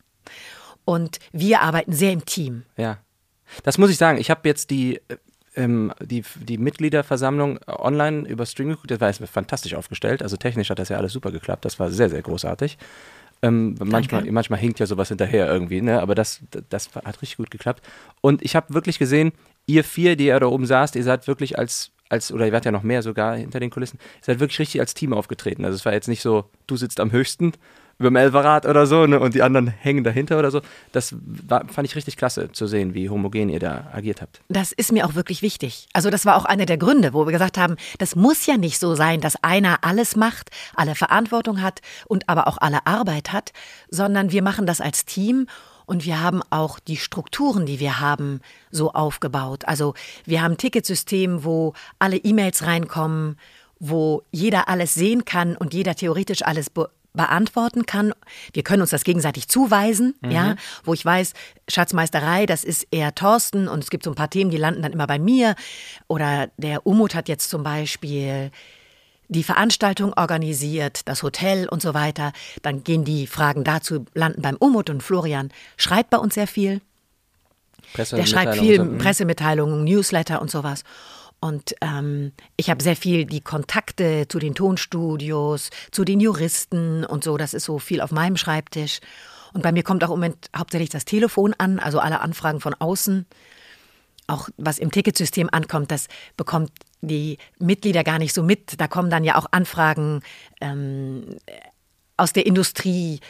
Und 0.85 1.19
wir 1.31 1.61
arbeiten 1.61 1.93
sehr 1.93 2.11
im 2.11 2.25
Team. 2.25 2.63
Ja. 2.77 2.97
Das 3.63 3.77
muss 3.77 3.89
ich 3.89 3.97
sagen. 3.97 4.17
Ich 4.19 4.29
habe 4.29 4.47
jetzt 4.47 4.69
die 4.69 4.99
ähm, 5.55 5.93
die, 6.01 6.23
die 6.35 6.57
Mitgliederversammlung 6.57 7.59
online 7.67 8.27
über 8.27 8.45
Stream 8.45 8.69
geguckt. 8.69 8.91
Das 8.91 8.99
war 8.99 9.09
jetzt 9.09 9.23
fantastisch 9.29 9.73
aufgestellt. 9.73 10.23
Also 10.23 10.37
technisch 10.37 10.69
hat 10.69 10.79
das 10.79 10.89
ja 10.89 10.97
alles 10.97 11.13
super 11.13 11.31
geklappt. 11.31 11.65
Das 11.65 11.79
war 11.79 11.91
sehr, 11.91 12.09
sehr 12.09 12.21
großartig. 12.21 12.77
Ähm, 13.41 13.75
manchmal, 13.83 14.29
manchmal 14.31 14.59
hinkt 14.59 14.79
ja 14.79 14.85
sowas 14.85 15.07
hinterher 15.07 15.47
irgendwie, 15.47 15.81
ne? 15.81 16.01
aber 16.01 16.13
das, 16.13 16.41
das 16.69 16.93
hat 16.93 17.21
richtig 17.21 17.37
gut 17.37 17.51
geklappt. 17.51 17.85
Und 18.21 18.41
ich 18.43 18.55
habe 18.55 18.73
wirklich 18.73 18.99
gesehen, 18.99 19.31
ihr 19.65 19.83
vier, 19.83 20.15
die 20.15 20.25
ihr 20.25 20.39
da 20.39 20.47
oben 20.47 20.65
saßt, 20.65 20.95
ihr 20.95 21.03
seid 21.03 21.27
wirklich 21.27 21.57
als, 21.57 21.91
als, 22.09 22.31
oder 22.33 22.45
ihr 22.47 22.51
wart 22.51 22.65
ja 22.65 22.71
noch 22.71 22.83
mehr 22.83 23.01
sogar 23.01 23.37
hinter 23.37 23.59
den 23.61 23.69
Kulissen, 23.69 23.97
ihr 23.97 24.25
seid 24.25 24.39
wirklich 24.39 24.59
richtig 24.59 24.81
als 24.81 24.93
Team 24.93 25.13
aufgetreten. 25.13 25.63
Also 25.63 25.75
es 25.75 25.85
war 25.85 25.93
jetzt 25.93 26.07
nicht 26.09 26.21
so, 26.21 26.49
du 26.67 26.75
sitzt 26.75 26.99
am 26.99 27.11
höchsten 27.11 27.53
über 27.99 28.09
dem 28.09 28.69
oder 28.69 28.87
so 28.87 29.05
ne, 29.05 29.19
und 29.19 29.33
die 29.33 29.41
anderen 29.41 29.67
hängen 29.67 30.03
dahinter 30.03 30.39
oder 30.39 30.51
so. 30.51 30.61
Das 30.93 31.13
war, 31.21 31.67
fand 31.67 31.87
ich 31.87 31.95
richtig 31.95 32.15
klasse 32.15 32.51
zu 32.51 32.65
sehen, 32.65 32.93
wie 32.93 33.09
homogen 33.09 33.49
ihr 33.49 33.59
da 33.59 33.87
agiert 33.93 34.21
habt. 34.21 34.41
Das 34.47 34.71
ist 34.71 34.93
mir 34.93 35.05
auch 35.05 35.15
wirklich 35.15 35.41
wichtig. 35.41 35.87
Also 35.93 36.09
das 36.09 36.25
war 36.25 36.37
auch 36.37 36.45
einer 36.45 36.65
der 36.65 36.77
Gründe, 36.77 37.13
wo 37.13 37.27
wir 37.27 37.33
gesagt 37.33 37.57
haben, 37.57 37.75
das 37.97 38.15
muss 38.15 38.45
ja 38.45 38.57
nicht 38.57 38.79
so 38.79 38.95
sein, 38.95 39.19
dass 39.19 39.43
einer 39.43 39.83
alles 39.83 40.15
macht, 40.15 40.49
alle 40.75 40.95
Verantwortung 40.95 41.61
hat 41.61 41.81
und 42.07 42.29
aber 42.29 42.47
auch 42.47 42.57
alle 42.59 42.87
Arbeit 42.87 43.33
hat, 43.33 43.51
sondern 43.89 44.31
wir 44.31 44.43
machen 44.43 44.65
das 44.65 44.79
als 44.79 45.03
Team 45.03 45.47
und 45.85 46.05
wir 46.05 46.21
haben 46.21 46.41
auch 46.51 46.79
die 46.79 46.97
Strukturen, 46.97 47.65
die 47.65 47.79
wir 47.79 47.99
haben, 47.99 48.41
so 48.71 48.93
aufgebaut. 48.93 49.65
Also 49.65 49.93
wir 50.23 50.41
haben 50.41 50.53
ein 50.53 50.57
Ticketsystem, 50.57 51.43
wo 51.43 51.73
alle 51.97 52.17
E-Mails 52.17 52.63
reinkommen, 52.63 53.37
wo 53.79 54.23
jeder 54.31 54.69
alles 54.69 54.93
sehen 54.93 55.25
kann 55.25 55.57
und 55.57 55.73
jeder 55.73 55.95
theoretisch 55.95 56.43
alles 56.43 56.69
be 56.69 56.89
beantworten 57.13 57.85
kann. 57.85 58.13
Wir 58.53 58.63
können 58.63 58.81
uns 58.81 58.91
das 58.91 59.03
gegenseitig 59.03 59.47
zuweisen, 59.47 60.15
mhm. 60.21 60.31
ja, 60.31 60.55
wo 60.83 60.93
ich 60.93 61.03
weiß, 61.03 61.33
Schatzmeisterei, 61.67 62.45
das 62.45 62.63
ist 62.63 62.87
eher 62.91 63.15
Thorsten 63.15 63.67
und 63.67 63.83
es 63.83 63.89
gibt 63.89 64.03
so 64.03 64.11
ein 64.11 64.15
paar 64.15 64.29
Themen, 64.29 64.51
die 64.51 64.57
landen 64.57 64.81
dann 64.81 64.93
immer 64.93 65.07
bei 65.07 65.19
mir. 65.19 65.55
Oder 66.07 66.49
der 66.57 66.85
Umut 66.85 67.15
hat 67.15 67.27
jetzt 67.27 67.49
zum 67.49 67.63
Beispiel 67.63 68.51
die 69.27 69.43
Veranstaltung 69.43 70.13
organisiert, 70.13 71.01
das 71.07 71.23
Hotel 71.23 71.67
und 71.69 71.81
so 71.81 71.93
weiter. 71.93 72.33
Dann 72.61 72.83
gehen 72.83 73.05
die 73.05 73.27
Fragen 73.27 73.63
dazu, 73.63 74.05
landen 74.13 74.41
beim 74.41 74.55
Umut 74.57 74.89
und 74.89 75.03
Florian 75.03 75.51
schreibt 75.77 76.09
bei 76.09 76.17
uns 76.17 76.33
sehr 76.33 76.47
viel. 76.47 76.81
Der 77.95 78.25
schreibt 78.25 78.57
viel 78.57 78.83
mhm. 78.83 78.97
Pressemitteilungen, 78.97 79.83
Newsletter 79.83 80.41
und 80.41 80.51
sowas. 80.51 80.83
Und 81.39 81.73
ähm, 81.81 82.33
ich 82.57 82.69
habe 82.69 82.83
sehr 82.83 82.95
viel 82.95 83.25
die 83.25 83.41
Kontakte 83.41 84.27
zu 84.27 84.39
den 84.39 84.55
Tonstudios, 84.55 85.69
zu 85.91 86.03
den 86.03 86.19
Juristen 86.19 87.05
und 87.05 87.23
so. 87.23 87.37
Das 87.37 87.53
ist 87.53 87.63
so 87.63 87.79
viel 87.79 88.01
auf 88.01 88.11
meinem 88.11 88.35
Schreibtisch. 88.35 88.99
Und 89.53 89.63
bei 89.63 89.71
mir 89.71 89.83
kommt 89.83 90.03
auch 90.03 90.09
im 90.09 90.17
Moment 90.17 90.49
hauptsächlich 90.55 90.89
das 90.89 91.05
Telefon 91.05 91.55
an, 91.57 91.79
also 91.79 91.99
alle 91.99 92.19
Anfragen 92.21 92.59
von 92.59 92.73
außen. 92.73 93.25
Auch 94.27 94.49
was 94.57 94.77
im 94.77 94.91
Ticketsystem 94.91 95.49
ankommt, 95.51 95.91
das 95.91 96.07
bekommt 96.37 96.71
die 97.01 97.37
Mitglieder 97.57 98.03
gar 98.03 98.19
nicht 98.19 98.33
so 98.33 98.43
mit. 98.43 98.79
Da 98.79 98.87
kommen 98.87 99.09
dann 99.09 99.23
ja 99.23 99.35
auch 99.37 99.47
Anfragen 99.51 100.21
ähm, 100.61 101.37
aus 102.17 102.33
der 102.33 102.45
Industrie. 102.45 103.21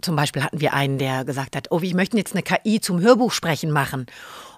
Zum 0.00 0.16
Beispiel 0.16 0.42
hatten 0.42 0.60
wir 0.60 0.72
einen, 0.72 0.98
der 0.98 1.24
gesagt 1.24 1.54
hat, 1.54 1.70
oh, 1.70 1.82
wir 1.82 1.94
möchten 1.94 2.16
jetzt 2.16 2.34
eine 2.34 2.42
KI 2.42 2.80
zum 2.80 3.00
Hörbuchsprechen 3.00 3.70
machen. 3.70 4.06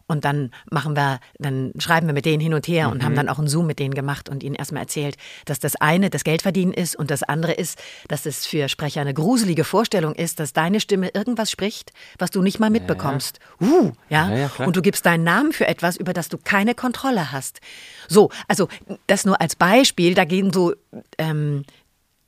Und 0.09 0.25
dann 0.25 0.51
machen 0.71 0.97
wir, 0.97 1.21
dann 1.39 1.73
schreiben 1.79 2.07
wir 2.07 2.15
mit 2.15 2.25
denen 2.25 2.41
hin 2.41 2.55
und 2.55 2.67
her 2.67 2.87
mhm. 2.87 2.93
und 2.95 3.05
haben 3.05 3.13
mhm. 3.13 3.17
dann 3.17 3.29
auch 3.29 3.39
einen 3.39 3.47
Zoom 3.47 3.67
mit 3.67 3.79
denen 3.79 3.95
gemacht 3.95 4.29
und 4.29 4.43
ihnen 4.43 4.55
erstmal 4.55 4.83
erzählt, 4.83 5.17
dass 5.45 5.61
das 5.61 5.77
eine 5.77 6.11
das 6.11 6.25
Geldverdienen 6.25 6.73
ist 6.73 6.97
und 6.97 7.11
das 7.11 7.23
andere 7.23 7.53
ist, 7.53 7.79
dass 8.09 8.25
es 8.25 8.47
für 8.47 8.69
Sprecher 8.69 9.03
eine 9.03 9.15
gruselige 9.15 9.65
Vorstellung 9.65 10.15
ist, 10.15 10.41
dass 10.41 10.55
deine 10.55 10.81
Stimme 10.81 11.11
irgendwas 11.11 11.51
spricht, 11.51 11.93
was 12.19 12.31
du 12.31 12.41
nicht 12.41 12.59
mal 12.59 12.71
mitbekommst. 12.71 13.39
Ja, 13.61 13.67
ja. 13.67 13.73
Uh, 13.73 13.93
ja. 14.09 14.37
ja 14.37 14.65
und 14.65 14.77
du 14.77 14.83
gibst 14.83 15.05
deinen 15.05 15.25
Namen 15.25 15.53
für 15.53 15.69
etwas, 15.69 15.97
über 15.97 16.15
das 16.15 16.29
du 16.29 16.39
keine 16.43 16.75
Kontrolle 16.75 17.31
hast. 17.31 17.61
So, 18.09 18.31
also 18.49 18.69
das 19.07 19.27
nur 19.27 19.41
als 19.41 19.57
Beispiel, 19.57 20.15
da 20.15 20.25
gehen 20.25 20.53
so 20.53 20.73
ähm, 21.19 21.65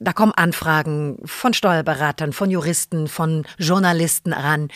da 0.00 0.14
kommen 0.14 0.32
Anfragen 0.32 1.18
von 1.24 1.52
Steuerberatern, 1.52 2.32
von 2.32 2.50
Juristen, 2.50 3.06
von 3.06 3.44
Journalisten 3.58 4.32
ran 4.32 4.68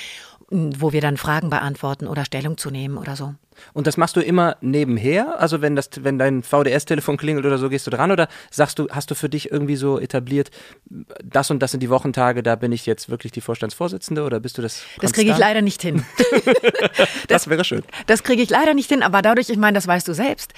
wo 0.54 0.92
wir 0.92 1.00
dann 1.00 1.16
Fragen 1.16 1.50
beantworten 1.50 2.06
oder 2.06 2.24
Stellung 2.24 2.56
zu 2.56 2.70
nehmen 2.70 2.96
oder 2.96 3.16
so. 3.16 3.34
Und 3.72 3.86
das 3.86 3.96
machst 3.96 4.16
du 4.16 4.20
immer 4.20 4.56
nebenher? 4.60 5.40
Also 5.40 5.60
wenn 5.60 5.76
das, 5.76 5.90
wenn 6.00 6.18
dein 6.18 6.42
VDS-Telefon 6.42 7.16
klingelt 7.16 7.46
oder 7.46 7.58
so, 7.58 7.68
gehst 7.68 7.86
du 7.86 7.90
dran 7.90 8.10
oder 8.10 8.28
sagst 8.50 8.78
du, 8.78 8.88
hast 8.90 9.10
du 9.10 9.14
für 9.14 9.28
dich 9.28 9.50
irgendwie 9.50 9.76
so 9.76 9.98
etabliert, 9.98 10.50
das 11.22 11.50
und 11.50 11.60
das 11.60 11.70
sind 11.70 11.82
die 11.82 11.90
Wochentage, 11.90 12.42
da 12.42 12.56
bin 12.56 12.72
ich 12.72 12.86
jetzt 12.86 13.08
wirklich 13.08 13.32
die 13.32 13.40
Vorstandsvorsitzende 13.40 14.22
oder 14.22 14.40
bist 14.40 14.58
du 14.58 14.62
das? 14.62 14.82
Das 15.00 15.12
kriege 15.12 15.30
ich 15.30 15.38
leider 15.38 15.62
nicht 15.62 15.82
hin. 15.82 16.04
das, 16.96 17.08
das, 17.28 17.48
wäre 17.48 17.64
schön. 17.64 17.82
Das 18.06 18.22
kriege 18.22 18.42
ich 18.42 18.50
leider 18.50 18.74
nicht 18.74 18.88
hin, 18.88 19.02
aber 19.02 19.22
dadurch, 19.22 19.50
ich 19.50 19.58
meine, 19.58 19.74
das 19.76 19.86
weißt 19.86 20.06
du 20.08 20.14
selbst. 20.14 20.52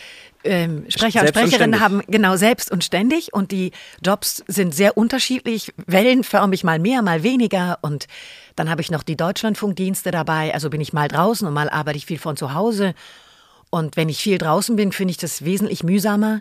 Ähm, 0.44 0.84
Sprecher 0.88 1.22
und 1.22 1.28
Sprecherinnen 1.28 1.80
haben 1.80 2.03
genau 2.07 2.36
selbst 2.36 2.70
und 2.70 2.84
ständig 2.84 3.32
und 3.32 3.51
die 3.51 3.72
Jobs 4.05 4.44
sind 4.47 4.74
sehr 4.74 4.97
unterschiedlich, 4.97 5.72
wellenförmig 5.86 6.62
mal 6.62 6.78
mehr, 6.78 7.03
mal 7.03 7.22
weniger 7.22 7.78
und 7.82 8.07
dann 8.55 8.70
habe 8.70 8.80
ich 8.80 8.90
noch 8.90 9.03
die 9.03 9.16
Deutschlandfunkdienste 9.16 10.11
dabei, 10.11 10.55
also 10.55 10.70
bin 10.70 10.80
ich 10.80 10.92
mal 10.92 11.09
draußen 11.09 11.47
und 11.47 11.53
mal 11.53 11.68
arbeite 11.68 11.99
ich 11.99 12.07
viel 12.07 12.18
von 12.18 12.36
zu 12.36 12.55
Hause. 12.55 12.86
Und 13.70 13.97
wenn 13.97 14.09
ich 14.09 14.18
viel 14.18 14.39
draußen 14.39 14.76
bin, 14.76 14.93
finde 14.93 15.12
ich 15.12 15.18
das 15.18 15.45
wesentlich 15.45 15.82
mühsamer, 15.82 16.41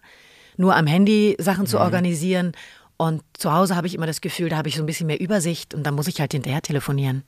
nur 0.57 0.75
am 0.75 0.87
Handy 0.87 1.35
Sachen 1.39 1.63
mhm. 1.63 1.67
zu 1.67 1.79
organisieren. 1.79 2.53
Und 2.97 3.23
zu 3.33 3.53
Hause 3.53 3.75
habe 3.75 3.87
ich 3.87 3.95
immer 3.95 4.07
das 4.07 4.21
Gefühl, 4.21 4.49
da 4.49 4.57
habe 4.57 4.69
ich 4.69 4.75
so 4.75 4.83
ein 4.83 4.85
bisschen 4.85 5.07
mehr 5.07 5.19
Übersicht 5.19 5.73
und 5.73 5.83
dann 5.83 5.95
muss 5.95 6.07
ich 6.07 6.21
halt 6.21 6.31
hinterher 6.31 6.61
telefonieren 6.61 7.23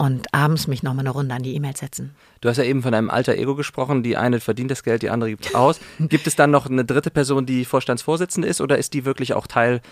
und 0.00 0.32
abends 0.32 0.66
mich 0.66 0.82
nochmal 0.82 1.02
eine 1.02 1.10
Runde 1.10 1.34
an 1.34 1.42
die 1.42 1.54
E-Mail 1.54 1.76
setzen. 1.76 2.14
Du 2.40 2.48
hast 2.48 2.56
ja 2.56 2.64
eben 2.64 2.82
von 2.82 2.94
einem 2.94 3.10
alter 3.10 3.34
Ego 3.34 3.54
gesprochen. 3.54 4.02
Die 4.02 4.16
eine 4.16 4.40
verdient 4.40 4.70
das 4.70 4.82
Geld, 4.82 5.02
die 5.02 5.10
andere 5.10 5.28
gibt 5.28 5.44
es 5.44 5.54
aus. 5.54 5.78
gibt 5.98 6.26
es 6.26 6.36
dann 6.36 6.50
noch 6.50 6.70
eine 6.70 6.86
dritte 6.86 7.10
Person, 7.10 7.44
die 7.44 7.66
Vorstandsvorsitzende 7.66 8.48
ist 8.48 8.62
oder 8.62 8.78
ist 8.78 8.94
die 8.94 9.04
wirklich 9.04 9.34
auch 9.34 9.46
Teil 9.46 9.82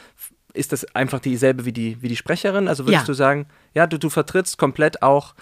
ist 0.55 0.73
das 0.73 0.87
einfach 0.95 1.21
dieselbe 1.21 1.67
wie 1.67 1.75
die, 1.75 2.01
wie 2.01 2.09
die 2.09 2.17
Sprecherin? 2.17 2.69
Also 2.69 2.87
würdest 2.87 3.03
ja. 3.03 3.07
du 3.07 3.13
sagen, 3.13 3.47
ja, 3.75 3.87
du, 3.87 3.99
du 3.99 4.09
vertrittst 4.09 4.57
komplett 4.57 5.03
auch 5.03 5.35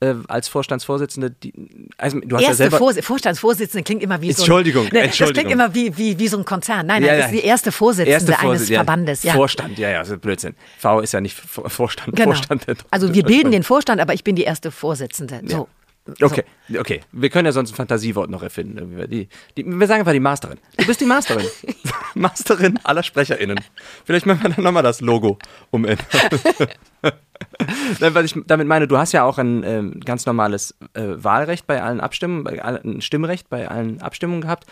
äh, 0.00 0.14
als 0.28 0.48
Vorstandsvorsitzende, 0.48 1.30
die, 1.30 1.52
also 1.96 2.20
du 2.20 2.36
hast 2.36 2.42
erste 2.42 2.64
ja 2.64 2.70
selber 2.70 2.78
Vor 2.78 2.94
Vorstandsvorsitzende 2.94 3.82
klingt 3.82 4.02
immer 4.02 4.20
wie 4.20 4.32
so 4.32 4.42
Entschuldigung, 4.42 4.86
ein, 4.86 4.92
ne, 4.92 5.00
Entschuldigung. 5.00 5.34
Das 5.34 5.42
klingt 5.42 5.52
immer 5.52 5.74
wie, 5.74 5.96
wie, 5.96 6.18
wie 6.18 6.28
so 6.28 6.38
ein 6.38 6.44
Konzern. 6.44 6.86
Nein, 6.86 7.02
ja, 7.02 7.10
nein, 7.10 7.18
das 7.20 7.32
ist 7.32 7.42
die 7.42 7.46
erste 7.46 7.72
Vorsitzende 7.72 8.12
erste 8.12 8.32
Vorsitz, 8.32 8.60
eines 8.60 8.68
ja, 8.68 8.78
Verbandes. 8.78 9.22
Ja. 9.22 9.32
Vorstand, 9.32 9.78
ja, 9.78 9.90
ja, 9.90 9.98
das 10.00 10.10
ist 10.10 10.20
Blödsinn. 10.20 10.54
V 10.78 11.00
ist 11.00 11.12
ja 11.12 11.20
nicht 11.20 11.36
Vorstand. 11.36 12.16
Genau. 12.16 12.30
Vorstand 12.30 12.66
also 12.90 13.12
wir 13.14 13.22
bilden 13.24 13.50
den 13.50 13.62
Vorstand, 13.62 14.00
aber 14.00 14.14
ich 14.14 14.24
bin 14.24 14.36
die 14.36 14.44
erste 14.44 14.70
Vorsitzende. 14.70 15.40
So. 15.46 15.68
Okay, 16.20 16.44
okay. 16.78 17.00
Wir 17.12 17.30
können 17.30 17.46
ja 17.46 17.52
sonst 17.52 17.72
ein 17.72 17.76
Fantasiewort 17.76 18.30
noch 18.30 18.42
erfinden. 18.42 19.08
Die, 19.10 19.28
die, 19.56 19.64
wir 19.66 19.86
sagen 19.86 20.00
einfach 20.00 20.12
die 20.12 20.20
Masterin. 20.20 20.58
Du 20.76 20.86
bist 20.86 21.00
die 21.00 21.06
Masterin. 21.06 21.46
Masterin 22.14 22.78
aller 22.84 23.02
SprecherInnen. 23.02 23.60
Vielleicht 24.04 24.26
machen 24.26 24.42
wir 24.42 24.50
dann 24.50 24.64
nochmal 24.64 24.82
das 24.82 25.00
Logo 25.00 25.38
umändern. 25.70 26.06
Weil 28.00 28.24
ich 28.24 28.34
damit 28.46 28.66
meine, 28.66 28.88
du 28.88 28.98
hast 28.98 29.12
ja 29.12 29.24
auch 29.24 29.38
ein 29.38 29.62
äh, 29.62 29.82
ganz 30.04 30.26
normales 30.26 30.74
äh, 30.94 31.02
Wahlrecht 31.16 31.66
bei 31.66 31.82
allen 31.82 32.00
Abstimmungen, 32.00 32.44
bei 32.44 32.62
ein 32.64 33.00
Stimmrecht 33.00 33.48
bei 33.48 33.68
allen 33.68 34.00
Abstimmungen 34.00 34.40
gehabt. 34.40 34.66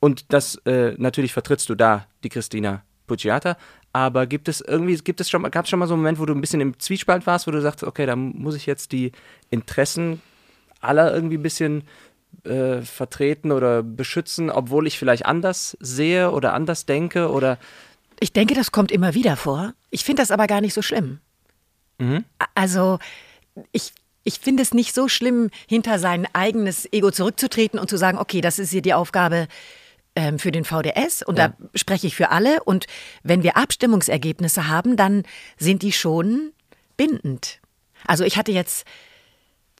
Und 0.00 0.32
das 0.32 0.56
äh, 0.66 0.94
natürlich 0.98 1.32
vertrittst 1.32 1.68
du 1.68 1.74
da 1.74 2.06
die 2.24 2.28
Christina 2.28 2.82
Pucciata. 3.06 3.56
Aber 3.92 4.26
gibt 4.26 4.48
es 4.48 4.60
irgendwie, 4.62 4.96
gibt 4.96 5.20
es 5.20 5.28
schon, 5.28 5.42
gab 5.50 5.64
es 5.64 5.70
schon 5.70 5.78
mal 5.78 5.86
so 5.86 5.94
einen 5.94 6.02
Moment, 6.02 6.18
wo 6.18 6.26
du 6.26 6.34
ein 6.34 6.40
bisschen 6.40 6.60
im 6.60 6.78
Zwiespalt 6.78 7.26
warst, 7.26 7.46
wo 7.46 7.50
du 7.50 7.60
sagst, 7.60 7.84
okay, 7.84 8.06
da 8.06 8.16
muss 8.16 8.56
ich 8.56 8.66
jetzt 8.66 8.92
die 8.92 9.12
Interessen 9.50 10.22
aller 10.82 11.14
irgendwie 11.14 11.38
ein 11.38 11.42
bisschen 11.42 11.84
äh, 12.44 12.82
vertreten 12.82 13.52
oder 13.52 13.82
beschützen, 13.82 14.50
obwohl 14.50 14.86
ich 14.86 14.98
vielleicht 14.98 15.26
anders 15.26 15.76
sehe 15.80 16.30
oder 16.30 16.54
anders 16.54 16.86
denke 16.86 17.30
oder. 17.30 17.58
Ich 18.20 18.32
denke, 18.32 18.54
das 18.54 18.72
kommt 18.72 18.92
immer 18.92 19.14
wieder 19.14 19.36
vor. 19.36 19.74
Ich 19.90 20.04
finde 20.04 20.22
das 20.22 20.30
aber 20.30 20.46
gar 20.46 20.60
nicht 20.60 20.74
so 20.74 20.82
schlimm. 20.82 21.20
Mhm. 21.98 22.24
Also, 22.54 22.98
ich, 23.72 23.92
ich 24.24 24.38
finde 24.40 24.62
es 24.62 24.74
nicht 24.74 24.94
so 24.94 25.08
schlimm, 25.08 25.50
hinter 25.68 25.98
sein 25.98 26.26
eigenes 26.32 26.90
Ego 26.92 27.10
zurückzutreten 27.10 27.78
und 27.78 27.90
zu 27.90 27.96
sagen, 27.96 28.18
okay, 28.18 28.40
das 28.40 28.58
ist 28.58 28.70
hier 28.70 28.82
die 28.82 28.94
Aufgabe 28.94 29.48
ähm, 30.14 30.38
für 30.38 30.52
den 30.52 30.64
VDS 30.64 31.22
und 31.22 31.38
ja. 31.38 31.48
da 31.48 31.54
spreche 31.74 32.06
ich 32.06 32.16
für 32.16 32.30
alle. 32.30 32.62
Und 32.64 32.86
wenn 33.22 33.42
wir 33.42 33.56
Abstimmungsergebnisse 33.56 34.68
haben, 34.68 34.96
dann 34.96 35.24
sind 35.58 35.82
die 35.82 35.92
schon 35.92 36.52
bindend. 36.96 37.60
Also 38.06 38.24
ich 38.24 38.36
hatte 38.36 38.52
jetzt 38.52 38.86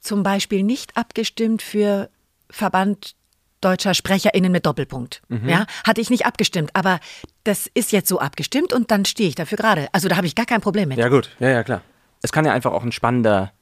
zum 0.03 0.23
Beispiel 0.23 0.63
nicht 0.63 0.97
abgestimmt 0.97 1.63
für 1.63 2.11
Verband 2.51 3.15
deutscher 3.63 3.95
SprecherInnen 3.95 4.51
mit 4.51 4.67
Doppelpunkt. 4.67 5.23
Mhm. 5.29 5.49
Ja, 5.49 5.67
hatte 5.87 6.01
ich 6.01 6.11
nicht 6.11 6.27
abgestimmt, 6.27 6.71
aber 6.75 7.01
das 7.45 7.71
ist 7.73 7.93
jetzt 7.93 8.09
so 8.09 8.19
abgestimmt 8.19 8.73
und 8.73 8.91
dann 8.91 9.05
stehe 9.05 9.29
ich 9.29 9.37
dafür 9.37 9.57
gerade. 9.57 9.89
Also 9.93 10.09
da 10.09 10.17
habe 10.17 10.27
ich 10.27 10.35
gar 10.35 10.47
kein 10.47 10.61
Problem 10.61 10.89
mit. 10.89 10.99
Ja, 10.99 11.09
gut, 11.09 11.31
ja, 11.39 11.49
ja, 11.49 11.63
klar. 11.63 11.83
Es 12.21 12.33
kann 12.33 12.45
ja 12.45 12.53
einfach 12.53 12.73
auch 12.73 12.83
ein 12.83 12.93
spannender, 12.93 13.53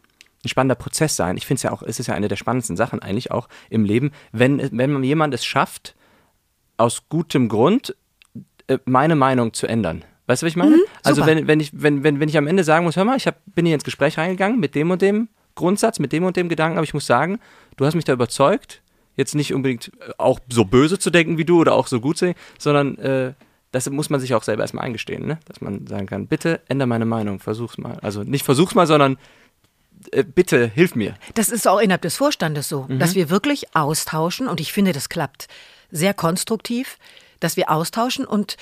ein 0.43 0.49
spannender 0.49 0.74
Prozess 0.74 1.16
sein. 1.16 1.36
Ich 1.36 1.47
finde 1.47 1.59
es 1.59 1.62
ja 1.64 1.72
auch, 1.72 1.82
es 1.82 2.01
ist 2.01 2.07
ja 2.07 2.14
eine 2.14 2.28
der 2.28 2.36
spannendsten 2.36 2.76
Sachen 2.76 3.01
eigentlich 3.01 3.30
auch 3.30 3.49
im 3.68 3.84
Leben, 3.84 4.11
wenn, 4.32 4.59
wenn 4.76 5.03
jemand 5.05 5.34
es 5.34 5.45
schafft, 5.45 5.95
aus 6.78 7.03
gutem 7.11 7.49
Grund 7.51 7.95
äh, 8.66 8.78
meine 8.86 9.16
Meinung 9.16 9.53
zu 9.53 9.66
ändern. 9.66 10.05
Weißt 10.26 10.43
du, 10.43 10.47
was 10.47 10.53
ich 10.53 10.57
meine? 10.57 10.76
Mhm, 10.76 10.82
also 11.03 11.26
wenn, 11.26 11.47
wenn, 11.47 11.61
ich, 11.61 11.70
wenn, 11.74 12.05
wenn, 12.05 12.20
wenn 12.20 12.28
ich 12.28 12.38
am 12.38 12.47
Ende 12.47 12.64
sagen 12.64 12.84
muss, 12.84 12.97
hör 12.97 13.05
mal, 13.05 13.16
ich 13.16 13.26
hab, 13.26 13.36
bin 13.47 13.66
hier 13.66 13.74
ins 13.74 13.84
Gespräch 13.84 14.16
reingegangen 14.16 14.59
mit 14.59 14.74
dem 14.74 14.91
und 14.91 15.03
dem 15.03 15.28
Grundsatz, 15.61 15.99
mit 15.99 16.13
dem 16.13 16.25
und 16.25 16.37
dem 16.37 16.49
Gedanken, 16.49 16.79
aber 16.79 16.85
ich 16.85 16.95
muss 16.95 17.07
sagen, 17.07 17.39
du 17.77 17.87
hast 17.87 17.95
mich 17.95 18.05
da 18.05 18.13
überzeugt, 18.13 18.83
jetzt 19.17 19.35
nicht 19.35 19.55
unbedingt 19.55 19.93
äh, 20.01 20.13
auch 20.19 20.41
so 20.51 20.65
böse 20.65 20.99
zu 20.99 21.11
denken 21.11 21.39
wie 21.39 21.45
du 21.45 21.61
oder 21.61 21.75
auch 21.75 21.87
so 21.87 22.01
gut 22.01 22.19
zu 22.19 22.25
denken, 22.27 22.41
sondern 22.59 22.99
äh, 22.99 23.35
das 23.73 23.89
muss 23.89 24.11
man 24.11 24.19
sich 24.19 24.35
auch 24.35 24.43
selber 24.43 24.63
erstmal 24.63 24.85
eingestehen, 24.85 25.27
ne? 25.27 25.39
dass 25.47 25.61
man 25.61 25.87
sagen 25.87 26.07
kann, 26.07 26.27
bitte 26.27 26.61
ändere 26.69 26.89
meine 26.89 27.05
Meinung, 27.05 27.39
versuch's 27.39 27.79
mal. 27.79 27.99
Also 28.03 28.25
nicht 28.25 28.45
versuch's 28.45 28.75
mal, 28.75 28.87
sondern 28.87 29.17
äh, 30.11 30.25
bitte 30.25 30.67
hilf 30.67 30.95
mir. 30.97 31.15
Das 31.35 31.51
ist 31.51 31.69
auch 31.69 31.79
innerhalb 31.79 32.03
des 32.03 32.17
Vorstandes 32.17 32.69
so, 32.69 32.87
mhm. 32.89 32.99
dass 32.99 33.15
wir 33.15 33.31
wirklich 33.31 33.77
austauschen 33.77 34.49
und 34.49 34.61
ich 34.61 34.73
finde, 34.73 34.93
das 34.93 35.09
klappt 35.09 35.47
sehr 35.91 36.15
konstruktiv, 36.15 36.99
dass 37.39 37.57
wir 37.57 37.71
austauschen 37.71 38.25
und 38.25 38.57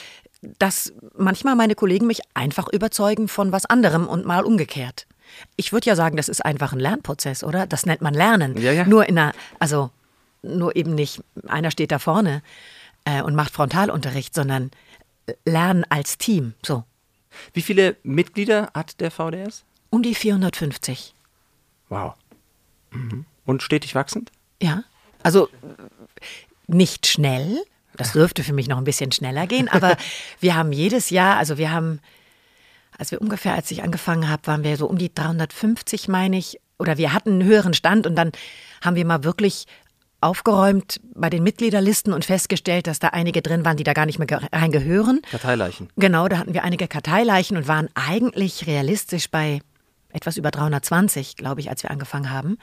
dass 0.59 0.93
manchmal 1.17 1.57
meine 1.57 1.75
Kollegen 1.75 2.07
mich 2.07 2.21
einfach 2.35 2.69
überzeugen 2.69 3.29
von 3.29 3.51
was 3.51 3.67
anderem 3.67 4.07
und 4.07 4.25
mal 4.25 4.45
umgekehrt. 4.45 5.07
Ich 5.57 5.73
würde 5.73 5.87
ja 5.87 5.97
sagen, 5.97 6.17
das 6.17 6.29
ist 6.29 6.45
einfach 6.45 6.73
ein 6.73 6.81
Lernprozess, 6.81 7.45
oder? 7.45 7.67
Das 7.67 7.87
nennt 7.87 8.01
man 8.01 8.15
Lernen. 8.15 8.57
Ja, 8.57 8.73
ja. 8.73 8.85
Nur 8.87 9.09
in 9.09 9.19
einer, 9.19 9.33
also 9.59 9.91
nur 10.43 10.77
eben 10.77 10.95
nicht, 10.95 11.23
einer 11.47 11.71
steht 11.71 11.93
da 11.93 11.99
vorne 11.99 12.43
äh, 13.05 13.23
und 13.23 13.35
macht 13.35 13.53
Frontalunterricht, 13.53 14.35
sondern 14.35 14.71
Lernen 15.45 15.85
als 15.89 16.19
Team. 16.19 16.55
So. 16.65 16.85
Wie 17.53 17.63
viele 17.63 17.97
Mitglieder 18.03 18.71
hat 18.75 19.01
der 19.01 19.11
VDS? 19.11 19.65
Um 19.91 20.03
die 20.03 20.15
450. 20.15 21.15
Wow. 21.89 22.15
Mhm. 22.91 23.27
Und 23.45 23.63
stetig 23.63 23.95
wachsend? 23.95 24.31
Ja. 24.63 24.85
Also 25.23 25.49
nicht 26.67 27.07
schnell, 27.07 27.63
Das 27.97 28.13
dürfte 28.13 28.45
für 28.45 28.53
mich 28.53 28.69
noch 28.69 28.79
ein 28.79 28.85
bisschen 28.85 29.11
schneller 29.11 29.47
gehen, 29.47 29.69
aber 29.69 29.97
wir 30.41 30.55
haben 30.55 30.73
jedes 30.73 31.11
Jahr, 31.11 31.37
also 31.37 31.59
wir 31.59 31.73
haben, 31.73 32.01
als 32.99 33.13
wir 33.13 33.21
ungefähr, 33.23 33.55
als 33.55 33.71
ich 33.71 33.83
angefangen 33.83 34.29
habe, 34.29 34.47
waren 34.47 34.65
wir 34.65 34.77
so 34.77 34.87
um 34.87 34.99
die 34.99 35.15
350, 35.15 36.09
meine 36.09 36.37
ich, 36.37 36.61
oder 36.79 36.99
wir 36.99 37.13
hatten 37.13 37.31
einen 37.31 37.45
höheren 37.45 37.75
Stand 37.75 38.07
und 38.07 38.17
dann 38.17 38.33
haben 38.83 38.97
wir 38.97 39.07
mal 39.07 39.25
wirklich 39.25 39.67
aufgeräumt 40.21 41.01
bei 41.15 41.31
den 41.31 41.45
Mitgliederlisten 41.45 42.13
und 42.13 42.25
festgestellt, 42.25 42.89
dass 42.89 42.99
da 42.99 43.09
einige 43.09 43.41
drin 43.41 43.65
waren, 43.65 43.77
die 43.77 43.85
da 43.85 43.93
gar 43.93 44.07
nicht 44.07 44.19
mehr 44.19 44.29
reingehören. 44.53 45.23
Karteileichen. 45.31 45.91
Genau, 45.97 46.27
da 46.29 46.39
hatten 46.39 46.55
wir 46.55 46.65
einige 46.65 46.89
Karteileichen 46.89 47.57
und 47.57 47.69
waren 47.69 47.89
eigentlich 47.95 48.67
realistisch 48.67 49.31
bei 49.31 49.61
etwas 50.11 50.37
über 50.37 50.51
320, 50.51 51.37
glaube 51.37 51.61
ich, 51.61 51.71
als 51.71 51.85
wir 51.85 51.91
angefangen 51.91 52.31
haben. 52.31 52.59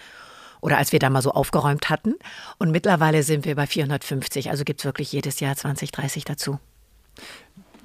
Oder 0.60 0.78
als 0.78 0.92
wir 0.92 1.00
da 1.00 1.10
mal 1.10 1.22
so 1.22 1.32
aufgeräumt 1.32 1.90
hatten. 1.90 2.16
Und 2.58 2.72
mittlerweile 2.72 3.24
sind 3.24 3.46
wir 3.46 3.56
bei 3.56 3.68
450. 3.68 4.50
Also 4.50 4.64
gibt 4.64 4.82
es 4.82 4.86
wirklich 4.86 5.12
jedes 5.12 5.40
Jahr 5.40 5.56
20, 5.56 5.92
30 5.92 6.26
dazu. 6.26 6.60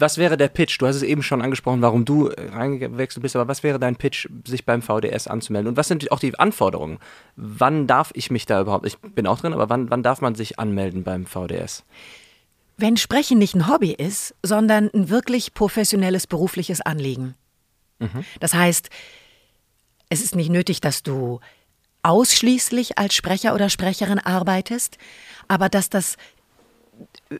Was 0.00 0.18
wäre 0.18 0.36
der 0.36 0.48
Pitch? 0.48 0.80
Du 0.80 0.86
hast 0.86 0.96
es 0.96 1.02
eben 1.02 1.22
schon 1.22 1.42
angesprochen, 1.42 1.82
warum 1.82 2.04
du 2.04 2.28
äh, 2.28 2.48
reingewechselt 2.48 3.22
bist, 3.22 3.36
aber 3.36 3.48
was 3.48 3.62
wäre 3.62 3.78
dein 3.78 3.96
Pitch, 3.96 4.28
sich 4.46 4.64
beim 4.64 4.82
VDS 4.82 5.26
anzumelden? 5.26 5.68
Und 5.68 5.76
was 5.76 5.88
sind 5.88 6.10
auch 6.10 6.18
die 6.18 6.38
Anforderungen? 6.38 6.98
Wann 7.36 7.86
darf 7.86 8.10
ich 8.14 8.30
mich 8.30 8.46
da 8.46 8.60
überhaupt, 8.60 8.86
ich 8.86 8.98
bin 8.98 9.26
auch 9.26 9.40
drin, 9.40 9.52
aber 9.52 9.68
wann, 9.68 9.90
wann 9.90 10.02
darf 10.02 10.20
man 10.20 10.34
sich 10.34 10.58
anmelden 10.58 11.04
beim 11.04 11.26
VDS? 11.26 11.84
Wenn 12.78 12.96
Sprechen 12.96 13.38
nicht 13.38 13.54
ein 13.54 13.68
Hobby 13.68 13.92
ist, 13.92 14.34
sondern 14.42 14.90
ein 14.94 15.10
wirklich 15.10 15.52
professionelles 15.52 16.26
berufliches 16.26 16.80
Anliegen. 16.80 17.34
Mhm. 17.98 18.24
Das 18.40 18.54
heißt, 18.54 18.88
es 20.08 20.22
ist 20.22 20.34
nicht 20.34 20.50
nötig, 20.50 20.80
dass 20.80 21.02
du 21.02 21.40
ausschließlich 22.02 22.98
als 22.98 23.14
Sprecher 23.14 23.54
oder 23.54 23.68
Sprecherin 23.68 24.18
arbeitest, 24.18 24.96
aber 25.46 25.68
dass 25.68 25.90
das 25.90 26.16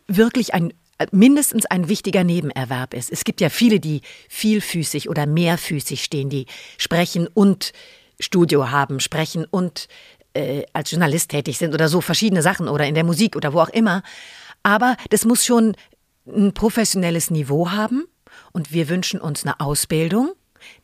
wirklich 0.07 0.53
ein 0.53 0.75
mindestens 1.13 1.67
ein 1.67 1.89
wichtiger 1.89 2.25
Nebenerwerb 2.25 2.95
ist. 2.95 3.11
Es 3.11 3.25
gibt 3.25 3.41
ja 3.41 3.49
viele, 3.49 3.81
die 3.81 4.03
vielfüßig 4.29 5.09
oder 5.09 5.27
mehrfüßig 5.27 6.05
stehen, 6.05 6.29
die 6.29 6.47
sprechen 6.79 7.27
und 7.27 7.73
Studio 8.19 8.71
haben, 8.71 9.01
sprechen 9.01 9.47
und 9.51 9.89
äh, 10.35 10.65
als 10.73 10.91
Journalist 10.91 11.31
tätig 11.31 11.59
sind 11.59 11.75
oder 11.75 11.89
so 11.89 12.01
verschiedene 12.01 12.43
Sachen 12.43 12.69
oder 12.69 12.87
in 12.87 12.95
der 12.95 13.05
Musik 13.05 13.37
oder 13.37 13.53
wo 13.53 13.61
auch 13.61 13.71
immer. 13.71 14.03
Aber 14.63 14.97
das 15.09 15.25
muss 15.25 15.45
schon 15.45 15.75
ein 16.27 16.53
professionelles 16.53 17.31
Niveau 17.31 17.71
haben 17.71 18.05
und 18.53 18.73
wir 18.73 18.89
wünschen 18.89 19.21
uns 19.21 19.45
eine 19.45 19.59
Ausbildung. 19.61 20.33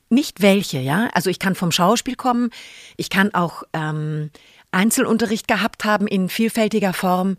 Nicht 0.08 0.40
welche, 0.40 0.78
ja. 0.78 1.10
Also 1.12 1.30
ich 1.30 1.38
kann 1.38 1.54
vom 1.54 1.72
Schauspiel 1.72 2.14
kommen, 2.16 2.50
ich 2.96 3.10
kann 3.10 3.34
auch 3.34 3.64
ähm, 3.72 4.30
Einzelunterricht 4.70 5.48
gehabt 5.48 5.84
haben 5.84 6.06
in 6.06 6.28
vielfältiger 6.28 6.92
Form 6.92 7.36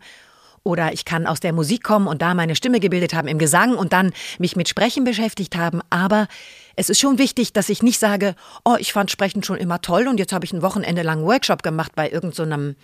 oder 0.62 0.92
ich 0.92 1.04
kann 1.04 1.26
aus 1.26 1.40
der 1.40 1.52
Musik 1.52 1.82
kommen 1.82 2.06
und 2.06 2.22
da 2.22 2.34
meine 2.34 2.56
Stimme 2.56 2.80
gebildet 2.80 3.14
haben 3.14 3.28
im 3.28 3.38
Gesang 3.38 3.76
und 3.76 3.92
dann 3.92 4.12
mich 4.38 4.56
mit 4.56 4.68
Sprechen 4.68 5.04
beschäftigt 5.04 5.56
haben. 5.56 5.80
Aber 5.90 6.28
es 6.76 6.90
ist 6.90 7.00
schon 7.00 7.18
wichtig, 7.18 7.52
dass 7.52 7.68
ich 7.68 7.82
nicht 7.82 7.98
sage, 7.98 8.34
oh, 8.64 8.76
ich 8.78 8.92
fand 8.92 9.10
Sprechen 9.10 9.42
schon 9.42 9.56
immer 9.56 9.80
toll 9.80 10.06
und 10.08 10.18
jetzt 10.18 10.32
habe 10.32 10.44
ich 10.44 10.52
ein 10.52 10.62
Wochenende 10.62 11.02
lang 11.02 11.22
Workshop 11.24 11.62
gemacht 11.62 11.92
bei 11.94 12.10
irgendeinem 12.10 12.76
so 12.76 12.82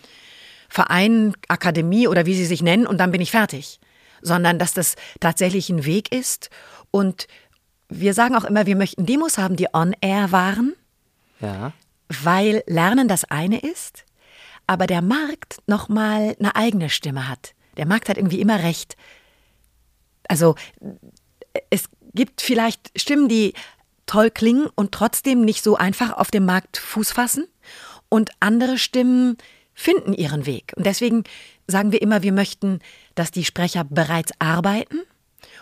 Verein, 0.68 1.34
Akademie 1.48 2.08
oder 2.08 2.26
wie 2.26 2.34
sie 2.34 2.46
sich 2.46 2.62
nennen 2.62 2.86
und 2.86 2.98
dann 2.98 3.12
bin 3.12 3.20
ich 3.20 3.30
fertig. 3.30 3.80
Sondern 4.22 4.58
dass 4.58 4.74
das 4.74 4.96
tatsächlich 5.20 5.68
ein 5.70 5.84
Weg 5.84 6.12
ist 6.12 6.50
und 6.90 7.26
wir 7.88 8.14
sagen 8.14 8.34
auch 8.34 8.44
immer, 8.44 8.66
wir 8.66 8.76
möchten 8.76 9.06
Demos 9.06 9.38
haben, 9.38 9.56
die 9.56 9.68
on-air 9.72 10.32
waren. 10.32 10.74
Ja. 11.40 11.72
Weil 12.08 12.62
Lernen 12.66 13.08
das 13.08 13.24
eine 13.24 13.60
ist, 13.60 14.04
aber 14.66 14.86
der 14.86 15.02
Markt 15.02 15.58
nochmal 15.66 16.34
eine 16.38 16.56
eigene 16.56 16.90
Stimme 16.90 17.28
hat. 17.28 17.54
Der 17.76 17.86
Markt 17.86 18.08
hat 18.08 18.16
irgendwie 18.16 18.40
immer 18.40 18.62
recht. 18.62 18.96
Also 20.28 20.54
es 21.70 21.88
gibt 22.14 22.40
vielleicht 22.40 22.90
Stimmen, 22.98 23.28
die 23.28 23.54
toll 24.06 24.30
klingen 24.30 24.66
und 24.74 24.92
trotzdem 24.92 25.44
nicht 25.44 25.62
so 25.62 25.76
einfach 25.76 26.12
auf 26.12 26.30
dem 26.30 26.44
Markt 26.44 26.78
Fuß 26.78 27.12
fassen. 27.12 27.46
Und 28.08 28.30
andere 28.40 28.78
Stimmen 28.78 29.36
finden 29.74 30.12
ihren 30.12 30.46
Weg. 30.46 30.72
Und 30.76 30.86
deswegen 30.86 31.24
sagen 31.66 31.92
wir 31.92 32.00
immer, 32.00 32.22
wir 32.22 32.32
möchten, 32.32 32.78
dass 33.14 33.30
die 33.30 33.44
Sprecher 33.44 33.84
bereits 33.84 34.32
arbeiten 34.38 35.00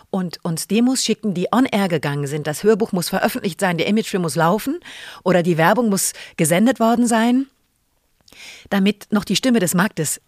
und 0.09 0.43
uns 0.43 0.67
Demos 0.67 1.03
schicken, 1.03 1.33
die 1.33 1.47
on 1.51 1.65
air 1.65 1.87
gegangen 1.87 2.27
sind. 2.27 2.45
Das 2.45 2.63
Hörbuch 2.63 2.91
muss 2.91 3.09
veröffentlicht 3.09 3.59
sein, 3.59 3.77
der 3.77 3.87
Imagefilm 3.87 4.21
muss 4.21 4.35
laufen 4.35 4.79
oder 5.23 5.41
die 5.41 5.57
Werbung 5.57 5.89
muss 5.89 6.13
gesendet 6.37 6.79
worden 6.79 7.07
sein, 7.07 7.47
damit 8.69 9.07
noch 9.11 9.23
die 9.23 9.35
Stimme 9.35 9.59
des 9.59 9.73
Marktes 9.73 10.21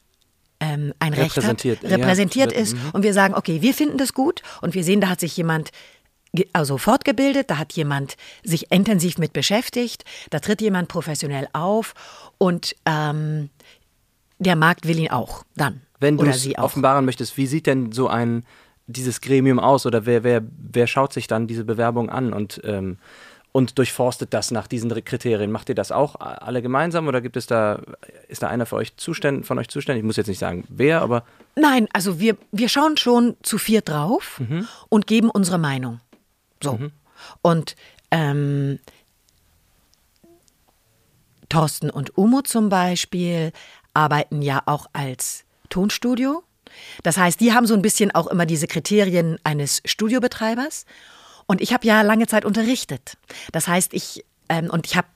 ähm, 0.66 0.94
ein 1.00 1.14
Recht 1.14 1.38
hat, 1.38 1.66
repräsentiert 1.84 2.52
ja, 2.52 2.58
ist. 2.58 2.74
Mhm. 2.74 2.92
Und 2.94 3.04
wir 3.04 3.14
sagen, 3.14 3.34
okay, 3.34 3.62
wir 3.62 3.74
finden 3.74 3.98
das 3.98 4.14
gut 4.14 4.42
und 4.62 4.74
wir 4.74 4.84
sehen, 4.84 5.02
da 5.02 5.10
hat 5.10 5.20
sich 5.20 5.36
jemand 5.38 5.72
also 6.52 6.78
fortgebildet, 6.78 7.50
da 7.50 7.58
hat 7.58 7.74
jemand 7.74 8.18
sich 8.44 8.72
intensiv 8.72 9.18
mit 9.18 9.32
beschäftigt, 9.32 10.04
da 10.32 10.40
tritt 10.40 10.62
jemand 10.62 10.90
professionell 10.90 11.48
auf 11.54 11.94
und 12.38 12.76
ähm, 12.86 13.50
der 14.40 14.56
Markt 14.56 14.86
will 14.86 15.00
ihn 15.00 15.10
auch 15.10 15.44
dann. 15.56 15.82
Wenn 16.00 16.18
du 16.18 16.26
es 16.26 16.46
offenbaren 16.58 17.06
möchtest, 17.06 17.38
wie 17.38 17.48
sieht 17.48 17.68
denn 17.68 17.94
so 17.94 18.10
ein 18.10 18.44
dieses 18.88 19.22
Gremium 19.22 19.60
aus 19.60 19.86
oder 19.86 20.06
wer, 20.06 20.24
wer, 20.24 20.44
wer 20.58 20.88
schaut 20.88 21.14
sich 21.14 21.28
dann 21.28 21.48
diese 21.48 21.64
Bewerbung 21.64 22.10
an 22.10 22.34
und 22.34 22.62
ähm, 22.64 22.98
und 23.56 23.78
durchforstet 23.78 24.34
das 24.34 24.52
nach 24.52 24.68
diesen 24.68 24.94
Kriterien. 25.06 25.50
Macht 25.50 25.70
ihr 25.70 25.76
das 25.76 25.94
auch 25.94 26.20
alle 26.20 26.62
gemeinsam 26.62 27.08
oder 27.08 27.22
gibt 27.22 27.38
es 27.38 27.48
da, 27.48 27.80
ist 28.28 28.44
da 28.44 28.50
einer 28.50 28.66
für 28.66 28.76
euch 28.76 28.98
zuständ, 28.98 29.46
von 29.46 29.58
euch 29.58 29.70
zuständig? 29.70 30.02
Ich 30.02 30.06
muss 30.06 30.18
jetzt 30.18 30.28
nicht 30.28 30.40
sagen, 30.40 30.66
wer, 30.68 31.02
aber. 31.02 31.24
Nein, 31.56 31.88
also 31.94 32.20
wir, 32.20 32.36
wir 32.52 32.68
schauen 32.68 32.98
schon 32.98 33.38
zu 33.44 33.58
vier 33.58 33.80
drauf 33.80 34.42
mhm. 34.42 34.68
und 34.90 35.08
geben 35.08 35.30
unsere 35.30 35.58
Meinung. 35.58 36.02
So. 36.62 36.74
Mhm. 36.74 36.92
Und 37.42 37.78
ähm, 38.12 38.80
Thorsten 41.48 41.90
und 41.90 42.18
Umo 42.18 42.42
zum 42.42 42.68
Beispiel 42.68 43.54
arbeiten 43.94 44.42
ja 44.42 44.64
auch 44.66 44.88
als 44.92 45.46
Tonstudio. 45.70 46.44
Das 47.04 47.16
heißt, 47.16 47.40
die 47.40 47.54
haben 47.54 47.68
so 47.68 47.74
ein 47.74 47.82
bisschen 47.82 48.14
auch 48.14 48.28
immer 48.28 48.46
diese 48.46 48.68
Kriterien 48.68 49.40
eines 49.46 49.82
Studiobetreibers. 49.86 50.86
Und 51.48 51.62
ich 51.62 51.74
habe 51.74 51.86
ja 51.86 52.02
lange 52.02 52.28
Zeit 52.28 52.46
unterrichtet. 52.46 53.18
Das 53.52 53.68
heißt, 53.68 53.94
ich, 53.94 54.26
ähm, 54.50 54.70
und 54.70 54.86
ich 54.86 54.96
habe 54.96 55.08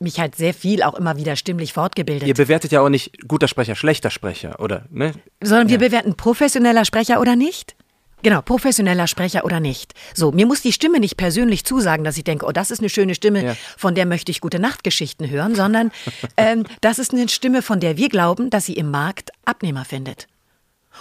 mich 0.00 0.20
halt 0.20 0.36
sehr 0.36 0.54
viel 0.54 0.82
auch 0.82 0.94
immer 0.94 1.16
wieder 1.16 1.36
stimmlich 1.36 1.72
fortgebildet. 1.72 2.28
Ihr 2.28 2.34
bewertet 2.34 2.72
ja 2.72 2.80
auch 2.80 2.88
nicht 2.88 3.26
guter 3.26 3.48
Sprecher, 3.48 3.74
schlechter 3.74 4.10
Sprecher, 4.10 4.60
oder? 4.60 4.84
Ne? 4.90 5.12
Sondern 5.42 5.68
wir 5.68 5.78
bewerten 5.78 6.14
professioneller 6.16 6.84
Sprecher 6.84 7.20
oder 7.20 7.36
nicht? 7.36 7.74
Genau, 8.22 8.40
professioneller 8.40 9.06
Sprecher 9.06 9.44
oder 9.44 9.60
nicht. 9.60 9.92
So, 10.14 10.32
mir 10.32 10.46
muss 10.46 10.62
die 10.62 10.72
Stimme 10.72 10.98
nicht 10.98 11.18
persönlich 11.18 11.64
zusagen, 11.64 12.04
dass 12.04 12.16
ich 12.16 12.24
denke, 12.24 12.46
oh, 12.46 12.52
das 12.52 12.70
ist 12.70 12.78
eine 12.78 12.88
schöne 12.88 13.14
Stimme, 13.14 13.44
ja. 13.44 13.56
von 13.76 13.94
der 13.94 14.06
möchte 14.06 14.30
ich 14.30 14.40
gute 14.40 14.58
Nachtgeschichten 14.58 15.28
hören, 15.28 15.54
sondern 15.54 15.92
ähm, 16.38 16.64
das 16.80 16.98
ist 16.98 17.12
eine 17.12 17.28
Stimme, 17.28 17.60
von 17.60 17.80
der 17.80 17.98
wir 17.98 18.08
glauben, 18.08 18.48
dass 18.48 18.64
sie 18.64 18.74
im 18.74 18.90
Markt 18.90 19.30
Abnehmer 19.44 19.84
findet. 19.84 20.26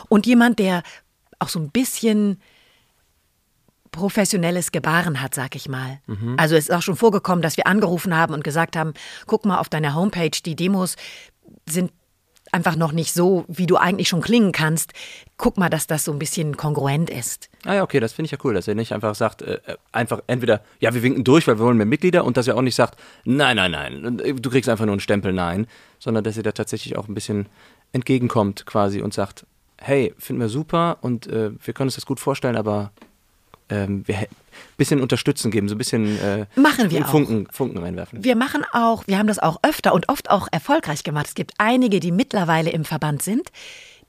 Und 0.10 0.26
jemand, 0.26 0.60
der 0.60 0.84
auch 1.40 1.50
so 1.50 1.60
ein 1.60 1.70
bisschen 1.70 2.42
professionelles 3.94 4.74
Gebaren 4.74 5.22
hat, 5.22 5.34
sag 5.34 5.56
ich 5.56 5.70
mal. 5.70 6.00
Mhm. 6.08 6.36
Also 6.38 6.56
es 6.56 6.68
ist 6.68 6.76
auch 6.76 6.82
schon 6.82 6.98
vorgekommen, 6.98 7.42
dass 7.42 7.56
wir 7.56 7.68
angerufen 7.68 8.18
haben 8.18 8.34
und 8.34 8.44
gesagt 8.44 8.76
haben, 8.76 8.94
guck 9.28 9.46
mal 9.46 9.60
auf 9.60 9.70
deiner 9.70 9.96
Homepage, 9.96 10.38
die 10.46 10.58
Demos 10.58 10.98
sind 11.70 11.92
einfach 12.52 12.76
noch 12.76 12.92
nicht 12.92 13.14
so, 13.14 13.46
wie 13.48 13.66
du 13.66 13.78
eigentlich 13.78 14.10
schon 14.10 14.22
klingen 14.22 14.52
kannst. 14.52 14.94
Guck 15.38 15.58
mal, 15.58 15.70
dass 15.70 15.88
das 15.88 16.06
so 16.06 16.12
ein 16.12 16.20
bisschen 16.20 16.58
kongruent 16.58 17.10
ist. 17.10 17.50
Ah 17.66 17.76
ja, 17.76 17.84
okay, 17.84 18.00
das 18.00 18.14
finde 18.14 18.28
ich 18.28 18.32
ja 18.32 18.38
cool, 18.44 18.54
dass 18.54 18.68
er 18.68 18.76
nicht 18.76 18.94
einfach 18.94 19.16
sagt, 19.16 19.42
äh, 19.42 19.60
äh, 19.66 19.78
einfach 19.92 20.22
entweder, 20.28 20.62
ja, 20.80 20.94
wir 20.94 21.02
winken 21.02 21.24
durch, 21.24 21.48
weil 21.48 21.58
wir 21.58 21.66
wollen 21.66 21.78
mehr 21.78 21.86
Mitglieder 21.86 22.26
und 22.26 22.36
dass 22.36 22.48
er 22.48 22.58
auch 22.58 22.62
nicht 22.62 22.76
sagt, 22.76 23.00
nein, 23.24 23.56
nein, 23.56 23.72
nein, 23.72 24.20
äh, 24.20 24.34
du 24.34 24.50
kriegst 24.50 24.70
einfach 24.70 24.86
nur 24.86 24.94
einen 24.94 25.00
Stempel, 25.00 25.34
nein, 25.34 25.68
sondern 26.00 26.24
dass 26.24 26.38
er 26.38 26.44
da 26.44 26.52
tatsächlich 26.52 26.98
auch 26.98 27.08
ein 27.08 27.14
bisschen 27.14 27.48
entgegenkommt 27.92 28.66
quasi 28.66 29.02
und 29.02 29.14
sagt, 29.14 29.46
hey, 29.80 30.14
finden 30.18 30.42
wir 30.42 30.50
super 30.50 30.98
und 31.02 31.28
äh, 31.28 31.52
wir 31.64 31.74
können 31.74 31.88
uns 31.88 31.96
das 31.96 32.06
gut 32.06 32.20
vorstellen, 32.20 32.56
aber 32.56 32.92
ähm, 33.74 34.08
wir 34.08 34.18
ein 34.18 34.28
bisschen 34.78 35.02
unterstützen 35.02 35.52
geben, 35.52 35.68
so 35.68 35.76
ein 35.76 35.78
bisschen 35.78 36.20
äh, 36.20 36.46
machen 36.56 36.92
wir 36.92 37.06
Funken, 37.06 37.48
auch. 37.48 37.54
Funken 37.54 37.80
reinwerfen. 37.80 38.24
Wir 38.24 38.36
machen 38.36 38.64
auch, 38.72 39.08
wir 39.08 39.18
haben 39.18 39.28
das 39.28 39.40
auch 39.40 39.60
öfter 39.64 39.94
und 39.94 40.10
oft 40.10 40.30
auch 40.30 40.48
erfolgreich 40.52 41.04
gemacht. 41.04 41.28
Es 41.28 41.36
gibt 41.36 41.54
einige, 41.58 42.00
die 42.00 42.12
mittlerweile 42.12 42.70
im 42.70 42.86
Verband 42.86 43.22
sind, 43.22 43.50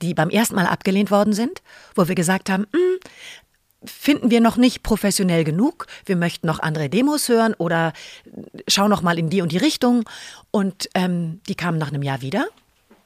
die 0.01 0.13
beim 0.13 0.29
ersten 0.29 0.55
Mal 0.55 0.67
abgelehnt 0.67 1.11
worden 1.11 1.33
sind, 1.33 1.61
wo 1.95 2.07
wir 2.07 2.15
gesagt 2.15 2.49
haben, 2.49 2.65
hm, 2.71 2.99
finden 3.85 4.31
wir 4.31 4.41
noch 4.41 4.57
nicht 4.57 4.83
professionell 4.83 5.43
genug. 5.43 5.87
Wir 6.05 6.15
möchten 6.15 6.47
noch 6.47 6.59
andere 6.59 6.89
Demos 6.89 7.29
hören 7.29 7.53
oder 7.55 7.93
schau 8.67 8.87
noch 8.87 9.01
mal 9.01 9.17
in 9.19 9.29
die 9.29 9.41
und 9.41 9.51
die 9.51 9.57
Richtung. 9.57 10.03
Und 10.51 10.89
ähm, 10.95 11.41
die 11.47 11.55
kamen 11.55 11.77
nach 11.77 11.89
einem 11.89 12.03
Jahr 12.03 12.21
wieder 12.21 12.47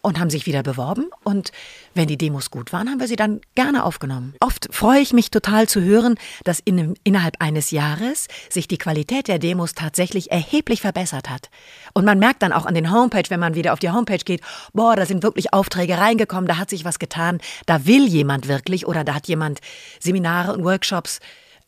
und 0.10 0.20
haben 0.20 0.32
sich 0.32 0.47
wieder 0.47 0.64
beworben. 0.64 1.05
Und 1.24 1.51
wenn 1.93 2.07
die 2.07 2.18
Demos 2.18 2.49
gut 2.49 2.74
waren, 2.74 2.89
haben 2.89 2.99
wir 2.99 3.07
sie 3.07 3.16
dann 3.16 3.41
gerne 3.53 3.84
aufgenommen. 3.86 4.34
Oft 4.39 4.68
freue 4.72 4.99
ich 5.01 5.14
mich 5.14 5.30
total 5.30 5.70
zu 5.70 5.82
hören, 5.82 6.16
dass 6.43 6.60
in, 6.60 6.95
innerhalb 7.03 7.36
eines 7.39 7.70
Jahres 7.70 8.28
sich 8.49 8.68
die 8.68 8.80
Qualität 8.80 9.28
der 9.28 9.38
Demos 9.38 9.76
tatsächlich 9.76 10.32
erheblich 10.32 10.82
verbessert 10.82 11.30
hat. 11.30 11.51
Und 11.93 12.05
man 12.05 12.18
merkt 12.18 12.41
dann 12.41 12.53
auch 12.53 12.66
an 12.66 12.74
den 12.74 12.91
Homepage, 12.91 13.30
wenn 13.30 13.39
man 13.39 13.53
wieder 13.53 13.72
auf 13.72 13.80
die 13.80 13.91
Homepage 13.91 14.18
geht, 14.18 14.41
boah, 14.74 14.95
da 14.95 15.05
sind 15.05 15.22
wirklich 15.22 15.53
Aufträge 15.53 15.99
reingekommen, 15.99 16.47
da 16.47 16.57
hat 16.57 16.72
sich 16.72 16.86
was 16.86 16.97
getan, 16.97 17.39
da 17.68 17.86
will 17.86 18.07
jemand 18.07 18.47
wirklich 18.47 18.88
oder 18.88 19.03
da 19.03 19.14
hat 19.14 19.28
jemand 19.28 19.60
Seminare 19.99 20.53
und 20.53 20.64
Workshops 20.64 21.20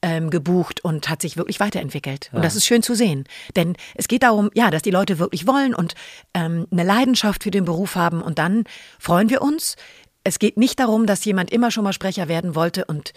ähm, 0.02 0.30
gebucht 0.30 0.84
und 0.84 1.10
hat 1.10 1.22
sich 1.22 1.38
wirklich 1.38 1.60
weiterentwickelt. 1.60 2.30
Ja. 2.32 2.38
Und 2.38 2.46
das 2.46 2.56
ist 2.56 2.66
schön 2.66 2.84
zu 2.84 2.96
sehen. 2.96 3.26
Denn 3.56 3.76
es 3.96 4.08
geht 4.08 4.24
darum, 4.24 4.50
ja, 4.54 4.72
dass 4.72 4.82
die 4.82 4.92
Leute 4.92 5.20
wirklich 5.20 5.48
wollen 5.48 5.76
und 5.76 5.96
ähm, 6.34 6.68
eine 6.72 6.84
Leidenschaft 6.84 7.44
für 7.44 7.52
den 7.52 7.66
Beruf 7.66 7.96
haben. 7.96 8.22
Und 8.22 8.40
dann 8.40 8.64
freuen 9.00 9.30
wir 9.30 9.42
uns. 9.42 9.76
Es 10.24 10.40
geht 10.40 10.58
nicht 10.58 10.80
darum, 10.80 11.06
dass 11.06 11.26
jemand 11.26 11.52
immer 11.52 11.72
schon 11.72 11.84
mal 11.84 11.94
Sprecher 11.94 12.28
werden 12.28 12.56
wollte 12.56 12.86
und 12.86 13.14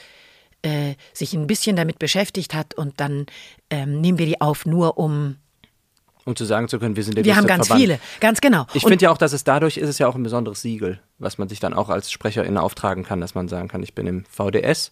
äh, 0.63 0.95
sich 1.13 1.35
ein 1.35 1.47
bisschen 1.47 1.77
damit 1.77 1.99
beschäftigt 1.99 2.55
hat 2.55 2.75
und 2.75 2.99
dann 3.01 3.27
ähm, 3.71 4.01
nehmen 4.01 4.19
wir 4.19 4.27
die 4.27 4.41
auf, 4.41 4.67
nur 4.67 4.99
um 4.99 5.37
um 6.27 6.35
zu 6.35 6.47
sagen 6.47 6.69
zu 6.69 6.79
können, 6.79 6.97
wir 6.97 7.05
sind 7.05 7.19
der 7.19 7.25
Wir 7.27 7.37
haben 7.37 7.47
ganz 7.47 7.67
Verband. 7.67 7.83
viele, 7.83 8.01
ganz 8.19 8.41
genau. 8.41 8.65
Ich 8.73 8.83
finde 8.83 9.03
ja 9.03 9.11
auch, 9.11 9.19
dass 9.19 9.35
es 9.35 9.45
dadurch 9.45 9.77
ist 9.77 9.91
es 9.91 9.99
ja 9.99 10.09
auch 10.09 10.15
ein 10.15 10.23
besonderes 10.23 10.63
Siegel, 10.63 11.01
was 11.19 11.37
man 11.37 11.51
sich 11.51 11.61
dann 11.61 11.75
auch 11.75 11.91
als 11.91 12.11
Sprecherin 12.11 12.57
auftragen 12.57 13.05
kann, 13.05 13.21
dass 13.21 13.35
man 13.35 13.47
sagen 13.47 13.69
kann, 13.69 13.83
ich 13.83 13.95
bin 13.95 14.07
im 14.07 14.25
VDS 14.25 14.91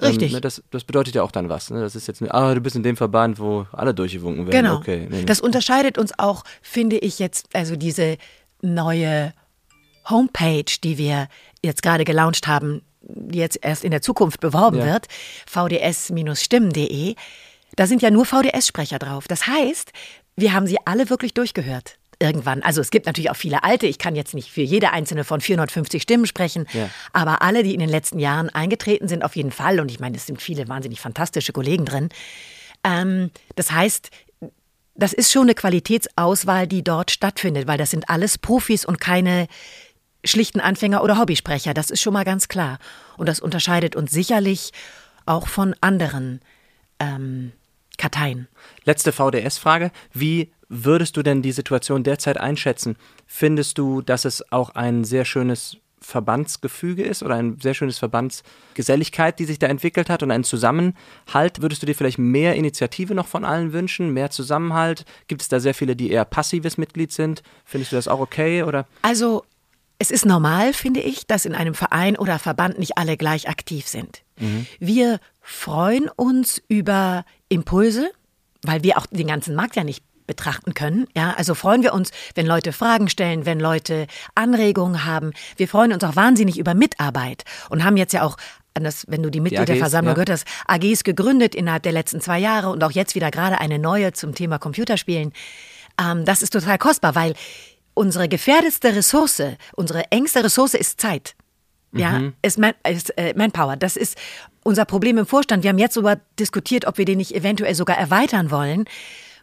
Richtig. 0.00 0.30
Ähm, 0.30 0.36
ne, 0.36 0.40
das, 0.40 0.62
das, 0.70 0.84
bedeutet 0.84 1.14
ja 1.14 1.22
auch 1.22 1.30
dann 1.30 1.48
was. 1.48 1.70
Ne? 1.70 1.80
Das 1.80 1.94
ist 1.94 2.06
jetzt, 2.06 2.22
ah, 2.30 2.54
du 2.54 2.60
bist 2.60 2.76
in 2.76 2.82
dem 2.82 2.96
Verband, 2.96 3.38
wo 3.38 3.66
alle 3.72 3.94
durchgewunken 3.94 4.46
werden. 4.46 4.64
Genau. 4.64 4.76
Okay, 4.76 5.06
nee, 5.10 5.18
nee. 5.18 5.24
Das 5.24 5.40
unterscheidet 5.40 5.98
uns 5.98 6.18
auch, 6.18 6.44
finde 6.62 6.98
ich 6.98 7.18
jetzt, 7.18 7.46
also 7.54 7.76
diese 7.76 8.16
neue 8.62 9.32
Homepage, 10.08 10.64
die 10.82 10.98
wir 10.98 11.28
jetzt 11.62 11.82
gerade 11.82 12.04
gelauncht 12.04 12.46
haben, 12.46 12.82
die 13.02 13.38
jetzt 13.38 13.58
erst 13.62 13.84
in 13.84 13.90
der 13.90 14.02
Zukunft 14.02 14.40
beworben 14.40 14.78
ja. 14.78 14.86
wird, 14.86 15.06
vds-stimmen.de, 15.46 17.14
da 17.76 17.86
sind 17.86 18.02
ja 18.02 18.10
nur 18.10 18.24
VDS-Sprecher 18.24 18.98
drauf. 18.98 19.28
Das 19.28 19.46
heißt, 19.46 19.92
wir 20.36 20.52
haben 20.52 20.66
sie 20.66 20.78
alle 20.84 21.10
wirklich 21.10 21.34
durchgehört 21.34 21.99
irgendwann, 22.20 22.62
also 22.62 22.80
es 22.80 22.90
gibt 22.90 23.06
natürlich 23.06 23.30
auch 23.30 23.36
viele 23.36 23.64
alte, 23.64 23.86
ich 23.86 23.98
kann 23.98 24.14
jetzt 24.14 24.34
nicht 24.34 24.50
für 24.50 24.60
jede 24.60 24.92
einzelne 24.92 25.24
von 25.24 25.40
450 25.40 26.02
Stimmen 26.02 26.26
sprechen, 26.26 26.66
ja. 26.72 26.88
aber 27.12 27.42
alle, 27.42 27.62
die 27.62 27.74
in 27.74 27.80
den 27.80 27.88
letzten 27.88 28.18
Jahren 28.18 28.50
eingetreten 28.50 29.08
sind, 29.08 29.24
auf 29.24 29.36
jeden 29.36 29.50
Fall, 29.50 29.80
und 29.80 29.90
ich 29.90 30.00
meine, 30.00 30.16
es 30.16 30.26
sind 30.26 30.40
viele 30.40 30.68
wahnsinnig 30.68 31.00
fantastische 31.00 31.52
Kollegen 31.52 31.84
drin. 31.84 32.10
Ähm, 32.84 33.30
das 33.56 33.72
heißt, 33.72 34.10
das 34.94 35.12
ist 35.12 35.32
schon 35.32 35.42
eine 35.42 35.54
Qualitätsauswahl, 35.54 36.66
die 36.66 36.84
dort 36.84 37.10
stattfindet, 37.10 37.66
weil 37.66 37.78
das 37.78 37.90
sind 37.90 38.10
alles 38.10 38.36
Profis 38.36 38.84
und 38.84 39.00
keine 39.00 39.48
schlichten 40.24 40.60
Anfänger 40.60 41.02
oder 41.02 41.18
Hobbysprecher. 41.18 41.72
Das 41.72 41.90
ist 41.90 42.02
schon 42.02 42.12
mal 42.12 42.24
ganz 42.24 42.48
klar. 42.48 42.78
Und 43.16 43.26
das 43.26 43.40
unterscheidet 43.40 43.96
uns 43.96 44.10
sicherlich 44.10 44.72
auch 45.24 45.48
von 45.48 45.74
anderen 45.80 46.40
ähm, 46.98 47.52
Karteien. 48.00 48.48
Letzte 48.84 49.12
VDS-Frage. 49.12 49.90
Wie 50.14 50.50
würdest 50.70 51.18
du 51.18 51.22
denn 51.22 51.42
die 51.42 51.52
Situation 51.52 52.02
derzeit 52.02 52.38
einschätzen? 52.38 52.96
Findest 53.26 53.76
du, 53.76 54.00
dass 54.00 54.24
es 54.24 54.50
auch 54.50 54.70
ein 54.70 55.04
sehr 55.04 55.26
schönes 55.26 55.76
Verbandsgefüge 56.00 57.02
ist 57.02 57.22
oder 57.22 57.34
ein 57.34 57.58
sehr 57.60 57.74
schönes 57.74 57.98
Verbandsgeselligkeit, 57.98 59.38
die 59.38 59.44
sich 59.44 59.58
da 59.58 59.66
entwickelt 59.66 60.08
hat 60.08 60.22
und 60.22 60.30
ein 60.30 60.44
Zusammenhalt. 60.44 61.60
Würdest 61.60 61.82
du 61.82 61.86
dir 61.86 61.94
vielleicht 61.94 62.18
mehr 62.18 62.54
Initiative 62.54 63.14
noch 63.14 63.26
von 63.26 63.44
allen 63.44 63.74
wünschen, 63.74 64.14
mehr 64.14 64.30
Zusammenhalt? 64.30 65.04
Gibt 65.28 65.42
es 65.42 65.48
da 65.48 65.60
sehr 65.60 65.74
viele, 65.74 65.94
die 65.94 66.10
eher 66.10 66.24
passives 66.24 66.78
Mitglied 66.78 67.12
sind? 67.12 67.42
Findest 67.66 67.92
du 67.92 67.96
das 67.96 68.08
auch 68.08 68.20
okay 68.20 68.62
oder? 68.62 68.86
Also 69.02 69.44
es 70.00 70.10
ist 70.10 70.24
normal, 70.24 70.72
finde 70.72 71.00
ich, 71.00 71.26
dass 71.26 71.44
in 71.44 71.54
einem 71.54 71.74
Verein 71.74 72.16
oder 72.16 72.38
Verband 72.38 72.78
nicht 72.78 72.96
alle 72.96 73.18
gleich 73.18 73.48
aktiv 73.48 73.86
sind. 73.86 74.22
Mhm. 74.38 74.66
Wir 74.78 75.20
freuen 75.42 76.08
uns 76.16 76.60
über 76.68 77.26
Impulse, 77.50 78.10
weil 78.62 78.82
wir 78.82 78.96
auch 78.96 79.04
den 79.06 79.26
ganzen 79.26 79.54
Markt 79.54 79.76
ja 79.76 79.84
nicht 79.84 80.02
betrachten 80.26 80.72
können. 80.72 81.06
Ja, 81.14 81.34
also 81.36 81.54
freuen 81.54 81.82
wir 81.82 81.92
uns, 81.92 82.12
wenn 82.34 82.46
Leute 82.46 82.72
Fragen 82.72 83.10
stellen, 83.10 83.44
wenn 83.44 83.60
Leute 83.60 84.06
Anregungen 84.34 85.04
haben. 85.04 85.32
Wir 85.56 85.68
freuen 85.68 85.92
uns 85.92 86.02
auch 86.02 86.16
wahnsinnig 86.16 86.58
über 86.58 86.72
Mitarbeit 86.72 87.44
und 87.68 87.84
haben 87.84 87.98
jetzt 87.98 88.14
ja 88.14 88.22
auch 88.22 88.38
das, 88.72 89.04
wenn 89.08 89.22
du 89.22 89.28
die 89.28 89.40
Mitgliederversammlung 89.40 90.12
ja. 90.12 90.14
gehört 90.14 90.30
hast, 90.30 90.46
AGs 90.66 91.04
gegründet 91.04 91.54
innerhalb 91.54 91.82
der 91.82 91.92
letzten 91.92 92.22
zwei 92.22 92.38
Jahre 92.38 92.70
und 92.70 92.82
auch 92.84 92.92
jetzt 92.92 93.14
wieder 93.14 93.30
gerade 93.30 93.60
eine 93.60 93.78
neue 93.78 94.12
zum 94.12 94.34
Thema 94.34 94.58
Computerspielen. 94.58 95.32
Ähm, 96.00 96.24
das 96.24 96.42
ist 96.42 96.52
total 96.52 96.78
kostbar, 96.78 97.14
weil 97.14 97.34
unsere 97.94 98.28
gefährdetste 98.28 98.94
Ressource, 98.94 99.42
unsere 99.74 100.10
engste 100.10 100.44
Ressource 100.44 100.74
ist 100.74 101.00
Zeit. 101.00 101.34
Ja, 101.92 102.20
mhm. 102.20 102.34
ist, 102.42 102.58
man, 102.58 102.72
ist 102.88 103.16
äh, 103.18 103.34
Manpower. 103.36 103.76
Das 103.76 103.96
ist 103.96 104.16
unser 104.62 104.84
Problem 104.84 105.18
im 105.18 105.26
Vorstand. 105.26 105.64
Wir 105.64 105.70
haben 105.70 105.78
jetzt 105.78 105.96
darüber 105.96 106.20
diskutiert, 106.38 106.86
ob 106.86 106.98
wir 106.98 107.04
den 107.04 107.18
nicht 107.18 107.34
eventuell 107.34 107.74
sogar 107.74 107.98
erweitern 107.98 108.50
wollen 108.50 108.84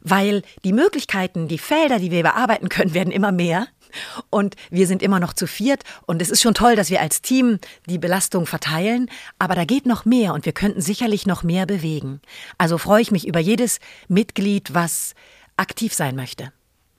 weil 0.01 0.43
die 0.63 0.73
Möglichkeiten, 0.73 1.47
die 1.47 1.57
Felder, 1.57 1.99
die 1.99 2.11
wir 2.11 2.23
bearbeiten 2.23 2.69
können, 2.69 2.93
werden 2.93 3.11
immer 3.11 3.31
mehr. 3.31 3.67
Und 4.29 4.55
wir 4.69 4.85
sind 4.85 5.01
immer 5.01 5.19
noch 5.19 5.33
zu 5.33 5.47
viert. 5.47 5.83
Und 6.05 6.21
es 6.21 6.29
ist 6.29 6.41
schon 6.41 6.53
toll, 6.53 6.75
dass 6.75 6.89
wir 6.89 7.01
als 7.01 7.21
Team 7.21 7.59
die 7.87 7.97
Belastung 7.97 8.45
verteilen. 8.45 9.09
Aber 9.39 9.55
da 9.55 9.63
geht 9.63 9.85
noch 9.85 10.03
mehr 10.05 10.33
und 10.33 10.45
wir 10.45 10.51
könnten 10.51 10.81
sicherlich 10.81 11.25
noch 11.25 11.43
mehr 11.43 11.65
bewegen. 11.65 12.21
Also 12.57 12.77
freue 12.77 13.01
ich 13.01 13.11
mich 13.11 13.27
über 13.27 13.39
jedes 13.39 13.79
Mitglied, 14.07 14.73
was 14.73 15.15
aktiv 15.55 15.93
sein 15.93 16.15
möchte. 16.15 16.51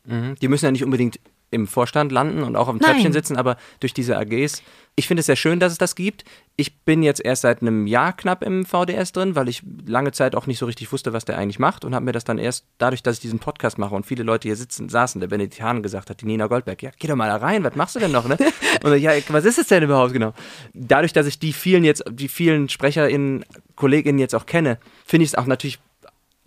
Mhm. 0.04 0.36
Die 0.40 0.48
müssen 0.48 0.64
ja 0.64 0.70
nicht 0.70 0.84
unbedingt 0.84 1.20
im 1.50 1.66
Vorstand 1.66 2.12
landen 2.12 2.42
und 2.42 2.56
auch 2.56 2.68
auf 2.68 2.76
dem 2.76 2.80
Treppchen 2.80 3.12
sitzen, 3.12 3.36
aber 3.36 3.56
durch 3.80 3.94
diese 3.94 4.16
AGs. 4.16 4.62
Ich 4.96 5.06
finde 5.06 5.20
es 5.20 5.26
sehr 5.26 5.36
schön, 5.36 5.60
dass 5.60 5.70
es 5.70 5.78
das 5.78 5.94
gibt. 5.94 6.24
Ich 6.56 6.80
bin 6.80 7.04
jetzt 7.04 7.24
erst 7.24 7.42
seit 7.42 7.62
einem 7.62 7.86
Jahr 7.86 8.12
knapp 8.12 8.42
im 8.42 8.66
VDS 8.66 9.12
drin, 9.12 9.36
weil 9.36 9.48
ich 9.48 9.62
lange 9.86 10.10
Zeit 10.10 10.34
auch 10.34 10.48
nicht 10.48 10.58
so 10.58 10.66
richtig 10.66 10.90
wusste, 10.90 11.12
was 11.12 11.24
der 11.24 11.38
eigentlich 11.38 11.60
macht 11.60 11.84
und 11.84 11.94
habe 11.94 12.04
mir 12.04 12.12
das 12.12 12.24
dann 12.24 12.36
erst 12.36 12.66
dadurch, 12.78 13.04
dass 13.04 13.16
ich 13.16 13.20
diesen 13.20 13.38
Podcast 13.38 13.78
mache 13.78 13.94
und 13.94 14.06
viele 14.06 14.24
Leute 14.24 14.48
hier 14.48 14.56
sitzen, 14.56 14.88
saßen, 14.88 15.20
der 15.20 15.28
Benedikt 15.28 15.62
Hahn 15.62 15.84
gesagt 15.84 16.10
hat, 16.10 16.20
die 16.20 16.26
Nina 16.26 16.48
Goldberg, 16.48 16.82
ja, 16.82 16.90
geh 16.98 17.06
doch 17.06 17.14
mal 17.14 17.28
da 17.28 17.36
rein, 17.36 17.62
was 17.62 17.76
machst 17.76 17.94
du 17.94 18.00
denn 18.00 18.10
noch, 18.10 18.26
ne? 18.26 18.36
Und 18.82 18.96
ja, 18.98 19.12
was 19.28 19.44
ist 19.44 19.58
es 19.58 19.68
denn 19.68 19.84
überhaupt 19.84 20.12
genau? 20.12 20.34
Dadurch, 20.74 21.12
dass 21.12 21.26
ich 21.26 21.38
die 21.38 21.52
vielen 21.52 21.84
jetzt, 21.84 22.02
die 22.10 22.28
vielen 22.28 22.68
SprecherInnen, 22.68 23.44
KollegInnen 23.76 24.18
jetzt 24.18 24.34
auch 24.34 24.46
kenne, 24.46 24.78
finde 25.06 25.24
ich 25.24 25.30
es 25.30 25.34
auch 25.36 25.46
natürlich 25.46 25.78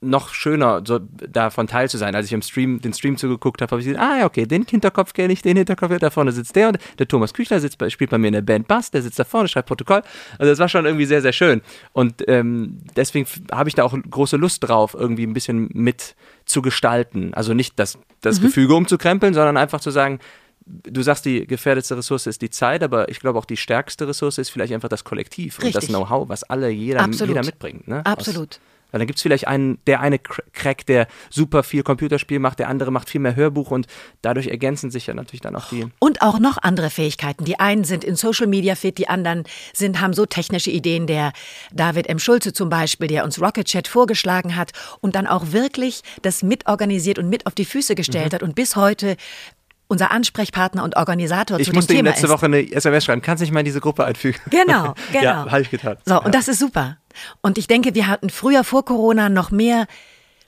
noch 0.01 0.33
schöner, 0.33 0.81
so 0.85 0.99
davon 0.99 1.67
teil 1.67 1.87
zu 1.87 1.97
sein. 1.97 2.15
Als 2.15 2.25
ich 2.25 2.33
im 2.33 2.41
Stream, 2.41 2.81
den 2.81 2.93
Stream 2.93 3.17
zugeguckt 3.17 3.61
habe, 3.61 3.71
habe 3.71 3.81
ich 3.81 3.87
gesehen, 3.87 4.01
ah 4.01 4.19
ja, 4.19 4.25
okay, 4.25 4.47
den 4.47 4.65
Hinterkopf 4.65 5.13
kenne 5.13 5.31
ich, 5.31 5.43
den 5.43 5.55
Hinterkopf, 5.55 5.97
da 5.99 6.09
vorne 6.09 6.31
sitzt 6.31 6.55
der 6.55 6.69
und 6.69 6.79
der 6.97 7.07
Thomas 7.07 7.33
Küchler 7.33 7.59
sitzt 7.59 7.77
bei, 7.77 7.89
spielt 7.89 8.09
bei 8.09 8.17
mir 8.17 8.27
in 8.27 8.33
der 8.33 8.41
Band 8.41 8.67
Bass, 8.67 8.89
der 8.89 9.03
sitzt 9.03 9.19
da 9.19 9.23
vorne, 9.23 9.47
schreibt 9.47 9.67
Protokoll. 9.67 10.01
Also 10.39 10.51
das 10.51 10.59
war 10.59 10.69
schon 10.69 10.85
irgendwie 10.85 11.05
sehr, 11.05 11.21
sehr 11.21 11.33
schön. 11.33 11.61
Und 11.93 12.27
ähm, 12.27 12.79
deswegen 12.95 13.27
habe 13.51 13.69
ich 13.69 13.75
da 13.75 13.83
auch 13.83 13.95
große 14.09 14.37
Lust 14.37 14.67
drauf, 14.67 14.95
irgendwie 14.97 15.23
ein 15.23 15.33
bisschen 15.33 15.69
mit 15.73 16.15
zu 16.45 16.63
gestalten. 16.63 17.33
Also 17.35 17.53
nicht 17.53 17.77
das, 17.77 17.99
das 18.21 18.39
mhm. 18.39 18.45
Gefüge 18.45 18.73
umzukrempeln, 18.73 19.35
sondern 19.35 19.55
einfach 19.55 19.81
zu 19.81 19.91
sagen, 19.91 20.19
du 20.65 21.01
sagst, 21.03 21.25
die 21.25 21.45
gefährdetste 21.45 21.97
Ressource 21.97 22.25
ist 22.25 22.41
die 22.41 22.49
Zeit, 22.49 22.81
aber 22.81 23.09
ich 23.09 23.19
glaube 23.19 23.37
auch 23.37 23.45
die 23.45 23.57
stärkste 23.57 24.07
Ressource 24.07 24.39
ist 24.39 24.49
vielleicht 24.49 24.73
einfach 24.73 24.89
das 24.89 25.03
Kollektiv 25.03 25.59
Richtig. 25.59 25.75
und 25.75 25.83
das 25.83 25.89
Know-how, 25.89 26.27
was 26.27 26.43
alle, 26.43 26.69
jeder, 26.69 27.07
jeder 27.07 27.43
mitbringt. 27.43 27.87
Ne? 27.87 28.03
Absolut. 28.05 28.55
Aus, 28.55 28.70
weil 28.91 28.99
dann 28.99 29.07
gibt 29.07 29.17
es 29.17 29.23
vielleicht 29.23 29.47
einen, 29.47 29.79
der 29.87 30.01
eine 30.01 30.19
Crack, 30.19 30.85
der 30.85 31.07
super 31.29 31.63
viel 31.63 31.83
Computerspiel 31.83 32.39
macht, 32.39 32.59
der 32.59 32.69
andere 32.69 32.91
macht 32.91 33.09
viel 33.09 33.21
mehr 33.21 33.35
Hörbuch 33.35 33.71
und 33.71 33.87
dadurch 34.21 34.47
ergänzen 34.47 34.91
sich 34.91 35.07
ja 35.07 35.13
natürlich 35.13 35.41
dann 35.41 35.55
auch 35.55 35.69
die. 35.69 35.87
Und 35.99 36.21
auch 36.21 36.39
noch 36.39 36.57
andere 36.57 36.89
Fähigkeiten. 36.89 37.45
Die 37.45 37.59
einen 37.59 37.83
sind 37.83 38.03
in 38.03 38.15
Social 38.15 38.47
Media 38.47 38.75
fit, 38.75 38.97
die 38.97 39.07
anderen 39.07 39.43
sind, 39.73 40.01
haben 40.01 40.13
so 40.13 40.25
technische 40.25 40.71
Ideen. 40.71 41.07
Der 41.07 41.31
David 41.73 42.07
M. 42.07 42.19
Schulze 42.19 42.53
zum 42.53 42.69
Beispiel, 42.69 43.07
der 43.07 43.23
uns 43.23 43.41
Rocket 43.41 43.67
Chat 43.67 43.87
vorgeschlagen 43.87 44.55
hat 44.55 44.71
und 44.99 45.15
dann 45.15 45.27
auch 45.27 45.51
wirklich 45.51 46.01
das 46.21 46.43
mitorganisiert 46.43 47.19
und 47.19 47.29
mit 47.29 47.45
auf 47.47 47.55
die 47.55 47.65
Füße 47.65 47.95
gestellt 47.95 48.31
mhm. 48.31 48.35
hat 48.35 48.43
und 48.43 48.55
bis 48.55 48.75
heute 48.75 49.17
unser 49.91 50.11
Ansprechpartner 50.11 50.83
und 50.83 50.95
Organisator 50.95 51.59
ich 51.59 51.65
zu 51.65 51.71
dem 51.73 51.81
Thema 51.81 51.81
ist. 51.81 51.83
Ich 51.83 51.89
musste 51.89 51.93
ihm 51.93 52.05
letzte 52.05 52.29
Woche 52.29 52.45
eine 52.45 52.71
SMS 52.71 53.05
schreiben. 53.05 53.21
Kannst 53.21 53.41
du 53.41 53.43
nicht 53.43 53.51
mal 53.51 53.59
in 53.59 53.65
diese 53.65 53.81
Gruppe 53.81 54.05
einfügen? 54.05 54.39
Genau, 54.49 54.95
genau. 55.11 55.23
ja, 55.23 55.51
habe 55.51 55.61
ich 55.61 55.69
getan. 55.69 55.97
So, 56.05 56.13
ja. 56.13 56.17
und 56.19 56.33
das 56.33 56.47
ist 56.47 56.59
super. 56.59 56.97
Und 57.41 57.57
ich 57.57 57.67
denke, 57.67 57.95
wir 57.95 58.07
hatten 58.07 58.29
früher 58.29 58.63
vor 58.63 58.85
Corona 58.85 59.29
noch 59.29 59.51
mehr 59.51 59.87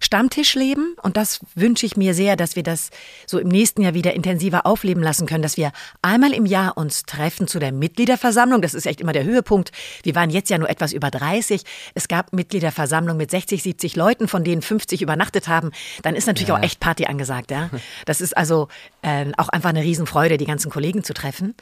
Stammtischleben 0.03 0.95
und 1.01 1.15
das 1.15 1.39
wünsche 1.55 1.85
ich 1.85 1.95
mir 1.95 2.13
sehr, 2.13 2.35
dass 2.35 2.55
wir 2.55 2.63
das 2.63 2.89
so 3.25 3.39
im 3.39 3.47
nächsten 3.47 3.81
Jahr 3.81 3.93
wieder 3.93 4.13
intensiver 4.13 4.65
aufleben 4.65 5.01
lassen 5.01 5.25
können, 5.25 5.41
dass 5.41 5.55
wir 5.55 5.71
einmal 6.01 6.33
im 6.33 6.45
Jahr 6.45 6.77
uns 6.77 7.03
treffen 7.03 7.47
zu 7.47 7.57
der 7.57 7.71
Mitgliederversammlung. 7.71 8.61
Das 8.61 8.73
ist 8.73 8.85
echt 8.85 8.99
immer 8.99 9.13
der 9.13 9.23
Höhepunkt. 9.23 9.71
Wir 10.03 10.13
waren 10.13 10.29
jetzt 10.29 10.49
ja 10.49 10.57
nur 10.57 10.69
etwas 10.69 10.91
über 10.91 11.09
30. 11.09 11.63
Es 11.93 12.09
gab 12.09 12.33
Mitgliederversammlung 12.33 13.15
mit 13.15 13.31
60, 13.31 13.63
70 13.63 13.95
Leuten, 13.95 14.27
von 14.27 14.43
denen 14.43 14.61
50 14.61 15.01
übernachtet 15.01 15.47
haben. 15.47 15.71
Dann 16.01 16.15
ist 16.15 16.27
natürlich 16.27 16.49
ja. 16.49 16.57
auch 16.57 16.63
echt 16.63 16.79
Party 16.79 17.05
angesagt. 17.05 17.51
Ja? 17.51 17.69
Das 18.05 18.19
ist 18.19 18.35
also 18.35 18.67
äh, 19.01 19.25
auch 19.37 19.49
einfach 19.49 19.69
eine 19.69 19.81
Riesenfreude, 19.81 20.37
die 20.37 20.45
ganzen 20.45 20.69
Kollegen 20.69 21.03
zu 21.03 21.13
treffen. 21.13 21.55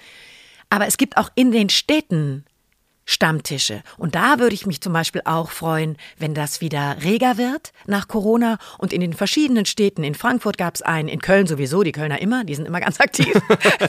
Aber 0.69 0.87
es 0.87 0.97
gibt 0.97 1.17
auch 1.17 1.29
in 1.35 1.51
den 1.51 1.69
Städten 1.69 2.45
Stammtische. 3.05 3.81
Und 3.97 4.15
da 4.15 4.39
würde 4.39 4.53
ich 4.53 4.65
mich 4.65 4.79
zum 4.79 4.93
Beispiel 4.93 5.21
auch 5.25 5.49
freuen, 5.51 5.97
wenn 6.17 6.33
das 6.33 6.61
wieder 6.61 6.97
reger 7.03 7.37
wird 7.37 7.73
nach 7.85 8.07
Corona. 8.07 8.57
Und 8.77 8.93
in 8.93 9.01
den 9.01 9.13
verschiedenen 9.13 9.65
Städten, 9.65 10.03
in 10.03 10.15
Frankfurt 10.15 10.57
gab 10.57 10.75
es 10.75 10.81
einen, 10.81 11.09
in 11.09 11.19
Köln 11.19 11.47
sowieso, 11.47 11.83
die 11.83 11.91
Kölner 11.91 12.21
immer, 12.21 12.43
die 12.43 12.55
sind 12.55 12.67
immer 12.67 12.79
ganz 12.79 12.99
aktiv. 12.99 13.33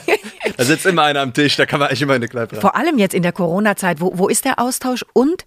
da 0.57 0.63
sitzt 0.63 0.85
immer 0.85 1.03
einer 1.03 1.21
am 1.21 1.33
Tisch, 1.33 1.55
da 1.55 1.65
kann 1.65 1.79
man 1.79 1.89
eigentlich 1.89 2.01
immer 2.01 2.15
in 2.15 2.21
eine 2.23 2.27
Kneipe 2.27 2.55
rein. 2.55 2.61
Vor 2.61 2.75
allem 2.75 2.97
jetzt 2.97 3.13
in 3.13 3.23
der 3.23 3.31
Corona-Zeit, 3.31 4.01
wo, 4.01 4.17
wo 4.17 4.27
ist 4.27 4.45
der 4.45 4.59
Austausch? 4.59 5.05
Und 5.13 5.45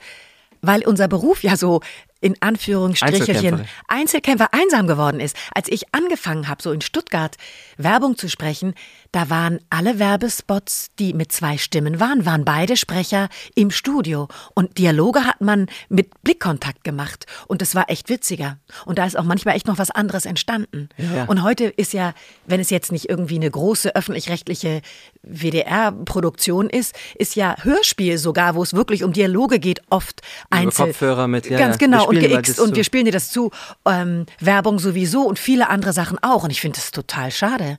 weil 0.63 0.87
unser 0.87 1.09
Beruf 1.09 1.43
ja 1.43 1.57
so 1.57 1.81
in 2.21 2.35
Anführungsstrichelchen 2.41 3.67
Einzelkämpfer 3.89 4.49
einsam 4.53 4.87
geworden 4.87 5.21
ist. 5.21 5.37
Als 5.55 5.69
ich 5.69 5.95
angefangen 5.95 6.49
habe, 6.49 6.63
so 6.63 6.73
in 6.73 6.81
Stuttgart 6.81 7.37
Werbung 7.77 8.17
zu 8.17 8.29
sprechen, 8.29 8.75
da 9.13 9.31
waren 9.31 9.61
alle 9.71 9.99
Werbespots, 9.99 10.89
die 10.99 11.15
mit 11.15 11.33
zwei 11.33 11.59
Stimmen 11.59 12.01
waren, 12.01 12.27
waren 12.27 12.45
beide 12.45 12.77
Sprecher 12.77 13.29
im 13.55 13.71
Studio. 13.71 14.29
Und 14.55 14.79
Dialoge 14.79 15.25
hat 15.25 15.41
man 15.41 15.67
mit 15.89 16.11
Blickkontakt 16.23 16.85
gemacht. 16.85 17.27
Und 17.47 17.63
das 17.63 17.75
war 17.75 17.91
echt 17.91 18.09
witziger. 18.09 18.59
Und 18.85 18.99
da 18.99 19.07
ist 19.07 19.19
auch 19.19 19.25
manchmal 19.25 19.57
echt 19.57 19.67
noch 19.67 19.79
was 19.79 19.91
anderes 19.91 20.27
entstanden. 20.27 20.89
Ja. 20.97 21.25
Und 21.25 21.43
heute 21.43 21.65
ist 21.65 21.93
ja, 21.93 22.15
wenn 22.47 22.61
es 22.61 22.71
jetzt 22.71 22.93
nicht 22.93 23.09
irgendwie 23.09 23.37
eine 23.37 23.51
große 23.51 23.95
öffentlich-rechtliche 23.95 24.83
WDR-Produktion 25.23 26.71
ist, 26.71 26.95
ist 27.15 27.37
ja 27.37 27.57
Hörspiel 27.63 28.19
sogar, 28.19 28.55
wo 28.55 28.63
es 28.63 28.75
wirklich 28.75 29.05
um 29.05 29.13
Dialoge 29.13 29.59
geht, 29.59 29.81
oft 29.91 30.23
einzeln. 30.51 30.89
Kopfhörer 30.89 31.29
mit, 31.29 31.49
ja, 31.49 31.59
Ganz 31.59 31.79
genau, 31.79 32.06
und 32.07 32.21
geixt 32.21 32.61
und 32.61 32.77
wir 32.77 32.85
spielen 32.85 33.05
dir 33.05 33.13
das 33.13 33.31
zu. 33.31 33.51
Ähm, 33.87 34.27
Werbung 34.41 34.79
sowieso 34.79 35.23
und 35.23 35.39
viele 35.39 35.69
andere 35.69 35.93
Sachen 35.93 36.19
auch. 36.23 36.45
Und 36.45 36.51
ich 36.51 36.61
finde 36.61 36.77
das 36.77 36.91
total 36.91 37.31
schade 37.31 37.79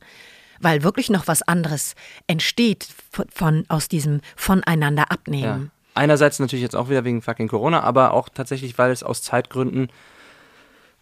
weil 0.60 0.84
wirklich 0.84 1.10
noch 1.10 1.28
was 1.28 1.42
anderes 1.44 1.96
entsteht 2.28 2.88
von, 3.12 3.26
von 3.34 3.66
aus 3.68 3.88
diesem 3.88 4.22
Voneinander 4.36 5.12
abnehmen. 5.12 5.44
Ja. 5.44 5.92
Einerseits 5.94 6.40
natürlich 6.40 6.64
jetzt 6.64 6.76
auch 6.76 6.90
wieder 6.90 7.04
wegen 7.04 7.22
fucking 7.22 7.48
Corona, 7.48 7.82
aber 7.82 8.14
auch 8.14 8.30
tatsächlich, 8.30 8.78
weil 8.78 8.92
es 8.92 9.04
aus 9.04 9.24
Zeitgründen 9.24 9.90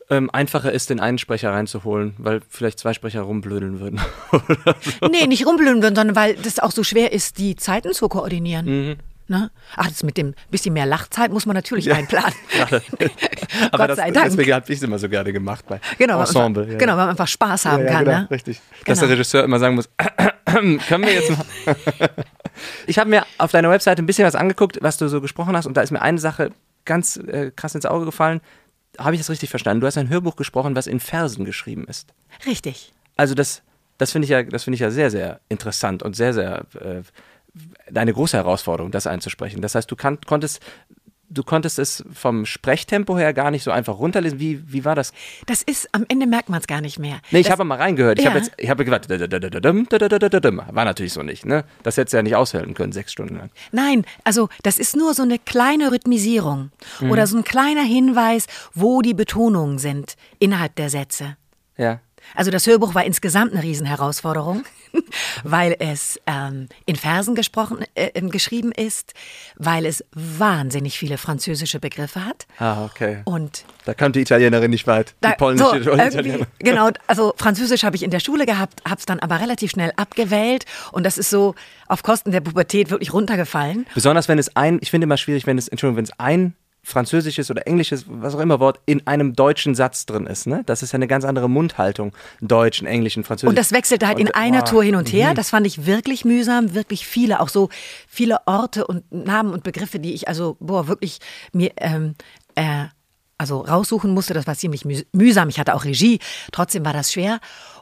ähm, 0.09 0.29
einfacher 0.29 0.71
ist, 0.71 0.89
den 0.89 0.99
einen 0.99 1.17
Sprecher 1.17 1.51
reinzuholen, 1.51 2.13
weil 2.17 2.41
vielleicht 2.47 2.79
zwei 2.79 2.93
Sprecher 2.93 3.21
rumblödeln 3.21 3.79
würden. 3.79 3.99
Nee, 5.09 5.27
nicht 5.27 5.45
rumblödeln 5.45 5.81
würden, 5.81 5.95
sondern 5.95 6.15
weil 6.15 6.35
das 6.35 6.59
auch 6.59 6.71
so 6.71 6.83
schwer 6.83 7.11
ist, 7.11 7.37
die 7.37 7.55
Zeiten 7.55 7.93
zu 7.93 8.07
koordinieren. 8.07 8.65
Mhm. 8.65 8.95
Ne? 9.27 9.49
Ach, 9.75 9.87
das 9.87 10.03
mit 10.03 10.17
dem 10.17 10.35
bisschen 10.51 10.73
mehr 10.73 10.85
Lachzeit 10.85 11.31
muss 11.31 11.47
man 11.47 11.55
natürlich 11.55 11.85
ja. 11.85 11.95
einplanen. 11.95 12.33
Ja, 12.55 12.67
aber 13.71 13.87
das, 13.87 13.99
deswegen 14.13 14.53
habe 14.53 14.65
ich 14.71 14.77
es 14.77 14.83
immer 14.83 14.99
so 14.99 15.09
gerne 15.09 15.33
gemacht 15.33 15.65
bei 15.67 15.79
genau, 15.97 16.19
Ensemble. 16.19 16.63
Einfach, 16.63 16.73
ja. 16.73 16.79
Genau, 16.79 16.91
weil 16.93 16.97
man 16.99 17.09
einfach 17.09 17.27
Spaß 17.27 17.65
haben 17.65 17.85
kann. 17.85 18.05
Genau, 18.05 18.19
ne? 18.19 18.27
richtig. 18.31 18.61
Genau. 18.71 18.83
Dass 18.85 18.99
der 18.99 19.09
Regisseur 19.09 19.43
immer 19.43 19.59
sagen 19.59 19.75
muss, 19.75 19.89
können 20.45 21.03
wir 21.03 21.13
jetzt 21.13 21.31
mal. 21.31 21.45
ich 22.87 22.97
habe 22.97 23.09
mir 23.09 23.25
auf 23.37 23.51
deiner 23.51 23.69
Webseite 23.69 24.01
ein 24.01 24.05
bisschen 24.05 24.25
was 24.25 24.35
angeguckt, 24.35 24.77
was 24.81 24.97
du 24.97 25.07
so 25.09 25.21
gesprochen 25.21 25.55
hast 25.55 25.65
und 25.65 25.75
da 25.75 25.81
ist 25.81 25.91
mir 25.91 26.01
eine 26.01 26.19
Sache 26.19 26.51
ganz 26.85 27.17
äh, 27.17 27.51
krass 27.55 27.75
ins 27.75 27.85
Auge 27.85 28.05
gefallen. 28.05 28.41
Habe 28.97 29.15
ich 29.15 29.19
das 29.19 29.29
richtig 29.29 29.49
verstanden? 29.49 29.81
Du 29.81 29.87
hast 29.87 29.97
ein 29.97 30.09
Hörbuch 30.09 30.35
gesprochen, 30.35 30.75
was 30.75 30.87
in 30.87 30.99
Versen 30.99 31.43
geschrieben 31.45 31.85
ist. 31.87 32.13
Richtig. 32.45 32.93
Also 33.17 33.35
das, 33.35 33.63
das 33.97 34.11
finde 34.11 34.25
ich 34.25 34.29
ja, 34.29 34.43
das 34.43 34.63
finde 34.63 34.75
ich 34.75 34.81
ja 34.81 34.91
sehr, 34.91 35.11
sehr 35.11 35.41
interessant 35.49 36.03
und 36.03 36.15
sehr, 36.15 36.33
sehr 36.33 36.65
äh, 36.79 37.01
eine 37.93 38.13
große 38.13 38.37
Herausforderung, 38.37 38.91
das 38.91 39.07
einzusprechen. 39.07 39.61
Das 39.61 39.75
heißt, 39.75 39.89
du 39.89 39.95
kann, 39.95 40.19
konntest 40.25 40.61
du 41.29 41.43
konntest 41.43 41.79
es 41.79 42.03
vom 42.13 42.45
Sprechtempo 42.45 43.17
her 43.17 43.33
gar 43.33 43.51
nicht 43.51 43.63
so 43.63 43.71
einfach 43.71 43.97
runterlesen. 43.97 44.39
Wie, 44.39 44.71
wie 44.71 44.85
war 44.85 44.95
das? 44.95 45.11
Das 45.45 45.61
ist, 45.61 45.89
am 45.91 46.05
Ende 46.07 46.27
merkt 46.27 46.49
man 46.49 46.59
es 46.59 46.67
gar 46.67 46.81
nicht 46.81 46.99
mehr. 46.99 47.19
Nee, 47.31 47.39
ich 47.39 47.51
habe 47.51 47.63
mal 47.63 47.77
reingehört. 47.77 48.19
Ich 48.19 48.25
ja. 48.25 48.31
habe 48.31 48.39
jetzt, 48.39 48.51
ich 48.57 48.69
habe 48.69 48.85
gewartet. 48.85 49.09
War 49.09 50.85
natürlich 50.85 51.13
so 51.13 51.23
nicht, 51.23 51.45
ne? 51.45 51.65
Das 51.83 51.97
hättest 51.97 52.13
du 52.13 52.17
ja 52.17 52.23
nicht 52.23 52.35
aushalten 52.35 52.73
können, 52.73 52.91
sechs 52.91 53.11
Stunden 53.11 53.37
lang. 53.37 53.49
Nein, 53.71 54.05
also 54.23 54.49
das 54.63 54.77
ist 54.77 54.95
nur 54.95 55.13
so 55.13 55.23
eine 55.23 55.39
kleine 55.39 55.91
Rhythmisierung 55.91 56.71
mhm. 56.99 57.11
oder 57.11 57.27
so 57.27 57.37
ein 57.37 57.43
kleiner 57.43 57.83
Hinweis, 57.83 58.47
wo 58.73 59.01
die 59.01 59.13
Betonungen 59.13 59.79
sind 59.79 60.15
innerhalb 60.39 60.75
der 60.75 60.89
Sätze. 60.89 61.37
Ja. 61.77 61.99
Also 62.33 62.51
das 62.51 62.65
Hörbuch 62.67 62.95
war 62.95 63.03
insgesamt 63.03 63.53
eine 63.53 63.63
Riesenherausforderung, 63.63 64.63
weil 65.43 65.75
es 65.79 66.19
ähm, 66.25 66.67
in 66.85 66.95
Versen 66.95 67.35
gesprochen, 67.35 67.85
äh, 67.95 68.11
ähm, 68.15 68.29
geschrieben 68.29 68.71
ist, 68.71 69.13
weil 69.55 69.85
es 69.85 70.03
wahnsinnig 70.13 70.97
viele 70.97 71.17
französische 71.17 71.79
Begriffe 71.79 72.25
hat. 72.25 72.47
Ah, 72.59 72.85
okay. 72.85 73.21
Und 73.25 73.65
da 73.85 73.93
kam 73.93 74.11
die 74.11 74.21
Italienerin 74.21 74.71
nicht 74.71 74.87
weit, 74.87 75.09
die 75.09 75.27
da, 75.27 75.31
polnische 75.33 75.83
so, 75.83 75.93
Italienerin. 75.93 76.47
Genau, 76.59 76.89
also 77.07 77.33
Französisch 77.37 77.83
habe 77.83 77.95
ich 77.95 78.03
in 78.03 78.11
der 78.11 78.19
Schule 78.19 78.45
gehabt, 78.45 78.81
habe 78.87 78.99
es 78.99 79.05
dann 79.05 79.19
aber 79.19 79.39
relativ 79.39 79.71
schnell 79.71 79.91
abgewählt 79.95 80.65
und 80.91 81.05
das 81.05 81.17
ist 81.17 81.29
so 81.29 81.55
auf 81.87 82.01
Kosten 82.01 82.31
der 82.31 82.41
Pubertät 82.41 82.89
wirklich 82.89 83.13
runtergefallen. 83.13 83.85
Besonders 83.93 84.27
wenn 84.27 84.39
es 84.39 84.55
ein, 84.55 84.79
ich 84.81 84.91
finde 84.91 85.05
immer 85.05 85.17
schwierig, 85.17 85.45
wenn 85.45 85.57
es, 85.57 85.67
Entschuldigung, 85.67 85.97
wenn 85.97 86.05
es 86.05 86.19
ein 86.19 86.55
französisches 86.85 87.49
oder 87.49 87.65
englisches, 87.67 88.05
was 88.07 88.35
auch 88.35 88.39
immer 88.39 88.59
Wort, 88.59 88.79
in 88.85 89.05
einem 89.07 89.33
deutschen 89.33 89.73
Satz 89.73 90.05
drin 90.05 90.27
ist. 90.27 90.45
Ne? 90.45 90.61
Das 90.67 90.83
ist 90.83 90.91
ja 90.91 90.97
eine 90.97 91.07
ganz 91.07 91.25
andere 91.25 91.49
Mundhaltung. 91.49 92.13
Deutschen, 92.41 92.85
Englischen, 92.85 93.23
Französisch. 93.23 93.49
Und 93.49 93.57
das 93.57 93.71
wechselte 93.71 94.07
halt 94.07 94.19
und, 94.19 94.27
in 94.27 94.35
einer 94.35 94.61
oh, 94.61 94.69
Tour 94.69 94.83
hin 94.83 94.95
und 94.95 95.11
her. 95.11 95.31
Mhm. 95.31 95.35
Das 95.35 95.49
fand 95.49 95.65
ich 95.65 95.87
wirklich 95.87 96.25
mühsam, 96.25 96.75
wirklich 96.75 97.07
viele, 97.07 97.39
auch 97.39 97.49
so 97.49 97.69
viele 98.07 98.37
Orte 98.45 98.85
und 98.85 99.11
Namen 99.11 99.51
und 99.51 99.63
Begriffe, 99.63 99.99
die 99.99 100.13
ich 100.13 100.27
also, 100.27 100.57
boah, 100.59 100.87
wirklich 100.87 101.17
mir, 101.51 101.71
ähm, 101.77 102.13
äh, 102.53 102.85
also 103.37 103.61
raussuchen 103.61 104.13
musste. 104.13 104.35
Das 104.35 104.45
war 104.45 104.55
ziemlich 104.55 104.85
mühsam. 105.11 105.49
Ich 105.49 105.59
hatte 105.59 105.73
auch 105.73 105.85
Regie. 105.85 106.19
Trotzdem 106.51 106.85
war 106.85 106.93
das 106.93 107.11
schwer. 107.11 107.39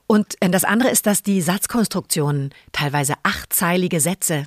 Und 0.08 0.36
äh, 0.40 0.50
das 0.50 0.64
andere 0.64 0.90
ist, 0.90 1.06
dass 1.06 1.24
die 1.24 1.42
Satzkonstruktionen 1.42 2.54
teilweise 2.72 3.16
achtzeilige 3.24 4.00
Sätze 4.00 4.46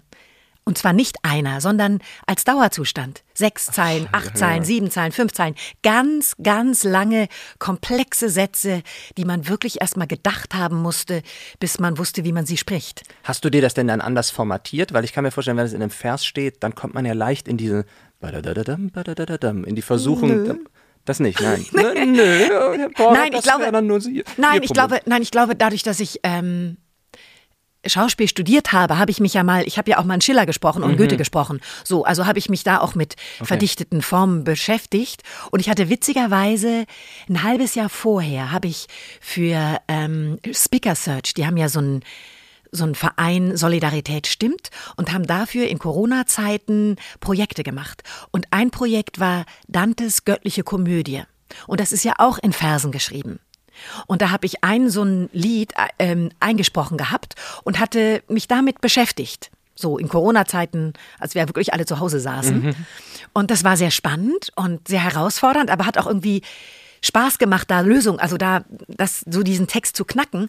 und 0.67 0.77
zwar 0.77 0.93
nicht 0.93 1.19
einer, 1.23 1.61
sondern 1.61 2.01
als 2.27 2.45
Dauerzustand. 2.45 3.23
Sechs 3.35 3.67
Zeilen, 3.67 4.09
acht 4.11 4.31
ja, 4.31 4.35
Zeilen, 4.35 4.65
sieben 4.65 4.91
Zeilen, 4.91 5.13
fünf 5.13 5.33
Zeilen. 5.33 5.55
Ganz, 5.83 6.35
ganz 6.43 6.83
lange, 6.83 7.29
komplexe 7.61 8.29
Sätze, 8.29 8.83
die 9.17 9.25
man 9.25 9.49
wirklich 9.49 9.81
erstmal 9.81 10.09
gedacht 10.09 10.55
haben 10.55 10.83
musste, 10.83 11.23
bis 11.61 11.79
man 11.79 11.99
wusste, 11.99 12.25
wie 12.25 12.33
man 12.33 12.47
sie 12.47 12.57
spricht. 12.57 13.03
Hast 13.23 13.45
du 13.45 13.51
dir 13.51 13.63
das 13.63 13.75
denn 13.75 13.87
dann 13.87 14.01
anders 14.01 14.31
formatiert? 14.31 14.93
Weil 14.93 15.05
ich 15.05 15.13
kann 15.13 15.23
mir 15.23 15.31
vorstellen, 15.31 15.57
wenn 15.57 15.67
es 15.67 15.73
in 15.73 15.83
einem 15.83 15.91
Vers 15.91 16.27
steht, 16.27 16.63
dann 16.65 16.75
kommt 16.75 16.95
man 16.95 17.07
ja 17.07 17.13
leicht 17.13 17.47
in 17.47 17.57
diese 17.57 17.87
in 18.21 19.77
die 19.77 19.83
Versuchung. 19.83 20.29
Nö. 20.29 20.55
Das 21.05 21.21
nicht, 21.21 21.41
nein. 21.41 21.65
nö, 21.73 22.07
nö. 22.07 22.89
Boah, 22.97 23.13
nein, 23.13 23.33
ich 23.33 23.43
glaube, 23.43 23.71
nein, 24.37 24.63
ich 24.63 24.73
glaube, 24.73 25.01
nein, 25.07 25.23
ich 25.23 25.31
glaube, 25.31 25.55
dadurch, 25.55 25.85
dass 25.85 26.01
ich 26.01 26.19
ähm, 26.25 26.79
Schauspiel 27.85 28.29
studiert 28.29 28.73
habe, 28.73 28.99
habe 28.99 29.11
ich 29.11 29.21
mich 29.21 29.35
ja 29.35 29.43
mal, 29.43 29.67
ich 29.67 29.79
habe 29.79 29.91
ja 29.91 29.99
auch 29.99 30.05
mal 30.05 30.15
in 30.15 30.21
Schiller 30.21 30.47
gesprochen 30.47 30.83
und 30.83 30.93
mhm. 30.93 30.97
Goethe 30.97 31.17
gesprochen. 31.17 31.61
So, 31.85 32.05
also 32.05 32.27
habe 32.27 32.39
ich 32.39 32.49
mich 32.49 32.65
da 32.65 32.81
auch 32.81 32.95
mit 32.95 33.15
okay. 33.37 33.47
verdichteten 33.47 34.03
Formen 34.03 34.45
beschäftigt. 34.45 35.23
Und 35.51 35.61
ich 35.61 35.69
hatte 35.69 35.89
witzigerweise 35.89 36.87
ein 37.29 37.43
halbes 37.43 37.75
Jahr 37.75 37.89
vorher 37.89 38.51
habe 38.53 38.69
ich 38.69 38.87
für 39.21 39.79
ähm, 39.89 40.39
Speaker 40.53 40.95
Search, 40.95 41.35
die 41.35 41.47
haben 41.47 41.57
ja 41.57 41.69
so 41.69 41.81
ein 41.81 42.03
so 42.73 42.85
ein 42.85 42.95
Verein 42.95 43.57
Solidarität 43.57 44.27
stimmt 44.27 44.71
und 44.97 45.13
haben 45.13 45.27
dafür 45.27 45.69
in 45.69 45.79
Corona-Zeiten 45.79 46.97
Projekte 47.21 47.63
gemacht. 47.63 48.03
Und 48.33 48.49
ein 48.51 48.71
Projekt 48.71 49.21
war 49.21 49.47
Dantes 49.69 50.25
göttliche 50.25 50.65
Komödie. 50.65 51.23
Und 51.67 51.81
das 51.81 51.93
ist 51.93 52.05
ja 52.05 52.15
auch 52.19 52.39
in 52.39 52.53
Versen 52.53 52.93
geschrieben. 52.93 53.39
Und 54.07 54.23
da 54.23 54.31
habe 54.31 54.47
ich 54.47 54.63
ein 54.65 54.91
so 54.91 55.03
ein 55.03 55.29
Lied 55.33 55.75
äh, 55.99 56.29
eingesprochen 56.41 56.97
gehabt 56.97 57.35
und 57.65 57.79
hatte 57.79 58.23
mich 58.29 58.49
damit 58.49 58.81
beschäftigt. 58.81 59.51
So 59.75 59.99
in 59.99 60.09
Corona-Zeiten, 60.09 60.95
als 61.19 61.35
wir 61.35 61.47
wirklich 61.49 61.75
alle 61.75 61.85
zu 61.85 62.01
Hause 62.01 62.19
saßen. 62.19 62.63
Mhm. 62.63 62.75
Und 63.35 63.51
das 63.51 63.63
war 63.63 63.77
sehr 63.77 63.91
spannend 63.91 64.51
und 64.57 64.89
sehr 64.89 65.05
herausfordernd, 65.05 65.71
aber 65.71 65.85
hat 65.85 65.99
auch 65.99 66.07
irgendwie 66.07 66.43
Spaß 67.03 67.39
gemacht, 67.39 67.71
da 67.71 67.81
Lösungen, 67.81 68.19
also 68.19 68.37
da 68.37 68.65
das, 68.89 69.25
so 69.29 69.43
diesen 69.43 69.67
Text 69.67 69.97
zu 69.97 70.05
knacken. 70.05 70.49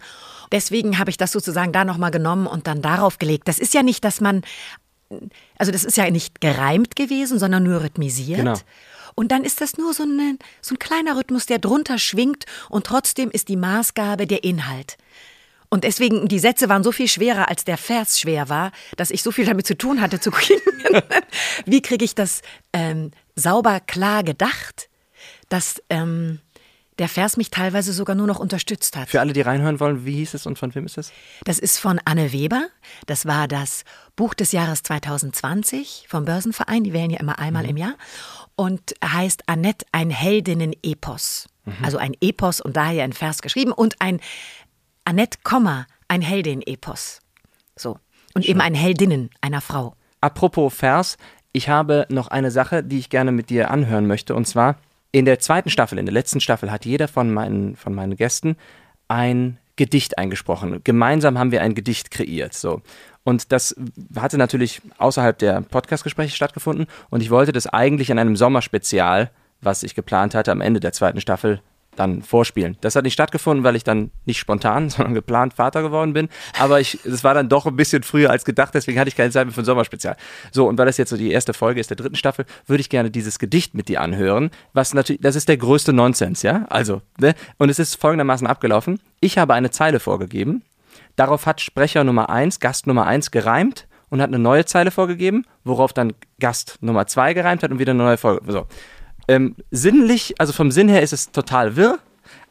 Deswegen 0.51 0.97
habe 0.97 1.09
ich 1.09 1.17
das 1.17 1.31
sozusagen 1.31 1.73
da 1.73 1.85
nochmal 1.85 2.11
genommen 2.11 2.47
und 2.47 2.67
dann 2.67 2.81
darauf 2.81 3.19
gelegt. 3.19 3.47
Das 3.47 3.59
ist 3.59 3.73
ja 3.73 3.83
nicht, 3.83 4.03
dass 4.03 4.21
man, 4.21 4.41
also 5.57 5.71
das 5.71 5.83
ist 5.83 5.97
ja 5.97 6.09
nicht 6.09 6.41
gereimt 6.41 6.95
gewesen, 6.95 7.37
sondern 7.37 7.63
nur 7.63 7.83
rhythmisiert. 7.83 8.39
Genau. 8.39 8.55
Und 9.19 9.31
dann 9.31 9.43
ist 9.43 9.61
das 9.61 9.79
nur 9.79 9.95
so, 9.95 10.03
eine, 10.03 10.37
so 10.61 10.75
ein 10.75 10.79
kleiner 10.79 11.17
Rhythmus, 11.17 11.47
der 11.47 11.57
drunter 11.57 11.97
schwingt 11.97 12.45
und 12.69 12.85
trotzdem 12.85 13.31
ist 13.31 13.47
die 13.47 13.55
Maßgabe 13.55 14.27
der 14.27 14.43
Inhalt. 14.43 14.95
Und 15.69 15.85
deswegen, 15.85 16.27
die 16.27 16.37
Sätze 16.37 16.69
waren 16.69 16.83
so 16.83 16.91
viel 16.91 17.07
schwerer, 17.07 17.49
als 17.49 17.65
der 17.65 17.77
Vers 17.77 18.19
schwer 18.19 18.47
war, 18.47 18.71
dass 18.95 19.09
ich 19.09 19.23
so 19.23 19.31
viel 19.31 19.45
damit 19.45 19.65
zu 19.65 19.75
tun 19.75 20.01
hatte, 20.01 20.19
zu 20.19 20.29
gucken, 20.31 21.01
wie 21.65 21.81
kriege 21.81 22.05
ich 22.05 22.13
das 22.13 22.43
ähm, 22.73 23.09
sauber 23.35 23.79
klar 23.79 24.23
gedacht, 24.23 24.87
dass 25.49 25.81
ähm, 25.89 26.39
der 26.99 27.09
Vers 27.09 27.37
mich 27.37 27.49
teilweise 27.49 27.93
sogar 27.93 28.15
nur 28.15 28.27
noch 28.27 28.39
unterstützt 28.39 28.95
hat. 28.95 29.09
Für 29.09 29.19
alle, 29.19 29.33
die 29.33 29.41
reinhören 29.41 29.79
wollen, 29.79 30.05
wie 30.05 30.13
hieß 30.17 30.35
es 30.35 30.45
und 30.45 30.59
von 30.59 30.75
wem 30.75 30.85
ist 30.85 30.99
es? 30.99 31.11
Das 31.43 31.57
ist 31.57 31.79
von 31.79 31.99
Anne 32.05 32.33
Weber. 32.33 32.67
Das 33.07 33.25
war 33.25 33.47
das 33.47 33.83
Buch 34.15 34.35
des 34.35 34.51
Jahres 34.51 34.83
2020 34.83 36.05
vom 36.07 36.25
Börsenverein. 36.25 36.83
Die 36.83 36.93
wählen 36.93 37.09
ja 37.09 37.19
immer 37.19 37.39
einmal 37.39 37.63
mhm. 37.63 37.69
im 37.69 37.77
Jahr 37.77 37.95
und 38.57 38.95
heißt 39.05 39.43
Annette 39.45 39.85
ein 39.93 40.09
Heldinnen-Epos. 40.09 41.47
Mhm. 41.63 41.73
Also 41.83 41.97
ein 41.97 42.13
Epos 42.19 42.59
und 42.59 42.75
daher 42.75 43.05
ein 43.05 43.13
Vers 43.13 43.41
geschrieben 43.41 43.71
und 43.71 43.95
ein 43.99 44.19
Annette, 45.05 45.37
ein 46.09 46.21
Heldin-Epos. 46.21 47.21
So. 47.77 47.99
Und 48.33 48.43
Schön. 48.43 48.51
eben 48.51 48.61
ein 48.61 48.73
Heldinnen 48.73 49.29
einer 49.39 49.61
Frau. 49.61 49.95
Apropos 50.19 50.73
Vers, 50.73 51.17
ich 51.53 51.69
habe 51.69 52.05
noch 52.09 52.27
eine 52.27 52.51
Sache, 52.51 52.83
die 52.83 52.99
ich 52.99 53.09
gerne 53.09 53.31
mit 53.31 53.49
dir 53.49 53.71
anhören 53.71 54.07
möchte. 54.07 54.35
Und 54.35 54.45
zwar 54.47 54.77
in 55.11 55.25
der 55.25 55.39
zweiten 55.39 55.69
Staffel, 55.69 55.97
in 55.97 56.05
der 56.05 56.13
letzten 56.13 56.41
Staffel, 56.41 56.71
hat 56.71 56.85
jeder 56.85 57.07
von 57.07 57.31
meinen, 57.33 57.75
von 57.75 57.93
meinen 57.93 58.15
Gästen 58.15 58.57
ein 59.07 59.57
Gedicht 59.75 60.17
eingesprochen. 60.17 60.81
Gemeinsam 60.83 61.37
haben 61.37 61.51
wir 61.51 61.61
ein 61.61 61.75
Gedicht 61.75 62.11
kreiert. 62.11 62.53
So. 62.53 62.81
Und 63.27 63.51
das 63.51 63.75
hatte 64.15 64.37
natürlich 64.37 64.81
außerhalb 64.99 65.37
der 65.37 65.59
Podcastgespräche 65.59 66.33
stattgefunden. 66.33 66.87
Und 67.09 67.19
ich 67.19 67.29
wollte 67.29 67.51
das 67.51 67.67
eigentlich 67.67 68.09
in 68.09 68.19
einem 68.19 68.37
Sommerspezial, 68.37 69.31
was 69.59 69.83
ich 69.83 69.95
geplant 69.95 70.33
hatte, 70.33 70.49
am 70.49 70.61
Ende 70.61 70.79
der 70.79 70.93
zweiten 70.93 71.19
Staffel 71.19 71.59
dann 71.97 72.21
vorspielen. 72.21 72.77
Das 72.79 72.95
hat 72.95 73.03
nicht 73.03 73.11
stattgefunden, 73.11 73.65
weil 73.65 73.75
ich 73.75 73.83
dann 73.83 74.11
nicht 74.23 74.37
spontan, 74.37 74.89
sondern 74.89 75.13
geplant 75.13 75.53
Vater 75.53 75.81
geworden 75.81 76.13
bin. 76.13 76.29
Aber 76.57 76.79
es 76.79 77.21
war 77.25 77.33
dann 77.33 77.49
doch 77.49 77.65
ein 77.65 77.75
bisschen 77.75 78.01
früher 78.03 78.29
als 78.29 78.45
gedacht, 78.45 78.73
deswegen 78.73 78.97
hatte 78.97 79.09
ich 79.09 79.17
keine 79.17 79.31
Zeit 79.31 79.45
mehr 79.45 79.53
für 79.53 79.61
ein 79.63 79.65
Sommerspezial. 79.65 80.15
So, 80.53 80.65
und 80.65 80.77
weil 80.77 80.85
das 80.85 80.95
jetzt 80.95 81.09
so 81.09 81.17
die 81.17 81.33
erste 81.33 81.53
Folge 81.53 81.81
ist 81.81 81.89
der 81.89 81.97
dritten 81.97 82.15
Staffel, 82.15 82.45
würde 82.65 82.79
ich 82.79 82.89
gerne 82.89 83.11
dieses 83.11 83.39
Gedicht 83.39 83.73
mit 83.73 83.89
dir 83.89 83.99
anhören, 83.99 84.51
was 84.71 84.93
natürlich, 84.93 85.21
das 85.21 85.35
ist 85.35 85.49
der 85.49 85.57
größte 85.57 85.91
Nonsens, 85.91 86.43
ja? 86.43 86.65
Also, 86.69 87.01
ne? 87.19 87.35
Und 87.57 87.67
es 87.67 87.77
ist 87.77 87.99
folgendermaßen 87.99 88.47
abgelaufen. 88.47 89.01
Ich 89.19 89.37
habe 89.37 89.53
eine 89.53 89.69
Zeile 89.69 89.99
vorgegeben. 89.99 90.63
Darauf 91.17 91.47
hat 91.47 91.61
Sprecher 91.61 92.03
Nummer 92.03 92.29
1, 92.29 92.59
Gast 92.59 92.87
Nummer 92.87 93.07
1 93.07 93.31
gereimt 93.31 93.87
und 94.09 94.21
hat 94.21 94.29
eine 94.29 94.39
neue 94.39 94.65
Zeile 94.65 94.91
vorgegeben, 94.91 95.45
worauf 95.63 95.91
dann 95.91 96.13
Gast 96.39 96.77
Nummer 96.79 97.07
2 97.07 97.33
gereimt 97.33 97.63
hat 97.63 97.71
und 97.71 97.79
wieder 97.79 97.91
eine 97.91 98.03
neue 98.03 98.17
Folge. 98.17 98.49
So. 98.49 98.67
Ähm, 99.27 99.55
sinnlich, 99.71 100.39
also 100.39 100.53
vom 100.53 100.71
Sinn 100.71 100.87
her 100.87 101.01
ist 101.01 101.13
es 101.13 101.31
total 101.31 101.75
wirr, 101.75 101.97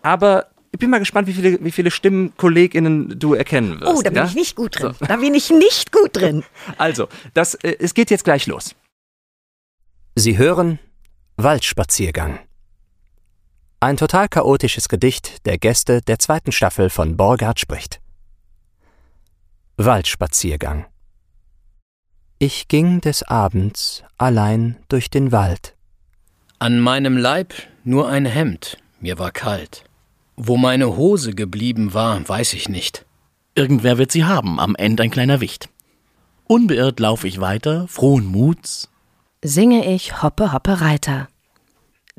aber 0.02 0.48
ich 0.72 0.80
bin 0.80 0.90
mal 0.90 0.98
gespannt, 0.98 1.28
wie 1.28 1.32
viele, 1.32 1.64
wie 1.64 1.70
viele 1.70 1.92
StimmenkollegInnen 1.92 3.18
du 3.18 3.34
erkennen 3.34 3.80
wirst. 3.80 3.90
Oh, 3.90 4.02
da 4.02 4.10
bin 4.10 4.18
ja? 4.18 4.24
ich 4.26 4.34
nicht 4.34 4.56
gut 4.56 4.80
drin. 4.80 4.94
So. 4.98 5.06
Da 5.06 5.16
bin 5.16 5.32
ich 5.34 5.48
nicht 5.50 5.92
gut 5.92 6.10
drin. 6.12 6.44
Also, 6.76 7.08
das, 7.34 7.54
äh, 7.54 7.76
es 7.78 7.94
geht 7.94 8.10
jetzt 8.10 8.24
gleich 8.24 8.46
los. 8.46 8.74
Sie 10.16 10.36
hören 10.36 10.80
Waldspaziergang. 11.36 12.40
Ein 13.78 13.96
total 13.96 14.28
chaotisches 14.28 14.88
Gedicht 14.88 15.46
der 15.46 15.56
Gäste 15.56 16.00
der 16.02 16.18
zweiten 16.18 16.50
Staffel 16.50 16.90
von 16.90 17.16
Borgard 17.16 17.60
spricht. 17.60 18.00
Waldspaziergang. 19.78 20.86
Ich 22.38 22.68
ging 22.68 23.02
des 23.02 23.22
Abends 23.22 24.02
allein 24.16 24.76
durch 24.88 25.10
den 25.10 25.32
Wald. 25.32 25.74
An 26.58 26.80
meinem 26.80 27.18
Leib 27.18 27.52
nur 27.84 28.08
ein 28.08 28.24
Hemd, 28.24 28.78
mir 29.00 29.18
war 29.18 29.32
kalt. 29.32 29.84
Wo 30.34 30.56
meine 30.56 30.96
Hose 30.96 31.34
geblieben 31.34 31.92
war, 31.92 32.26
weiß 32.26 32.54
ich 32.54 32.70
nicht. 32.70 33.04
Irgendwer 33.54 33.98
wird 33.98 34.12
sie 34.12 34.24
haben, 34.24 34.58
am 34.60 34.76
Ende 34.76 35.02
ein 35.02 35.10
kleiner 35.10 35.40
Wicht. 35.40 35.68
Unbeirrt 36.46 36.98
laufe 36.98 37.28
ich 37.28 37.40
weiter, 37.40 37.86
frohen 37.88 38.24
Muts. 38.24 38.88
Singe 39.42 39.92
ich 39.94 40.22
Hoppe, 40.22 40.52
Hoppe, 40.52 40.80
Reiter. 40.80 41.28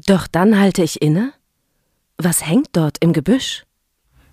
Doch 0.05 0.27
dann 0.27 0.59
halte 0.59 0.83
ich 0.83 1.01
inne. 1.01 1.33
Was 2.17 2.45
hängt 2.45 2.69
dort 2.73 2.97
im 2.99 3.13
Gebüsch? 3.13 3.66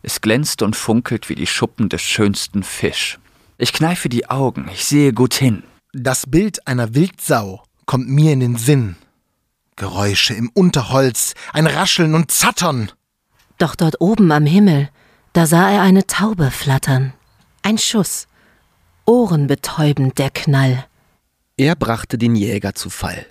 Es 0.07 0.21
glänzt 0.21 0.61
und 0.61 0.77
funkelt 0.77 1.31
wie 1.31 1.35
die 1.35 1.47
Schuppen 1.47 1.89
des 1.89 2.03
schönsten 2.03 2.63
Fisch. 2.63 3.19
Ich 3.57 3.73
kneife 3.73 4.11
die 4.11 4.29
Augen, 4.29 4.69
ich 4.71 4.85
sehe 4.85 5.15
gut 5.15 5.33
hin. 5.33 5.63
Das 5.95 6.27
Bild 6.27 6.67
einer 6.69 6.95
Wildsau 6.95 7.63
kommt 7.87 8.11
mir 8.11 8.35
in 8.35 8.41
den 8.41 8.57
Sinn. 8.57 8.97
Geräusche 9.77 10.35
im 10.35 10.51
Unterholz, 10.53 11.33
ein 11.55 11.67
Rascheln 11.67 12.15
und 12.15 12.31
Zattern. 12.31 12.93
Doch 13.57 13.75
dort 13.75 13.99
oben 14.03 14.31
am 14.31 14.45
Himmel, 14.45 14.91
da 15.33 15.47
sah 15.47 15.71
er 15.71 15.81
eine 15.81 16.07
Taube 16.07 16.51
flattern. 16.51 17.15
Ein 17.63 17.79
Schuss, 17.79 18.27
ohrenbetäubend 19.07 20.19
der 20.19 20.29
Knall. 20.29 20.85
Er 21.57 21.77
brachte 21.77 22.19
den 22.19 22.37
Jäger 22.37 22.75
zu 22.75 22.91
Fall. 22.91 23.25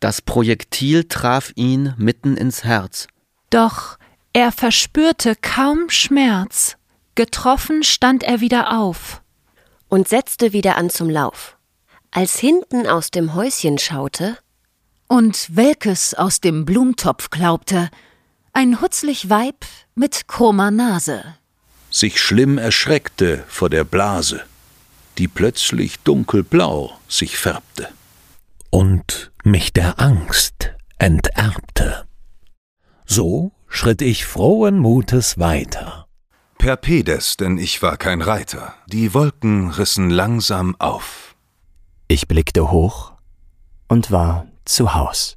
Das 0.00 0.20
Projektil 0.20 1.04
traf 1.04 1.50
ihn 1.54 1.94
mitten 1.96 2.36
ins 2.36 2.62
Herz. 2.62 3.08
Doch 3.48 3.96
er 4.34 4.52
verspürte 4.52 5.36
kaum 5.36 5.88
Schmerz. 5.88 6.76
Getroffen 7.14 7.82
stand 7.84 8.24
er 8.24 8.40
wieder 8.40 8.78
auf 8.78 9.22
und 9.88 10.08
setzte 10.08 10.52
wieder 10.52 10.76
an 10.76 10.90
zum 10.90 11.08
Lauf. 11.08 11.56
Als 12.10 12.38
hinten 12.38 12.86
aus 12.86 13.10
dem 13.10 13.34
Häuschen 13.34 13.78
schaute, 13.78 14.36
und 15.06 15.54
welkes 15.54 16.14
aus 16.14 16.40
dem 16.40 16.64
Blumentopf 16.64 17.30
glaubte, 17.30 17.90
ein 18.52 18.80
hutzlig 18.80 19.30
Weib 19.30 19.64
mit 19.94 20.26
krummer 20.26 20.70
Nase. 20.70 21.36
Sich 21.90 22.20
schlimm 22.20 22.58
erschreckte 22.58 23.44
vor 23.46 23.70
der 23.70 23.84
Blase, 23.84 24.44
die 25.18 25.28
plötzlich 25.28 26.00
dunkelblau 26.00 26.98
sich 27.08 27.36
färbte. 27.36 27.88
Und 28.70 29.30
mich 29.44 29.72
der 29.72 30.00
Angst 30.00 30.72
enterbte. 30.98 32.06
So 33.06 33.52
schritt 33.74 34.02
ich 34.02 34.24
frohen 34.24 34.78
Mutes 34.78 35.38
weiter. 35.38 36.06
Per 36.58 36.76
Pedes, 36.76 37.36
denn 37.36 37.58
ich 37.58 37.82
war 37.82 37.96
kein 37.96 38.22
Reiter. 38.22 38.74
Die 38.86 39.12
Wolken 39.14 39.68
rissen 39.68 40.10
langsam 40.10 40.76
auf. 40.78 41.34
Ich 42.06 42.28
blickte 42.28 42.70
hoch 42.70 43.12
und 43.88 44.12
war 44.12 44.46
zu 44.64 44.94
Haus. 44.94 45.36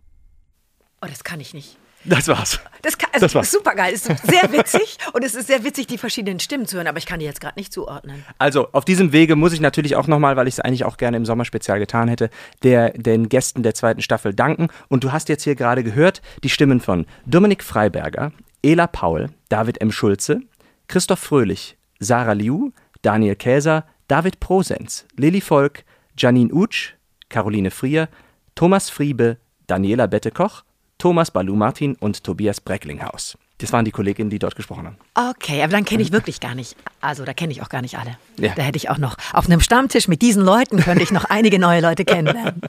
Oh, 1.01 1.07
das 1.07 1.23
kann 1.23 1.39
ich 1.39 1.55
nicht. 1.55 1.77
Das 2.05 2.27
war's. 2.27 2.59
Das, 2.87 2.97
kann, 2.97 3.09
also 3.11 3.25
das 3.25 3.35
war's. 3.35 3.51
super 3.51 3.75
geil. 3.75 3.93
Es 3.93 4.05
ist 4.05 4.25
sehr 4.25 4.49
witzig 4.53 4.97
und 5.11 5.21
es 5.21 5.35
ist 5.35 5.47
sehr 5.47 5.65
witzig, 5.65 5.87
die 5.87 5.97
verschiedenen 5.97 6.39
Stimmen 6.39 6.65
zu 6.65 6.77
hören, 6.77 6.87
aber 6.87 6.99
ich 6.99 7.05
kann 7.05 7.19
die 7.19 7.25
jetzt 7.25 7.41
gerade 7.41 7.59
nicht 7.59 7.73
zuordnen. 7.73 8.23
Also 8.37 8.69
auf 8.71 8.85
diesem 8.85 9.11
Wege 9.11 9.35
muss 9.35 9.51
ich 9.51 9.59
natürlich 9.59 9.97
auch 9.97 10.07
nochmal, 10.07 10.37
weil 10.37 10.47
ich 10.47 10.53
es 10.53 10.59
eigentlich 10.61 10.85
auch 10.85 10.95
gerne 10.95 11.17
im 11.17 11.25
Sommerspezial 11.25 11.79
getan 11.79 12.07
hätte, 12.07 12.29
der, 12.63 12.91
den 12.91 13.27
Gästen 13.27 13.61
der 13.61 13.73
zweiten 13.73 14.01
Staffel 14.01 14.33
danken. 14.33 14.69
Und 14.87 15.03
du 15.03 15.11
hast 15.11 15.27
jetzt 15.27 15.43
hier 15.43 15.55
gerade 15.55 15.83
gehört 15.83 16.21
die 16.45 16.49
Stimmen 16.49 16.79
von 16.79 17.05
Dominik 17.25 17.61
Freiberger, 17.61 18.31
Ela 18.63 18.87
Paul, 18.87 19.31
David 19.49 19.81
M. 19.81 19.91
Schulze, 19.91 20.39
Christoph 20.87 21.19
Fröhlich, 21.19 21.75
Sarah 21.99 22.31
Liu, 22.31 22.71
Daniel 23.01 23.35
Käser, 23.35 23.83
David 24.07 24.39
Prosenz, 24.39 25.05
Lilly 25.17 25.41
Volk, 25.41 25.83
Janine 26.17 26.53
Utsch, 26.53 26.93
Caroline 27.27 27.69
Frier, 27.69 28.07
Thomas 28.55 28.89
Friebe, 28.89 29.35
Daniela 29.67 30.07
Bettekoch, 30.07 30.63
Thomas 30.97 31.31
Balu-Martin 31.31 31.95
und 31.95 32.23
Tobias 32.23 32.61
Brecklinghaus. 32.61 33.37
Das 33.59 33.73
waren 33.73 33.85
die 33.85 33.91
Kolleginnen, 33.91 34.29
die 34.29 34.39
dort 34.39 34.55
gesprochen 34.55 34.85
haben. 34.85 34.97
Okay, 35.31 35.63
aber 35.63 35.71
dann 35.71 35.85
kenne 35.85 36.03
ich 36.03 36.11
wirklich 36.11 36.39
gar 36.39 36.53
nicht. 36.53 36.75
Also 37.01 37.25
da 37.25 37.33
kenne 37.33 37.51
ich 37.51 37.61
auch 37.61 37.69
gar 37.69 37.81
nicht 37.81 37.97
alle. 37.97 38.17
Ja. 38.39 38.53
Da 38.55 38.61
hätte 38.61 38.77
ich 38.77 38.89
auch 38.89 38.99
noch 38.99 39.17
auf 39.33 39.45
einem 39.45 39.61
Stammtisch 39.61 40.07
mit 40.07 40.21
diesen 40.21 40.43
Leuten 40.43 40.77
könnte 40.77 41.03
ich 41.03 41.11
noch 41.11 41.25
einige 41.29 41.57
neue 41.57 41.81
Leute 41.81 42.05
kennenlernen. 42.05 42.61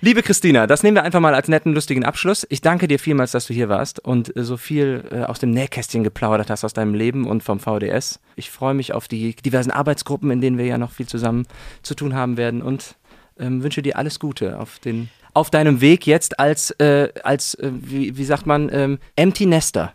Liebe 0.00 0.22
Christina, 0.22 0.68
das 0.68 0.84
nehmen 0.84 0.96
wir 0.96 1.02
einfach 1.02 1.18
mal 1.18 1.34
als 1.34 1.48
netten, 1.48 1.74
lustigen 1.74 2.04
Abschluss. 2.04 2.46
Ich 2.50 2.60
danke 2.60 2.86
dir 2.86 3.00
vielmals, 3.00 3.32
dass 3.32 3.46
du 3.46 3.52
hier 3.52 3.68
warst 3.68 3.98
und 3.98 4.32
so 4.36 4.56
viel 4.56 5.02
äh, 5.10 5.22
aus 5.24 5.40
dem 5.40 5.50
Nähkästchen 5.50 6.04
geplaudert 6.04 6.50
hast 6.50 6.64
aus 6.64 6.72
deinem 6.72 6.94
Leben 6.94 7.26
und 7.26 7.42
vom 7.42 7.58
VDS. 7.58 8.20
Ich 8.36 8.48
freue 8.48 8.74
mich 8.74 8.92
auf 8.92 9.08
die 9.08 9.34
diversen 9.34 9.72
Arbeitsgruppen, 9.72 10.30
in 10.30 10.40
denen 10.40 10.56
wir 10.56 10.66
ja 10.66 10.78
noch 10.78 10.92
viel 10.92 11.08
zusammen 11.08 11.48
zu 11.82 11.96
tun 11.96 12.14
haben 12.14 12.36
werden 12.36 12.62
und 12.62 12.94
ähm, 13.40 13.64
wünsche 13.64 13.82
dir 13.82 13.98
alles 13.98 14.20
Gute 14.20 14.60
auf, 14.60 14.78
den, 14.78 15.08
auf 15.38 15.50
deinem 15.50 15.80
Weg 15.80 16.06
jetzt 16.06 16.40
als, 16.40 16.72
äh, 16.72 17.08
als 17.22 17.54
äh, 17.54 17.70
wie, 17.72 18.16
wie 18.18 18.24
sagt 18.24 18.44
man, 18.44 18.68
ähm, 18.72 18.98
Empty 19.14 19.46
Nester. 19.46 19.94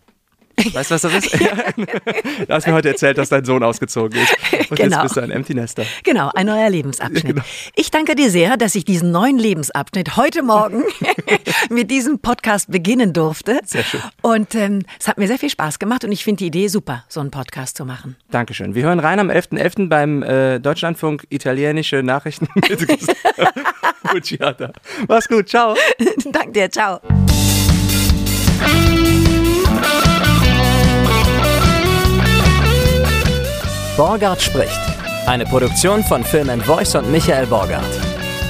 Weißt 0.55 0.89
du, 0.89 0.95
was 0.95 1.01
das 1.01 1.13
ist? 1.13 1.33
du 2.47 2.47
hast 2.49 2.65
mir 2.65 2.73
heute 2.73 2.89
erzählt, 2.89 3.17
dass 3.17 3.29
dein 3.29 3.43
Sohn 3.43 3.61
ausgezogen 3.61 4.21
ist. 4.21 4.35
Und 4.69 4.77
genau. 4.77 4.97
jetzt 4.97 5.03
bist 5.03 5.17
du 5.17 5.21
ein 5.21 5.31
Empty 5.31 5.53
Nester. 5.53 5.83
Genau, 6.03 6.29
ein 6.33 6.45
neuer 6.45 6.69
Lebensabschnitt. 6.69 7.25
Genau. 7.25 7.43
Ich 7.75 7.91
danke 7.91 8.15
dir 8.15 8.29
sehr, 8.29 8.57
dass 8.57 8.75
ich 8.75 8.85
diesen 8.85 9.11
neuen 9.11 9.37
Lebensabschnitt 9.37 10.17
heute 10.17 10.43
Morgen 10.43 10.83
mit 11.69 11.91
diesem 11.91 12.19
Podcast 12.19 12.71
beginnen 12.71 13.13
durfte. 13.13 13.59
Sehr 13.65 13.83
schön. 13.83 14.01
Und 14.21 14.55
ähm, 14.55 14.83
es 14.99 15.07
hat 15.07 15.17
mir 15.17 15.27
sehr 15.27 15.39
viel 15.39 15.49
Spaß 15.49 15.79
gemacht 15.79 16.03
und 16.03 16.11
ich 16.11 16.23
finde 16.23 16.39
die 16.39 16.47
Idee 16.47 16.67
super, 16.67 17.03
so 17.09 17.19
einen 17.19 17.31
Podcast 17.31 17.77
zu 17.77 17.85
machen. 17.85 18.15
Dankeschön. 18.31 18.75
Wir 18.75 18.83
hören 18.83 18.99
rein 18.99 19.19
am 19.19 19.29
11.11. 19.29 19.63
.11. 19.63 19.89
beim 19.89 20.23
äh, 20.23 20.59
Deutschlandfunk 20.59 21.25
italienische 21.29 22.03
Nachrichten 22.03 22.47
mit. 22.55 22.87
Mach's 25.07 25.27
gut, 25.27 25.49
ciao. 25.49 25.75
Danke 26.31 26.51
dir, 26.51 26.71
ciao. 26.71 26.99
Borgard 33.95 34.41
spricht. 34.41 34.81
Eine 35.27 35.45
Produktion 35.45 36.03
von 36.03 36.23
Film 36.23 36.49
Voice 36.61 36.95
und 36.95 37.11
Michael 37.11 37.45
Borgard. 37.45 37.85